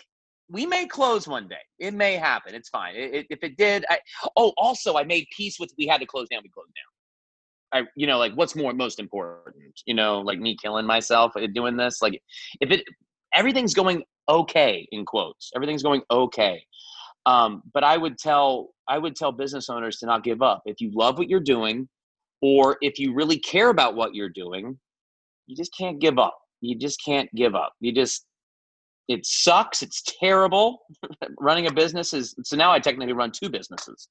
we 0.52 0.66
may 0.66 0.86
close 0.86 1.28
one 1.28 1.48
day. 1.48 1.64
It 1.80 1.94
may 1.94 2.16
happen. 2.16 2.54
It's 2.54 2.70
fine. 2.70 2.96
It, 2.96 3.14
it, 3.14 3.28
if 3.30 3.40
it 3.42 3.58
did, 3.58 3.86
I, 3.90 4.00
oh, 4.36 4.54
also 4.58 4.98
I 4.98 5.04
made 5.04 5.26
peace 5.36 5.58
with 5.60 5.72
we 5.78 5.88
had 5.88 6.02
to 6.02 6.06
close 6.06 6.28
down. 6.30 6.42
We 6.44 6.50
closed 6.50 6.72
down. 6.76 7.84
I, 7.84 7.88
you 7.96 8.06
know, 8.06 8.18
like 8.18 8.34
what's 8.34 8.56
more 8.56 8.74
most 8.74 9.00
important? 9.00 9.80
You 9.86 9.94
know, 9.94 10.20
like 10.20 10.40
me 10.40 10.58
killing 10.62 10.86
myself 10.86 11.32
uh, 11.38 11.48
doing 11.54 11.78
this. 11.78 12.02
Like, 12.02 12.22
if 12.60 12.70
it 12.70 12.84
everything's 13.34 13.74
going 13.74 14.04
okay 14.28 14.86
in 14.92 15.06
quotes, 15.06 15.52
everything's 15.56 15.84
going 15.84 16.02
okay. 16.12 16.62
Um, 17.26 17.62
but 17.74 17.86
I 17.86 17.96
would 17.96 18.18
tell 18.18 18.72
I 18.90 18.98
would 18.98 19.16
tell 19.16 19.32
business 19.32 19.70
owners 19.70 19.98
to 20.00 20.06
not 20.06 20.24
give 20.24 20.42
up. 20.42 20.64
If 20.66 20.82
you 20.82 20.92
love 20.94 21.18
what 21.18 21.30
you're 21.30 21.40
doing, 21.40 21.88
or 22.42 22.78
if 22.82 23.00
you 23.00 23.14
really 23.14 23.40
care 23.40 23.70
about 23.70 23.96
what 23.96 24.16
you're 24.16 24.30
doing, 24.30 24.78
you 25.48 25.56
just 25.56 25.72
can't 25.78 26.00
give 26.00 26.20
up. 26.20 26.38
You 26.60 26.78
just 26.78 27.00
can't 27.06 27.34
give 27.36 27.56
up. 27.56 27.74
You 27.80 27.94
just 27.94 28.26
it 29.12 29.26
sucks. 29.26 29.82
It's 29.82 30.02
terrible. 30.20 30.82
Running 31.40 31.68
a 31.68 31.74
business 31.74 32.14
is 32.14 32.36
so 32.44 32.56
now 32.56 32.72
I 32.72 32.80
technically 32.80 33.14
run 33.14 33.32
two 33.32 33.50
businesses. 33.50 34.10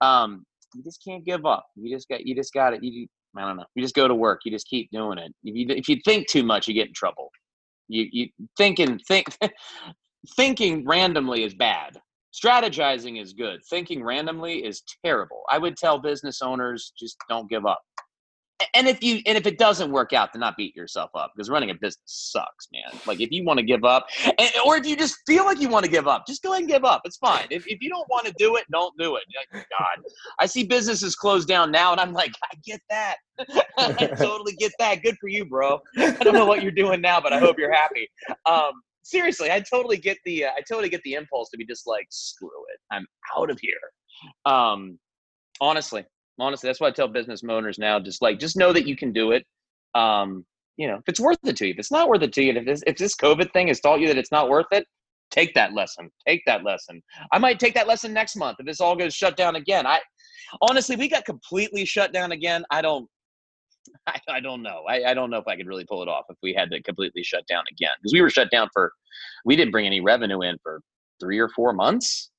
Um, 0.00 0.44
you 0.74 0.82
just 0.82 1.02
can't 1.06 1.24
give 1.24 1.46
up. 1.46 1.66
You 1.76 1.94
just 1.94 2.08
got 2.08 2.26
you 2.26 2.34
just 2.34 2.52
got 2.52 2.74
it. 2.74 2.82
You 2.82 3.06
I 3.36 3.42
don't 3.42 3.56
know. 3.56 3.64
You 3.74 3.82
just 3.82 3.94
go 3.94 4.08
to 4.08 4.14
work. 4.14 4.40
You 4.44 4.52
just 4.52 4.68
keep 4.68 4.90
doing 4.90 5.18
it. 5.18 5.32
If 5.44 5.54
you 5.56 5.66
if 5.68 5.88
you 5.88 5.96
think 6.04 6.28
too 6.28 6.42
much, 6.42 6.68
you 6.68 6.74
get 6.74 6.88
in 6.88 6.94
trouble. 6.94 7.30
You 7.88 8.06
you 8.10 8.28
thinking 8.56 8.98
think 9.06 9.28
thinking 10.36 10.86
randomly 10.86 11.44
is 11.44 11.54
bad. 11.54 11.98
Strategizing 12.34 13.20
is 13.20 13.32
good. 13.32 13.60
Thinking 13.70 14.04
randomly 14.04 14.64
is 14.64 14.82
terrible. 15.04 15.42
I 15.50 15.56
would 15.58 15.76
tell 15.76 15.98
business 15.98 16.42
owners 16.42 16.92
just 16.98 17.16
don't 17.30 17.48
give 17.48 17.64
up 17.64 17.80
and 18.74 18.86
if 18.86 19.02
you 19.02 19.20
and 19.26 19.36
if 19.36 19.46
it 19.46 19.58
doesn't 19.58 19.90
work 19.90 20.12
out 20.12 20.32
to 20.32 20.38
not 20.38 20.56
beat 20.56 20.74
yourself 20.74 21.10
up 21.14 21.32
because 21.34 21.50
running 21.50 21.70
a 21.70 21.74
business 21.74 22.02
sucks 22.06 22.68
man. 22.72 23.00
Like 23.06 23.20
if 23.20 23.30
you 23.30 23.44
want 23.44 23.58
to 23.58 23.64
give 23.64 23.84
up 23.84 24.06
and, 24.24 24.50
or 24.64 24.76
if 24.76 24.86
you 24.86 24.96
just 24.96 25.16
feel 25.26 25.44
like 25.44 25.60
you 25.60 25.68
want 25.68 25.84
to 25.84 25.90
give 25.90 26.08
up 26.08 26.26
just 26.26 26.42
go 26.42 26.52
ahead 26.52 26.62
and 26.62 26.70
give 26.70 26.84
up. 26.84 27.02
It's 27.04 27.18
fine. 27.18 27.46
If, 27.50 27.66
if 27.66 27.82
you 27.82 27.90
don't 27.90 28.08
want 28.08 28.26
to 28.26 28.34
do 28.38 28.56
it 28.56 28.64
don't 28.72 28.94
do 28.98 29.16
it. 29.16 29.24
Like, 29.52 29.66
god 29.78 30.04
i 30.38 30.46
see 30.46 30.64
businesses 30.64 31.14
close 31.14 31.44
down 31.44 31.70
now 31.70 31.92
and 31.92 32.00
i'm 32.00 32.12
like 32.12 32.32
i 32.44 32.54
get 32.64 32.80
that. 32.88 33.16
I 33.78 33.92
totally 34.18 34.52
get 34.54 34.72
that. 34.78 35.02
Good 35.02 35.16
for 35.20 35.28
you 35.28 35.44
bro. 35.44 35.80
I 35.98 36.12
don't 36.12 36.34
know 36.34 36.46
what 36.46 36.62
you're 36.62 36.72
doing 36.72 37.00
now 37.00 37.20
but 37.20 37.32
i 37.32 37.38
hope 37.38 37.58
you're 37.58 37.72
happy. 37.72 38.08
Um, 38.46 38.72
seriously 39.02 39.50
i 39.52 39.60
totally 39.60 39.98
get 39.98 40.16
the 40.24 40.46
uh, 40.46 40.50
i 40.56 40.62
totally 40.68 40.88
get 40.88 41.02
the 41.02 41.14
impulse 41.14 41.50
to 41.50 41.56
be 41.58 41.66
just 41.66 41.86
like 41.86 42.06
screw 42.10 42.48
it. 42.72 42.80
I'm 42.90 43.06
out 43.36 43.50
of 43.50 43.58
here. 43.60 43.72
Um, 44.46 44.98
honestly 45.60 46.04
honestly 46.38 46.68
that's 46.68 46.80
why 46.80 46.88
i 46.88 46.90
tell 46.90 47.08
business 47.08 47.42
owners 47.48 47.78
now 47.78 47.98
just 47.98 48.22
like 48.22 48.38
just 48.38 48.56
know 48.56 48.72
that 48.72 48.86
you 48.86 48.96
can 48.96 49.12
do 49.12 49.32
it 49.32 49.44
um 49.94 50.44
you 50.76 50.86
know 50.86 50.96
if 50.96 51.02
it's 51.06 51.20
worth 51.20 51.38
it 51.44 51.56
to 51.56 51.66
you 51.66 51.72
if 51.72 51.78
it's 51.78 51.92
not 51.92 52.08
worth 52.08 52.22
it 52.22 52.32
to 52.32 52.42
you 52.42 52.52
if 52.52 52.64
this 52.64 52.82
if 52.86 52.96
this 52.96 53.14
covid 53.14 53.52
thing 53.52 53.68
has 53.68 53.80
taught 53.80 54.00
you 54.00 54.08
that 54.08 54.18
it's 54.18 54.32
not 54.32 54.48
worth 54.48 54.66
it 54.72 54.86
take 55.30 55.54
that 55.54 55.72
lesson 55.72 56.10
take 56.26 56.42
that 56.46 56.64
lesson 56.64 57.02
i 57.32 57.38
might 57.38 57.58
take 57.58 57.74
that 57.74 57.86
lesson 57.86 58.12
next 58.12 58.36
month 58.36 58.56
if 58.60 58.66
this 58.66 58.80
all 58.80 58.94
goes 58.96 59.14
shut 59.14 59.36
down 59.36 59.56
again 59.56 59.86
i 59.86 59.98
honestly 60.62 60.96
we 60.96 61.08
got 61.08 61.24
completely 61.24 61.84
shut 61.84 62.12
down 62.12 62.32
again 62.32 62.64
i 62.70 62.80
don't 62.80 63.08
I, 64.06 64.18
I 64.28 64.40
don't 64.40 64.62
know. 64.62 64.82
I, 64.88 65.10
I 65.10 65.14
don't 65.14 65.30
know 65.30 65.38
if 65.38 65.46
I 65.46 65.56
could 65.56 65.66
really 65.66 65.84
pull 65.84 66.02
it 66.02 66.08
off 66.08 66.24
if 66.28 66.36
we 66.42 66.54
had 66.54 66.70
to 66.70 66.82
completely 66.82 67.22
shut 67.22 67.46
down 67.46 67.64
again 67.70 67.92
because 68.00 68.12
we 68.12 68.20
were 68.20 68.30
shut 68.30 68.50
down 68.50 68.68
for, 68.72 68.92
we 69.44 69.56
didn't 69.56 69.72
bring 69.72 69.86
any 69.86 70.00
revenue 70.00 70.42
in 70.42 70.56
for 70.62 70.80
three 71.20 71.38
or 71.38 71.48
four 71.48 71.72
months. 71.72 72.30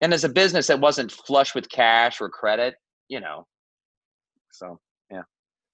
And 0.00 0.12
as 0.12 0.24
a 0.24 0.28
business 0.28 0.66
that 0.66 0.80
wasn't 0.80 1.10
flush 1.10 1.54
with 1.54 1.68
cash 1.68 2.20
or 2.20 2.28
credit, 2.28 2.74
you 3.08 3.20
know, 3.20 3.46
so 4.50 4.78
yeah. 5.10 5.22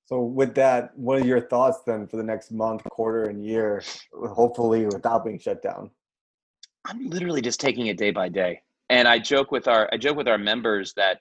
So 0.04 0.20
with 0.22 0.54
that, 0.56 0.96
what 0.96 1.20
are 1.20 1.26
your 1.26 1.40
thoughts 1.40 1.78
then 1.86 2.06
for 2.06 2.16
the 2.16 2.22
next 2.22 2.52
month, 2.52 2.84
quarter, 2.84 3.24
and 3.24 3.44
year, 3.44 3.82
hopefully 4.12 4.86
without 4.86 5.24
being 5.24 5.38
shut 5.38 5.62
down? 5.62 5.90
I'm 6.84 7.08
literally 7.08 7.40
just 7.40 7.60
taking 7.60 7.86
it 7.86 7.96
day 7.96 8.10
by 8.10 8.28
day. 8.28 8.62
And 8.90 9.08
I 9.08 9.18
joke 9.18 9.50
with 9.50 9.68
our 9.68 9.88
I 9.92 9.96
joke 9.96 10.16
with 10.16 10.28
our 10.28 10.38
members 10.38 10.92
that 10.94 11.18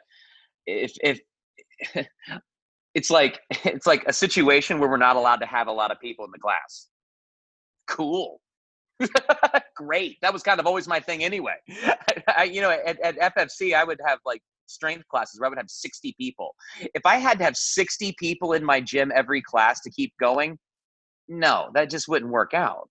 if 0.65 0.93
if 1.01 1.19
it's 2.93 3.09
like 3.09 3.39
it's 3.65 3.87
like 3.87 4.03
a 4.07 4.13
situation 4.13 4.79
where 4.79 4.89
we're 4.89 4.97
not 4.97 5.15
allowed 5.15 5.37
to 5.37 5.45
have 5.45 5.67
a 5.67 5.71
lot 5.71 5.91
of 5.91 5.99
people 5.99 6.25
in 6.25 6.31
the 6.31 6.39
class. 6.39 6.87
Cool. 7.87 8.41
Great. 9.75 10.17
That 10.21 10.33
was 10.33 10.43
kind 10.43 10.59
of 10.59 10.67
always 10.67 10.87
my 10.87 10.99
thing 10.99 11.23
anyway. 11.23 11.55
I, 12.35 12.43
you 12.43 12.61
know, 12.61 12.71
at, 12.71 12.99
at 13.01 13.35
FFC, 13.35 13.73
I 13.73 13.83
would 13.83 13.99
have 14.05 14.19
like 14.25 14.41
strength 14.67 15.07
classes 15.07 15.39
where 15.39 15.47
I 15.47 15.49
would 15.49 15.57
have 15.57 15.69
60 15.69 16.15
people. 16.17 16.55
If 16.79 17.05
I 17.05 17.17
had 17.17 17.37
to 17.39 17.43
have 17.43 17.57
60 17.57 18.15
people 18.17 18.53
in 18.53 18.63
my 18.63 18.79
gym 18.79 19.11
every 19.13 19.41
class 19.41 19.81
to 19.81 19.89
keep 19.91 20.13
going, 20.19 20.57
no, 21.27 21.69
that 21.73 21.89
just 21.89 22.07
wouldn't 22.07 22.31
work 22.31 22.53
out. 22.53 22.89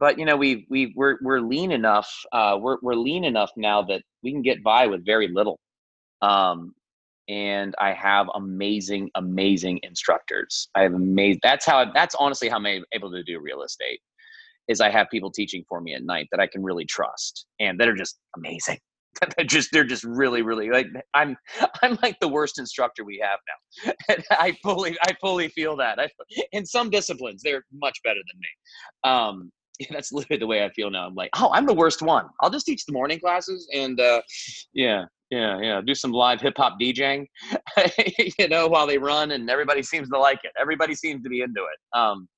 But 0.00 0.18
you 0.18 0.24
know, 0.24 0.36
we 0.36 0.66
we 0.70 0.92
we're 0.96 1.18
we're 1.22 1.40
lean 1.40 1.70
enough. 1.70 2.10
Uh, 2.32 2.58
we're 2.60 2.78
we're 2.82 2.94
lean 2.94 3.24
enough 3.24 3.50
now 3.56 3.82
that 3.82 4.02
we 4.22 4.32
can 4.32 4.42
get 4.42 4.62
by 4.62 4.86
with 4.86 5.06
very 5.06 5.28
little. 5.28 5.58
Um, 6.20 6.74
and 7.28 7.74
I 7.78 7.92
have 7.92 8.26
amazing, 8.34 9.10
amazing 9.14 9.80
instructors. 9.82 10.68
I 10.74 10.82
have 10.82 10.94
amazing. 10.94 11.40
That's 11.42 11.64
how. 11.64 11.90
That's 11.92 12.14
honestly 12.16 12.48
how 12.48 12.56
I'm 12.56 12.84
able 12.92 13.10
to 13.12 13.22
do 13.22 13.40
real 13.40 13.62
estate. 13.62 14.00
Is 14.68 14.80
I 14.80 14.90
have 14.90 15.08
people 15.10 15.30
teaching 15.30 15.64
for 15.68 15.80
me 15.80 15.94
at 15.94 16.04
night 16.04 16.28
that 16.30 16.40
I 16.40 16.46
can 16.46 16.62
really 16.62 16.84
trust 16.84 17.46
and 17.60 17.78
that 17.80 17.88
are 17.88 17.94
just 17.94 18.18
amazing. 18.36 18.78
they're 19.36 19.46
just 19.46 19.70
they're 19.72 19.84
just 19.84 20.02
really 20.04 20.42
really 20.42 20.70
like 20.70 20.86
I'm 21.14 21.36
I'm 21.82 21.98
like 22.02 22.18
the 22.20 22.28
worst 22.28 22.58
instructor 22.58 23.04
we 23.04 23.22
have 23.22 23.38
now. 23.46 23.92
And 24.08 24.24
I 24.30 24.56
fully 24.62 24.96
I 25.02 25.14
fully 25.20 25.48
feel 25.48 25.76
that. 25.76 25.98
I, 26.00 26.08
in 26.52 26.66
some 26.66 26.90
disciplines 26.90 27.42
they're 27.42 27.64
much 27.72 27.98
better 28.02 28.20
than 28.20 28.40
me. 28.40 29.10
Um, 29.10 29.52
that's 29.90 30.12
literally 30.12 30.38
the 30.38 30.46
way 30.46 30.64
I 30.64 30.70
feel 30.70 30.90
now. 30.90 31.06
I'm 31.06 31.14
like, 31.14 31.30
oh, 31.36 31.50
I'm 31.52 31.66
the 31.66 31.74
worst 31.74 32.00
one. 32.00 32.26
I'll 32.40 32.50
just 32.50 32.66
teach 32.66 32.84
the 32.86 32.92
morning 32.92 33.18
classes 33.18 33.68
and 33.74 34.00
uh, 34.00 34.22
yeah, 34.72 35.04
yeah, 35.30 35.60
yeah. 35.60 35.80
Do 35.84 35.94
some 35.94 36.12
live 36.12 36.40
hip 36.40 36.54
hop 36.56 36.78
DJing, 36.80 37.26
you 38.38 38.48
know, 38.48 38.68
while 38.68 38.86
they 38.86 38.98
run, 38.98 39.32
and 39.32 39.50
everybody 39.50 39.82
seems 39.82 40.08
to 40.10 40.18
like 40.18 40.40
it. 40.44 40.52
Everybody 40.60 40.94
seems 40.94 41.22
to 41.24 41.28
be 41.28 41.40
into 41.40 41.60
it. 41.60 41.98
Um, 41.98 42.28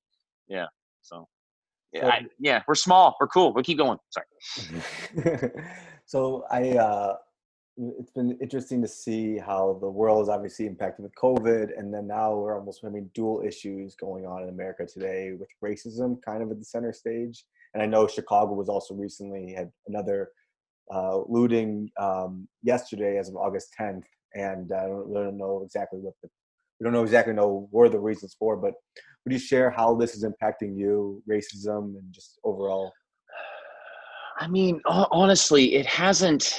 yeah. 0.47 0.65
So, 1.03 1.27
I, 1.95 2.25
yeah, 2.39 2.63
we're 2.67 2.75
small. 2.75 3.15
We're 3.19 3.27
cool. 3.27 3.53
We'll 3.53 3.63
keep 3.63 3.77
going. 3.77 3.97
Sorry. 4.09 5.51
so 6.05 6.45
I, 6.51 6.71
uh, 6.71 7.15
it's 7.77 8.11
been 8.11 8.37
interesting 8.41 8.81
to 8.81 8.87
see 8.87 9.37
how 9.37 9.77
the 9.79 9.89
world 9.89 10.23
is 10.23 10.29
obviously 10.29 10.65
impacted 10.65 11.03
with 11.03 11.13
COVID, 11.15 11.77
and 11.77 11.93
then 11.93 12.07
now 12.07 12.35
we're 12.35 12.57
almost 12.57 12.81
having 12.83 13.09
dual 13.13 13.43
issues 13.45 13.95
going 13.95 14.25
on 14.25 14.43
in 14.43 14.49
America 14.49 14.85
today 14.85 15.33
with 15.39 15.49
racism 15.63 16.17
kind 16.23 16.41
of 16.41 16.51
at 16.51 16.59
the 16.59 16.65
center 16.65 16.91
stage. 16.91 17.45
And 17.73 17.83
I 17.83 17.85
know 17.85 18.07
Chicago 18.07 18.53
was 18.53 18.69
also 18.69 18.95
recently 18.95 19.53
had 19.53 19.71
another 19.87 20.29
uh, 20.93 21.19
looting 21.27 21.91
um, 21.99 22.47
yesterday 22.63 23.17
as 23.17 23.29
of 23.29 23.35
August 23.35 23.69
10th, 23.79 24.03
and 24.33 24.71
I 24.71 24.87
don't, 24.87 25.13
don't 25.13 25.37
know 25.37 25.61
exactly 25.63 25.99
what 25.99 26.15
the 26.23 26.29
we 26.79 26.83
don't 26.83 26.93
know 26.93 27.03
exactly 27.03 27.33
know 27.33 27.67
where 27.71 27.89
the 27.89 27.99
reasons 27.99 28.35
for, 28.37 28.55
but 28.55 28.73
would 29.27 29.33
you 29.33 29.39
share 29.39 29.69
how 29.69 29.93
this 29.93 30.15
is 30.15 30.23
impacting 30.23 30.77
you, 30.77 31.21
racism, 31.29 31.97
and 31.97 32.13
just 32.13 32.39
overall? 32.45 32.93
I 34.39 34.47
mean, 34.47 34.79
honestly, 34.85 35.75
it 35.75 35.85
hasn't. 35.85 36.57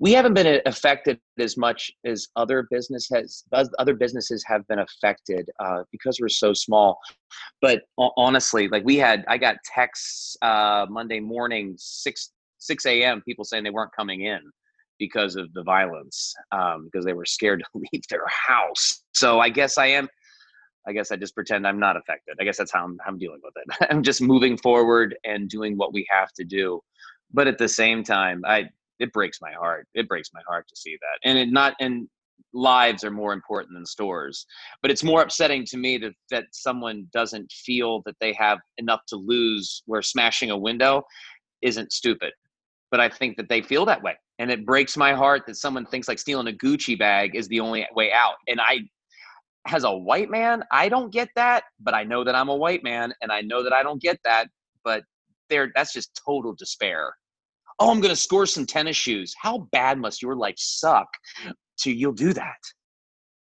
We 0.00 0.12
haven't 0.12 0.32
been 0.32 0.62
affected 0.64 1.20
as 1.38 1.58
much 1.58 1.90
as 2.06 2.28
other 2.36 2.66
business 2.70 3.06
has. 3.12 3.44
Other 3.78 3.92
businesses 3.92 4.42
have 4.46 4.66
been 4.66 4.78
affected 4.78 5.50
uh, 5.62 5.82
because 5.92 6.18
we're 6.22 6.30
so 6.30 6.54
small. 6.54 6.98
But 7.60 7.82
honestly, 7.98 8.66
like 8.68 8.84
we 8.86 8.96
had, 8.96 9.22
I 9.28 9.36
got 9.36 9.56
texts 9.66 10.38
uh, 10.40 10.86
Monday 10.88 11.20
morning, 11.20 11.74
six 11.76 12.30
6 12.60 12.86
a.m. 12.86 13.20
people 13.28 13.44
saying 13.44 13.62
they 13.62 13.68
weren't 13.68 13.92
coming 13.94 14.22
in 14.22 14.40
because 14.98 15.36
of 15.36 15.52
the 15.52 15.62
violence 15.64 16.32
um, 16.50 16.88
because 16.90 17.04
they 17.04 17.12
were 17.12 17.26
scared 17.26 17.60
to 17.60 17.66
leave 17.92 18.02
their 18.08 18.26
house. 18.26 19.02
So 19.12 19.38
I 19.38 19.50
guess 19.50 19.76
I 19.76 19.88
am. 19.88 20.08
I 20.86 20.92
guess 20.92 21.10
I 21.10 21.16
just 21.16 21.34
pretend 21.34 21.66
I'm 21.66 21.78
not 21.78 21.96
affected. 21.96 22.36
I 22.40 22.44
guess 22.44 22.58
that's 22.58 22.72
how 22.72 22.84
I'm, 22.84 22.98
I'm 23.06 23.18
dealing 23.18 23.40
with 23.42 23.54
it. 23.56 23.86
I'm 23.90 24.02
just 24.02 24.20
moving 24.20 24.56
forward 24.56 25.16
and 25.24 25.48
doing 25.48 25.76
what 25.76 25.92
we 25.92 26.06
have 26.10 26.32
to 26.34 26.44
do. 26.44 26.80
But 27.32 27.46
at 27.46 27.58
the 27.58 27.68
same 27.68 28.02
time, 28.04 28.42
I 28.46 28.64
it 29.00 29.12
breaks 29.12 29.40
my 29.40 29.52
heart. 29.52 29.88
It 29.94 30.08
breaks 30.08 30.30
my 30.32 30.40
heart 30.46 30.68
to 30.68 30.76
see 30.76 30.96
that. 31.00 31.28
And 31.28 31.38
it 31.38 31.50
not 31.50 31.74
and 31.80 32.08
lives 32.52 33.02
are 33.02 33.10
more 33.10 33.32
important 33.32 33.74
than 33.74 33.84
stores. 33.84 34.46
But 34.80 34.90
it's 34.90 35.02
more 35.02 35.22
upsetting 35.22 35.64
to 35.66 35.76
me 35.76 35.98
that 35.98 36.12
that 36.30 36.44
someone 36.52 37.08
doesn't 37.12 37.50
feel 37.50 38.02
that 38.06 38.16
they 38.20 38.32
have 38.34 38.58
enough 38.78 39.00
to 39.08 39.16
lose 39.16 39.82
where 39.86 40.02
smashing 40.02 40.50
a 40.50 40.58
window 40.58 41.02
isn't 41.62 41.92
stupid 41.92 42.32
but 42.94 43.00
I 43.00 43.08
think 43.08 43.36
that 43.38 43.48
they 43.48 43.60
feel 43.60 43.84
that 43.86 44.04
way. 44.04 44.14
And 44.38 44.52
it 44.52 44.64
breaks 44.64 44.96
my 44.96 45.14
heart 45.14 45.42
that 45.48 45.56
someone 45.56 45.84
thinks 45.84 46.06
like 46.06 46.20
stealing 46.20 46.46
a 46.46 46.52
Gucci 46.52 46.96
bag 46.96 47.34
is 47.34 47.48
the 47.48 47.58
only 47.58 47.84
way 47.96 48.12
out. 48.12 48.34
And 48.46 48.60
I, 48.60 48.82
as 49.66 49.84
a 49.84 49.92
white 49.92 50.30
man, 50.30 50.62
I 50.70 50.88
don't 50.88 51.12
get 51.12 51.28
that, 51.36 51.64
but 51.80 51.94
I 51.94 52.04
know 52.04 52.24
that 52.24 52.34
I'm 52.34 52.48
a 52.48 52.56
white 52.56 52.84
man 52.84 53.12
and 53.22 53.32
I 53.32 53.40
know 53.40 53.62
that 53.62 53.72
I 53.72 53.82
don't 53.82 54.00
get 54.00 54.18
that. 54.24 54.48
But 54.84 55.04
there, 55.50 55.72
that's 55.74 55.92
just 55.92 56.20
total 56.26 56.54
despair. 56.54 57.14
Oh, 57.78 57.90
I'm 57.90 58.00
going 58.00 58.10
to 58.10 58.20
score 58.20 58.46
some 58.46 58.66
tennis 58.66 58.96
shoes. 58.96 59.34
How 59.40 59.68
bad 59.72 59.98
must 59.98 60.22
your 60.22 60.36
life 60.36 60.54
suck 60.58 61.08
to 61.80 61.92
you'll 61.92 62.12
do 62.12 62.32
that? 62.32 62.58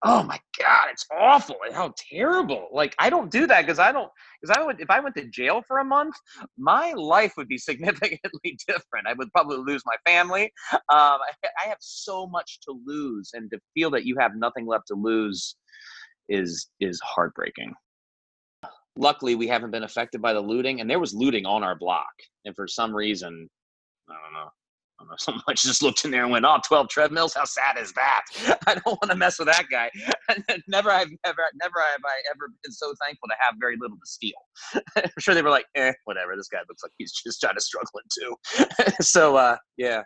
oh 0.05 0.23
my 0.23 0.39
god 0.59 0.89
it's 0.91 1.07
awful 1.16 1.57
how 1.73 1.93
terrible 1.97 2.68
like 2.73 2.95
i 2.99 3.09
don't 3.09 3.31
do 3.31 3.47
that 3.47 3.62
because 3.62 3.79
i 3.79 3.93
don't 3.93 4.11
because 4.41 4.57
i 4.57 4.62
would 4.62 4.81
if 4.81 4.91
i 4.91 4.99
went 4.99 5.14
to 5.14 5.25
jail 5.29 5.62
for 5.66 5.79
a 5.79 5.85
month 5.85 6.14
my 6.59 6.93
life 6.95 7.33
would 7.37 7.47
be 7.49 7.59
significantly 7.70 8.59
different 8.66 9.07
i 9.07 9.12
would 9.12 9.31
probably 9.33 9.59
lose 9.59 9.83
my 9.87 9.95
family 10.05 10.53
um, 10.73 10.81
I, 10.91 11.49
I 11.64 11.68
have 11.68 11.79
so 11.81 12.27
much 12.27 12.59
to 12.62 12.75
lose 12.85 13.31
and 13.35 13.51
to 13.51 13.61
feel 13.75 13.91
that 13.91 14.05
you 14.05 14.16
have 14.18 14.33
nothing 14.35 14.66
left 14.66 14.89
to 14.89 14.95
lose 14.95 15.57
is 16.29 16.68
is 16.81 17.01
heartbreaking 17.05 17.73
luckily 18.97 19.35
we 19.35 19.49
haven't 19.49 19.70
been 19.70 19.85
affected 19.85 20.20
by 20.20 20.33
the 20.33 20.41
looting 20.41 20.81
and 20.81 20.89
there 20.89 21.01
was 21.01 21.14
looting 21.14 21.47
on 21.47 21.62
our 21.62 21.77
block 21.77 22.12
and 22.45 22.55
for 22.55 22.66
some 22.66 22.95
reason 22.95 23.49
i 24.09 24.12
don't 24.12 24.33
know 24.33 24.51
I 25.03 25.05
don't 25.05 25.11
know, 25.11 25.16
someone 25.18 25.57
just 25.57 25.83
looked 25.83 26.05
in 26.05 26.11
there 26.11 26.23
and 26.23 26.33
went, 26.33 26.45
"Oh, 26.45 26.59
12 26.66 26.89
treadmills? 26.89 27.35
How 27.35 27.45
sad 27.45 27.77
is 27.79 27.93
that?" 27.95 28.23
I 28.66 28.75
don't 28.75 28.87
want 28.87 29.11
to 29.11 29.16
mess 29.16 29.39
with 29.39 29.49
that 29.49 29.64
guy. 29.70 29.91
never, 30.68 30.91
I've 30.91 31.11
never, 31.25 31.43
never 31.61 31.81
have 31.81 32.01
I 32.05 32.31
ever 32.31 32.49
been 32.62 32.73
so 32.73 32.93
thankful 33.05 33.29
to 33.29 33.35
have 33.41 33.55
very 33.59 33.77
little 33.81 33.97
to 33.97 34.07
steal. 34.07 34.33
I'm 34.97 35.11
sure 35.18 35.35
they 35.35 35.43
were 35.43 35.51
like, 35.51 35.66
"Eh, 35.75 35.93
whatever. 36.05 36.37
This 36.37 36.49
guy 36.49 36.59
looks 36.68 36.83
like 36.83 36.93
he's 36.99 37.12
just 37.12 37.41
trying 37.41 37.55
to 37.55 37.61
struggle 37.61 38.01
too." 38.18 38.37
so, 39.01 39.37
uh, 39.37 39.57
yeah. 39.77 40.03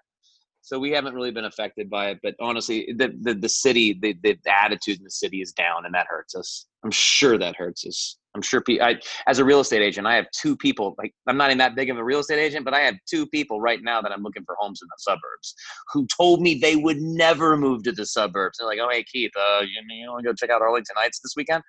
So 0.67 0.81
we 0.81 0.91
haven't 0.91 1.15
really 1.15 1.31
been 1.31 1.45
affected 1.45 1.89
by 1.89 2.11
it, 2.11 2.19
but 2.25 2.35
honestly, 2.41 2.93
the 2.99 3.17
the, 3.23 3.35
the 3.35 3.49
city, 3.49 3.97
the, 4.03 4.17
the 4.25 4.37
attitude 4.53 4.99
in 4.99 5.05
the 5.05 5.13
city 5.13 5.41
is 5.41 5.53
down, 5.53 5.87
and 5.87 5.95
that 5.95 6.09
hurts 6.09 6.35
us. 6.35 6.67
I'm 6.83 6.91
sure 6.91 7.39
that 7.39 7.55
hurts 7.55 7.87
us. 7.87 8.17
I'm 8.35 8.43
sure 8.43 8.65
I, 8.83 8.97
as 9.29 9.39
a 9.39 9.45
real 9.45 9.61
estate 9.61 9.81
agent, 9.81 10.09
I 10.09 10.17
have 10.17 10.27
two 10.33 10.57
people. 10.57 10.97
Like 10.99 11.15
I'm 11.29 11.37
not 11.37 11.51
even 11.51 11.59
that 11.59 11.77
big 11.77 11.89
of 11.89 11.99
a 11.99 12.03
real 12.03 12.19
estate 12.19 12.41
agent, 12.41 12.65
but 12.65 12.75
I 12.75 12.81
have 12.81 12.97
two 13.09 13.29
people 13.29 13.61
right 13.61 13.79
now 13.81 14.03
that 14.03 14.11
I'm 14.11 14.25
looking 14.25 14.43
for 14.45 14.57
homes 14.59 14.81
in 14.83 14.89
the 14.89 14.97
suburbs 14.99 15.55
who 15.93 16.05
told 16.09 16.43
me 16.43 16.57
they 16.57 16.75
would 16.75 17.01
never 17.01 17.57
move 17.57 17.85
to 17.85 17.93
the 17.93 18.05
suburbs. 18.05 18.59
They're 18.59 18.67
like, 18.67 18.81
"Oh, 18.83 18.89
hey 18.91 19.05
Keith, 19.05 19.31
uh, 19.39 19.61
you, 19.61 19.81
you 19.89 20.11
want 20.11 20.25
to 20.25 20.31
go 20.31 20.35
check 20.35 20.51
out 20.51 20.63
Arlington 20.63 20.97
Heights 20.99 21.21
this 21.21 21.35
weekend?" 21.37 21.63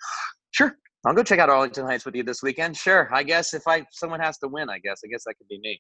Sure, 0.50 0.76
I'll 1.06 1.14
go 1.14 1.22
check 1.22 1.38
out 1.38 1.52
Arlington 1.52 1.86
Heights 1.86 2.04
with 2.04 2.16
you 2.16 2.24
this 2.24 2.42
weekend. 2.42 2.76
Sure, 2.76 3.08
I 3.14 3.22
guess 3.22 3.54
if 3.54 3.62
I 3.68 3.86
someone 3.92 4.22
has 4.22 4.40
to 4.40 4.48
win, 4.48 4.72
I 4.72 4.80
guess 4.80 5.02
I 5.06 5.08
guess 5.08 5.24
that 5.26 5.36
could 5.38 5.48
be 5.48 5.60
me. 5.60 5.80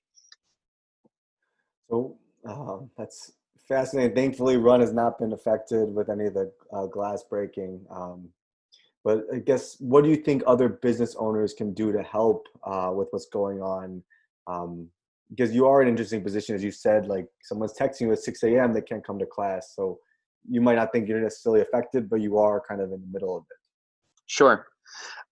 So 1.89 2.19
um, 2.47 2.89
that's 2.97 3.31
fascinating. 3.67 4.15
Thankfully, 4.15 4.57
Run 4.57 4.81
has 4.81 4.93
not 4.93 5.19
been 5.19 5.33
affected 5.33 5.93
with 5.93 6.09
any 6.09 6.25
of 6.25 6.33
the 6.33 6.51
uh, 6.73 6.85
glass 6.85 7.23
breaking. 7.29 7.85
Um, 7.91 8.29
but 9.03 9.25
I 9.33 9.37
guess 9.37 9.77
what 9.79 10.03
do 10.03 10.09
you 10.09 10.17
think 10.17 10.43
other 10.45 10.67
business 10.67 11.15
owners 11.17 11.53
can 11.53 11.73
do 11.73 11.91
to 11.91 12.03
help 12.03 12.47
uh, 12.63 12.91
with 12.93 13.07
what's 13.11 13.27
going 13.27 13.61
on? 13.61 14.03
Um, 14.47 14.89
because 15.29 15.53
you 15.53 15.67
are 15.67 15.81
in 15.81 15.87
an 15.87 15.93
interesting 15.93 16.23
position, 16.23 16.55
as 16.55 16.63
you 16.63 16.71
said, 16.71 17.05
like 17.05 17.27
someone's 17.41 17.73
texting 17.77 18.01
you 18.01 18.11
at 18.13 18.19
6 18.19 18.43
a.m. 18.43 18.73
they 18.73 18.81
can't 18.81 19.05
come 19.05 19.19
to 19.19 19.25
class, 19.25 19.73
so 19.75 19.99
you 20.49 20.61
might 20.61 20.75
not 20.75 20.91
think 20.91 21.07
you're 21.07 21.19
necessarily 21.19 21.61
affected, 21.61 22.09
but 22.09 22.21
you 22.21 22.37
are 22.37 22.63
kind 22.67 22.81
of 22.81 22.91
in 22.91 23.01
the 23.01 23.07
middle 23.11 23.35
of 23.35 23.43
it. 23.49 23.57
Sure. 24.25 24.65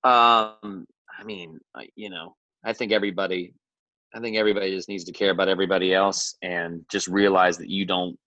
Um, 0.03 0.85
I 1.17 1.23
mean, 1.23 1.59
you 1.95 2.09
know, 2.09 2.35
I 2.63 2.73
think 2.73 2.91
everybody, 2.91 3.53
I 4.15 4.19
think 4.19 4.37
everybody 4.37 4.71
just 4.71 4.87
needs 4.89 5.03
to 5.03 5.11
care 5.11 5.31
about 5.31 5.49
everybody 5.49 5.93
else 5.93 6.35
and 6.41 6.85
just 6.89 7.07
realize 7.07 7.57
that 7.57 7.69
you 7.69 7.85
don't, 7.85 8.17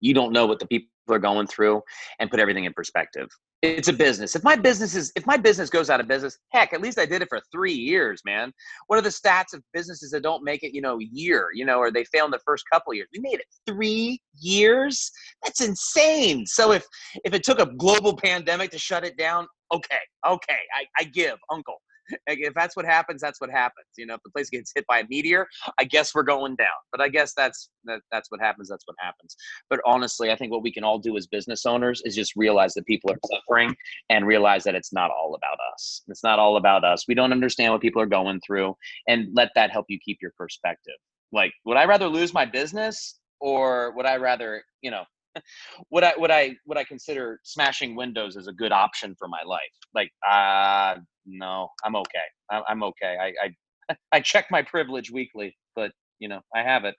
you 0.00 0.12
don't 0.12 0.32
know 0.32 0.46
what 0.46 0.58
the 0.58 0.66
people 0.66 0.88
are 1.08 1.20
going 1.20 1.46
through, 1.46 1.82
and 2.18 2.30
put 2.30 2.40
everything 2.40 2.64
in 2.64 2.72
perspective 2.72 3.28
it's 3.62 3.88
a 3.88 3.92
business. 3.92 4.36
If 4.36 4.44
my 4.44 4.54
business 4.54 4.94
is 4.94 5.12
if 5.16 5.26
my 5.26 5.36
business 5.36 5.70
goes 5.70 5.88
out 5.88 6.00
of 6.00 6.06
business, 6.06 6.38
heck, 6.50 6.72
at 6.72 6.82
least 6.82 6.98
I 6.98 7.06
did 7.06 7.22
it 7.22 7.28
for 7.28 7.40
three 7.50 7.72
years, 7.72 8.20
man. 8.24 8.52
What 8.86 8.98
are 8.98 9.02
the 9.02 9.08
stats 9.08 9.54
of 9.54 9.62
businesses 9.72 10.10
that 10.10 10.22
don't 10.22 10.44
make 10.44 10.62
it, 10.62 10.74
you 10.74 10.82
know, 10.82 11.00
a 11.00 11.04
year, 11.04 11.48
you 11.54 11.64
know, 11.64 11.78
or 11.78 11.90
they 11.90 12.04
fail 12.04 12.26
in 12.26 12.30
the 12.30 12.40
first 12.44 12.64
couple 12.70 12.92
years? 12.92 13.08
We 13.12 13.20
made 13.20 13.34
it 13.40 13.46
three 13.66 14.20
years. 14.38 15.10
That's 15.42 15.60
insane. 15.60 16.46
So 16.46 16.72
if 16.72 16.84
if 17.24 17.32
it 17.32 17.44
took 17.44 17.58
a 17.58 17.66
global 17.76 18.14
pandemic 18.16 18.70
to 18.72 18.78
shut 18.78 19.04
it 19.04 19.16
down, 19.16 19.46
okay, 19.72 20.00
okay, 20.26 20.58
I, 20.74 20.84
I 20.98 21.04
give, 21.04 21.38
uncle 21.50 21.76
if 22.26 22.54
that's 22.54 22.76
what 22.76 22.86
happens, 22.86 23.20
that's 23.20 23.40
what 23.40 23.50
happens. 23.50 23.86
You 23.96 24.06
know, 24.06 24.14
if 24.14 24.22
the 24.24 24.30
place 24.30 24.50
gets 24.50 24.72
hit 24.74 24.84
by 24.86 25.00
a 25.00 25.04
meteor, 25.08 25.46
I 25.78 25.84
guess 25.84 26.14
we're 26.14 26.22
going 26.22 26.56
down. 26.56 26.68
But 26.92 27.00
I 27.00 27.08
guess 27.08 27.32
that's 27.34 27.70
that, 27.84 28.00
that's 28.10 28.30
what 28.30 28.40
happens. 28.40 28.68
That's 28.68 28.84
what 28.86 28.96
happens. 29.00 29.36
But 29.70 29.80
honestly, 29.84 30.30
I 30.30 30.36
think 30.36 30.52
what 30.52 30.62
we 30.62 30.72
can 30.72 30.84
all 30.84 30.98
do 30.98 31.16
as 31.16 31.26
business 31.26 31.66
owners 31.66 32.02
is 32.04 32.14
just 32.14 32.34
realize 32.36 32.74
that 32.74 32.86
people 32.86 33.10
are 33.10 33.18
suffering 33.30 33.74
and 34.10 34.26
realize 34.26 34.64
that 34.64 34.74
it's 34.74 34.92
not 34.92 35.10
all 35.10 35.34
about 35.34 35.58
us. 35.74 36.02
It's 36.08 36.24
not 36.24 36.38
all 36.38 36.56
about 36.56 36.84
us. 36.84 37.04
We 37.08 37.14
don't 37.14 37.32
understand 37.32 37.72
what 37.72 37.82
people 37.82 38.02
are 38.02 38.06
going 38.06 38.40
through, 38.46 38.76
and 39.08 39.28
let 39.34 39.50
that 39.54 39.70
help 39.70 39.86
you 39.88 39.98
keep 40.04 40.18
your 40.20 40.32
perspective. 40.36 40.94
Like, 41.32 41.52
would 41.64 41.76
I 41.76 41.84
rather 41.84 42.08
lose 42.08 42.32
my 42.32 42.44
business 42.44 43.18
or 43.40 43.92
would 43.96 44.06
I 44.06 44.16
rather, 44.16 44.62
you 44.80 44.90
know, 44.90 45.04
would 45.90 46.04
I 46.04 46.14
would 46.16 46.30
I 46.30 46.56
would 46.66 46.78
I 46.78 46.84
consider 46.84 47.40
smashing 47.44 47.96
windows 47.96 48.36
as 48.36 48.46
a 48.46 48.52
good 48.52 48.72
option 48.72 49.14
for 49.18 49.28
my 49.28 49.42
life? 49.44 49.60
Like, 49.94 50.10
uh 50.28 50.96
no, 51.26 51.70
I'm 51.84 51.96
okay. 51.96 52.62
I'm, 52.68 52.82
okay. 52.84 53.16
I, 53.20 53.32
I 53.44 53.96
I 54.12 54.20
check 54.20 54.46
my 54.50 54.62
privilege 54.62 55.10
weekly, 55.10 55.56
but 55.74 55.92
you 56.18 56.28
know, 56.28 56.40
I 56.54 56.62
have 56.62 56.84
it. 56.84 56.94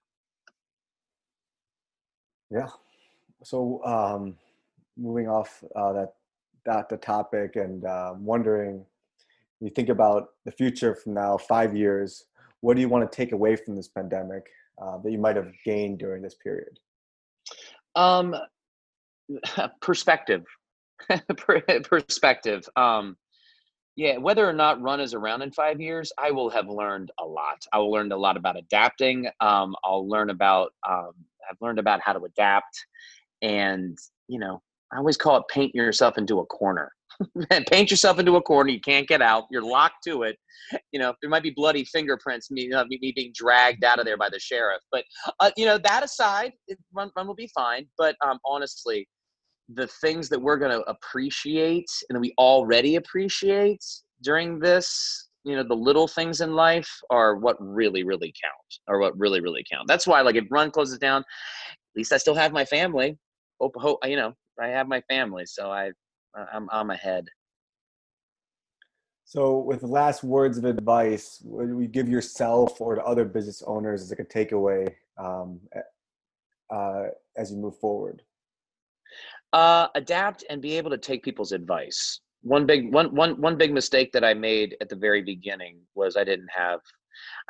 Yeah. 2.51 2.67
So, 3.43 3.83
um, 3.85 4.35
moving 4.97 5.27
off 5.27 5.63
uh, 5.75 5.93
that 5.93 6.13
that 6.65 6.89
the 6.89 6.97
topic 6.97 7.55
and 7.55 7.85
uh, 7.85 8.13
wondering, 8.17 8.85
you 9.59 9.69
think 9.69 9.89
about 9.89 10.29
the 10.45 10.51
future 10.51 10.95
from 10.95 11.13
now, 11.13 11.37
five 11.37 11.75
years. 11.75 12.25
What 12.61 12.75
do 12.75 12.81
you 12.81 12.89
want 12.89 13.09
to 13.09 13.15
take 13.15 13.31
away 13.31 13.55
from 13.55 13.75
this 13.75 13.87
pandemic 13.87 14.47
uh, 14.81 14.97
that 14.97 15.11
you 15.11 15.17
might 15.17 15.35
have 15.35 15.51
gained 15.63 15.99
during 15.99 16.21
this 16.21 16.35
period? 16.35 16.79
Um, 17.97 18.35
perspective, 19.81 20.45
perspective. 21.83 22.69
Um, 22.75 23.17
yeah, 23.95 24.17
whether 24.17 24.47
or 24.47 24.53
not 24.53 24.79
Run 24.81 25.01
is 25.01 25.15
around 25.15 25.41
in 25.41 25.51
five 25.51 25.81
years, 25.81 26.11
I 26.19 26.29
will 26.29 26.51
have 26.51 26.69
learned 26.69 27.11
a 27.19 27.25
lot. 27.25 27.57
I 27.73 27.79
will 27.79 27.91
learn 27.91 28.11
a 28.11 28.17
lot 28.17 28.37
about 28.37 28.55
adapting. 28.55 29.27
Um, 29.41 29.75
I'll 29.83 30.07
learn 30.07 30.29
about. 30.29 30.73
Um, 30.87 31.13
I've 31.49 31.57
learned 31.61 31.79
about 31.79 32.01
how 32.01 32.13
to 32.13 32.23
adapt, 32.23 32.85
and 33.41 33.97
you 34.27 34.37
know, 34.37 34.61
I 34.93 34.97
always 34.97 35.17
call 35.17 35.37
it 35.37 35.43
paint 35.49 35.73
yourself 35.73 36.17
into 36.17 36.39
a 36.39 36.45
corner. 36.45 36.91
paint 37.69 37.91
yourself 37.91 38.19
into 38.19 38.35
a 38.35 38.41
corner. 38.41 38.69
You 38.69 38.79
can't 38.79 39.07
get 39.07 39.21
out. 39.21 39.45
You're 39.49 39.63
locked 39.63 40.03
to 40.05 40.23
it. 40.23 40.37
You 40.91 40.99
know, 40.99 41.13
there 41.21 41.29
might 41.29 41.43
be 41.43 41.51
bloody 41.55 41.85
fingerprints, 41.85 42.51
me, 42.51 42.71
uh, 42.71 42.85
me 42.85 43.13
being 43.15 43.31
dragged 43.33 43.83
out 43.83 43.99
of 43.99 44.05
there 44.05 44.17
by 44.17 44.29
the 44.29 44.39
sheriff. 44.39 44.81
But 44.91 45.03
uh, 45.39 45.51
you 45.55 45.65
know, 45.65 45.77
that 45.77 46.03
aside, 46.03 46.51
run, 46.93 47.09
run 47.15 47.27
will 47.27 47.35
be 47.35 47.49
fine. 47.55 47.87
But 47.97 48.15
um, 48.25 48.39
honestly, 48.45 49.07
the 49.73 49.87
things 50.01 50.29
that 50.29 50.41
we're 50.41 50.57
going 50.57 50.71
to 50.71 50.81
appreciate 50.89 51.89
and 52.09 52.19
we 52.21 52.33
already 52.37 52.95
appreciate 52.95 53.83
during 54.23 54.59
this 54.59 55.29
you 55.43 55.55
know 55.55 55.63
the 55.63 55.75
little 55.75 56.07
things 56.07 56.41
in 56.41 56.53
life 56.53 56.89
are 57.09 57.35
what 57.35 57.57
really 57.59 58.03
really 58.03 58.33
count 58.41 58.79
or 58.87 58.99
what 58.99 59.17
really 59.17 59.41
really 59.41 59.63
count 59.69 59.87
that's 59.87 60.07
why 60.07 60.21
like 60.21 60.35
if 60.35 60.45
run 60.49 60.71
closes 60.71 60.97
down 60.97 61.21
at 61.21 61.97
least 61.97 62.13
i 62.13 62.17
still 62.17 62.33
have 62.35 62.53
my 62.53 62.63
family 62.65 63.17
hope, 63.59 63.73
hope 63.75 63.99
you 64.05 64.15
know 64.15 64.33
i 64.61 64.67
have 64.67 64.87
my 64.87 65.01
family 65.01 65.45
so 65.45 65.69
i 65.69 65.91
i'm 66.53 66.69
i'm 66.71 66.89
ahead 66.89 67.27
so 69.25 69.59
with 69.59 69.81
the 69.81 69.87
last 69.87 70.23
words 70.23 70.57
of 70.57 70.65
advice 70.65 71.39
what 71.43 71.67
do 71.67 71.79
you 71.79 71.87
give 71.87 72.07
yourself 72.07 72.79
or 72.79 72.95
to 72.95 73.03
other 73.03 73.25
business 73.25 73.61
owners 73.67 74.01
as 74.01 74.09
like 74.09 74.19
a 74.19 74.25
takeaway 74.25 74.87
um, 75.17 75.59
uh, 76.69 77.03
as 77.37 77.51
you 77.51 77.57
move 77.57 77.77
forward 77.79 78.21
uh, 79.53 79.87
adapt 79.95 80.43
and 80.49 80.61
be 80.61 80.77
able 80.77 80.91
to 80.91 80.97
take 80.97 81.23
people's 81.23 81.51
advice. 81.51 82.19
One 82.41 82.65
big 82.65 82.93
one 82.93 83.13
one 83.15 83.39
one 83.41 83.57
big 83.57 83.73
mistake 83.73 84.11
that 84.11 84.23
I 84.23 84.33
made 84.33 84.75
at 84.81 84.89
the 84.89 84.95
very 84.95 85.21
beginning 85.21 85.79
was 85.95 86.15
I 86.15 86.23
didn't 86.23 86.49
have 86.55 86.79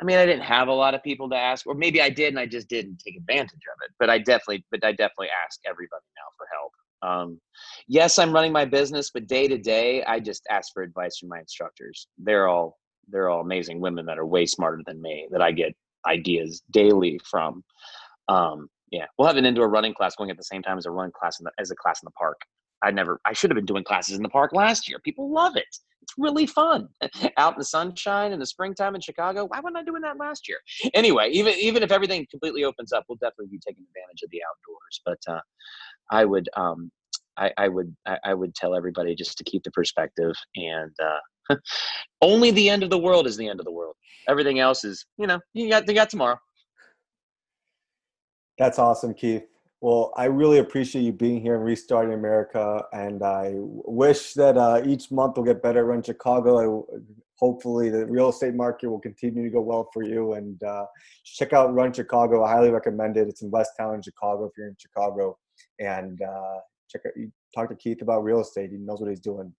I 0.00 0.04
mean 0.04 0.16
I 0.16 0.24
didn't 0.24 0.44
have 0.44 0.68
a 0.68 0.72
lot 0.72 0.94
of 0.94 1.02
people 1.02 1.28
to 1.28 1.36
ask 1.36 1.66
or 1.66 1.74
maybe 1.74 2.00
I 2.00 2.08
did 2.08 2.28
and 2.28 2.38
I 2.38 2.46
just 2.46 2.68
didn't 2.68 2.98
take 3.04 3.16
advantage 3.16 3.52
of 3.52 3.78
it. 3.84 3.92
But 3.98 4.10
I 4.10 4.18
definitely 4.18 4.64
but 4.70 4.84
I 4.84 4.92
definitely 4.92 5.28
ask 5.44 5.60
everybody 5.66 6.04
now 6.16 6.28
for 6.36 6.46
help. 6.52 6.72
Um, 7.02 7.40
yes, 7.86 8.18
I'm 8.18 8.32
running 8.32 8.52
my 8.52 8.64
business, 8.64 9.10
but 9.12 9.26
day 9.26 9.48
to 9.48 9.58
day 9.58 10.02
I 10.04 10.20
just 10.20 10.42
ask 10.50 10.72
for 10.72 10.82
advice 10.82 11.18
from 11.18 11.28
my 11.28 11.40
instructors. 11.40 12.08
They're 12.18 12.48
all 12.48 12.78
they're 13.10 13.30
all 13.30 13.40
amazing 13.40 13.80
women 13.80 14.04
that 14.06 14.18
are 14.18 14.26
way 14.26 14.44
smarter 14.46 14.82
than 14.86 15.00
me 15.00 15.28
that 15.30 15.40
I 15.40 15.52
get 15.52 15.74
ideas 16.06 16.62
daily 16.70 17.20
from. 17.24 17.64
Um, 18.28 18.68
yeah, 18.90 19.06
we'll 19.16 19.28
have 19.28 19.36
an 19.36 19.46
indoor 19.46 19.68
running 19.68 19.94
class 19.94 20.14
going 20.16 20.30
at 20.30 20.36
the 20.36 20.44
same 20.44 20.62
time 20.62 20.78
as 20.78 20.86
a 20.86 20.90
running 20.90 21.12
class 21.18 21.40
in 21.40 21.44
the, 21.44 21.50
as 21.58 21.70
a 21.70 21.76
class 21.76 22.02
in 22.02 22.06
the 22.06 22.12
park. 22.12 22.40
I 22.82 22.90
never, 22.90 23.20
I 23.24 23.32
should 23.32 23.50
have 23.50 23.56
been 23.56 23.66
doing 23.66 23.84
classes 23.84 24.16
in 24.16 24.22
the 24.22 24.28
park 24.28 24.52
last 24.52 24.88
year. 24.88 24.98
People 25.04 25.32
love 25.32 25.56
it. 25.56 25.66
It's 26.02 26.14
really 26.16 26.46
fun 26.46 26.88
out 27.36 27.54
in 27.54 27.58
the 27.58 27.64
sunshine 27.64 28.32
in 28.32 28.38
the 28.38 28.46
springtime 28.46 28.94
in 28.94 29.00
Chicago. 29.00 29.46
Why 29.46 29.60
wasn't 29.60 29.78
I 29.78 29.82
doing 29.82 30.02
that 30.02 30.16
last 30.16 30.48
year? 30.48 30.58
Anyway, 30.94 31.30
even 31.32 31.54
even 31.54 31.82
if 31.82 31.90
everything 31.90 32.26
completely 32.30 32.64
opens 32.64 32.92
up, 32.92 33.04
we'll 33.08 33.18
definitely 33.18 33.48
be 33.48 33.58
taking 33.58 33.84
advantage 33.84 34.22
of 34.22 34.30
the 34.30 34.40
outdoors. 34.48 35.00
But 35.04 35.34
uh, 35.34 35.40
I 36.10 36.24
would, 36.24 36.48
um, 36.56 36.90
I, 37.36 37.52
I 37.56 37.68
would, 37.68 37.94
I, 38.06 38.18
I, 38.24 38.34
would 38.34 38.54
tell 38.54 38.74
everybody 38.74 39.14
just 39.14 39.38
to 39.38 39.44
keep 39.44 39.62
the 39.62 39.70
perspective 39.70 40.34
and. 40.56 40.92
Uh, 41.02 41.18
only 42.20 42.50
the 42.50 42.68
end 42.68 42.82
of 42.82 42.90
the 42.90 42.98
world 42.98 43.26
is 43.26 43.36
the 43.36 43.48
end 43.48 43.60
of 43.60 43.64
the 43.64 43.72
world. 43.72 43.94
Everything 44.28 44.58
else 44.58 44.84
is, 44.84 45.06
you 45.16 45.26
know, 45.26 45.40
you 45.54 45.68
got 45.68 45.88
you 45.88 45.94
got 45.94 46.10
tomorrow. 46.10 46.38
That's 48.58 48.78
awesome, 48.78 49.14
Keith. 49.14 49.44
Well, 49.80 50.12
I 50.16 50.24
really 50.24 50.58
appreciate 50.58 51.02
you 51.02 51.12
being 51.12 51.40
here 51.40 51.54
and 51.54 51.64
restarting 51.64 52.12
America, 52.12 52.84
and 52.92 53.22
I 53.22 53.52
wish 53.54 54.34
that 54.34 54.56
uh, 54.56 54.82
each 54.84 55.12
month 55.12 55.36
will 55.36 55.44
get 55.44 55.62
better 55.62 55.82
around 55.82 56.04
Chicago. 56.04 56.58
I, 56.58 56.98
hopefully, 57.36 57.88
the 57.88 58.04
real 58.06 58.30
estate 58.30 58.54
market 58.54 58.90
will 58.90 58.98
continue 58.98 59.44
to 59.44 59.50
go 59.50 59.60
well 59.60 59.88
for 59.92 60.02
you. 60.02 60.32
And 60.32 60.60
uh, 60.64 60.86
check 61.24 61.52
out 61.52 61.72
Run 61.72 61.92
Chicago. 61.92 62.42
I 62.42 62.50
highly 62.50 62.70
recommend 62.70 63.16
it. 63.16 63.28
It's 63.28 63.42
in 63.42 63.52
West 63.52 63.72
Town 63.78 64.02
Chicago 64.02 64.46
if 64.46 64.52
you're 64.58 64.66
in 64.66 64.76
Chicago. 64.76 65.38
And 65.78 66.20
uh, 66.22 66.58
check 66.88 67.02
out. 67.06 67.12
You 67.16 67.30
talk 67.54 67.68
to 67.70 67.76
Keith 67.76 68.02
about 68.02 68.24
real 68.24 68.40
estate. 68.40 68.70
He 68.70 68.78
knows 68.78 69.00
what 69.00 69.10
he's 69.10 69.20
doing. 69.20 69.52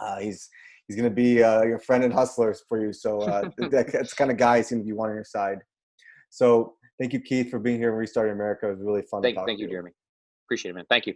Uh, 0.00 0.18
he's 0.18 0.48
he's 0.86 0.96
going 0.96 1.08
to 1.08 1.14
be 1.14 1.42
uh, 1.42 1.62
your 1.62 1.78
friend 1.78 2.04
and 2.04 2.12
hustlers 2.12 2.62
for 2.68 2.84
you. 2.84 2.92
So 2.92 3.20
uh, 3.20 3.50
that's 3.70 4.14
kind 4.14 4.30
of 4.30 4.36
guy 4.36 4.58
he's 4.58 4.70
going 4.70 4.82
to 4.82 4.86
be 4.86 4.92
on 4.92 5.14
your 5.14 5.24
side. 5.24 5.58
So 6.30 6.74
Thank 7.02 7.12
you, 7.14 7.20
Keith, 7.20 7.50
for 7.50 7.58
being 7.58 7.78
here 7.78 7.88
and 7.88 7.98
restarting 7.98 8.32
America. 8.32 8.68
It 8.68 8.76
was 8.76 8.80
really 8.80 9.02
fun. 9.02 9.22
Thank, 9.22 9.36
thank 9.36 9.48
you, 9.48 9.52
Thank 9.52 9.60
you, 9.60 9.68
Jeremy. 9.68 9.90
Appreciate 10.46 10.70
it, 10.70 10.74
man. 10.74 10.84
Thank 10.88 11.08
you. 11.08 11.14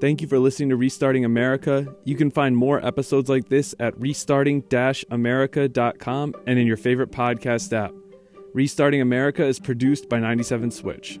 Thank 0.00 0.20
you 0.20 0.28
for 0.28 0.38
listening 0.38 0.70
to 0.70 0.76
Restarting 0.76 1.24
America. 1.24 1.94
You 2.04 2.16
can 2.16 2.30
find 2.30 2.56
more 2.56 2.84
episodes 2.84 3.30
like 3.30 3.48
this 3.48 3.74
at 3.78 3.98
restarting 3.98 4.64
america.com 5.10 6.34
and 6.46 6.58
in 6.58 6.66
your 6.66 6.76
favorite 6.76 7.10
podcast 7.10 7.72
app. 7.72 7.92
Restarting 8.52 9.00
America 9.00 9.44
is 9.44 9.58
produced 9.58 10.08
by 10.08 10.18
97 10.18 10.70
Switch. 10.70 11.18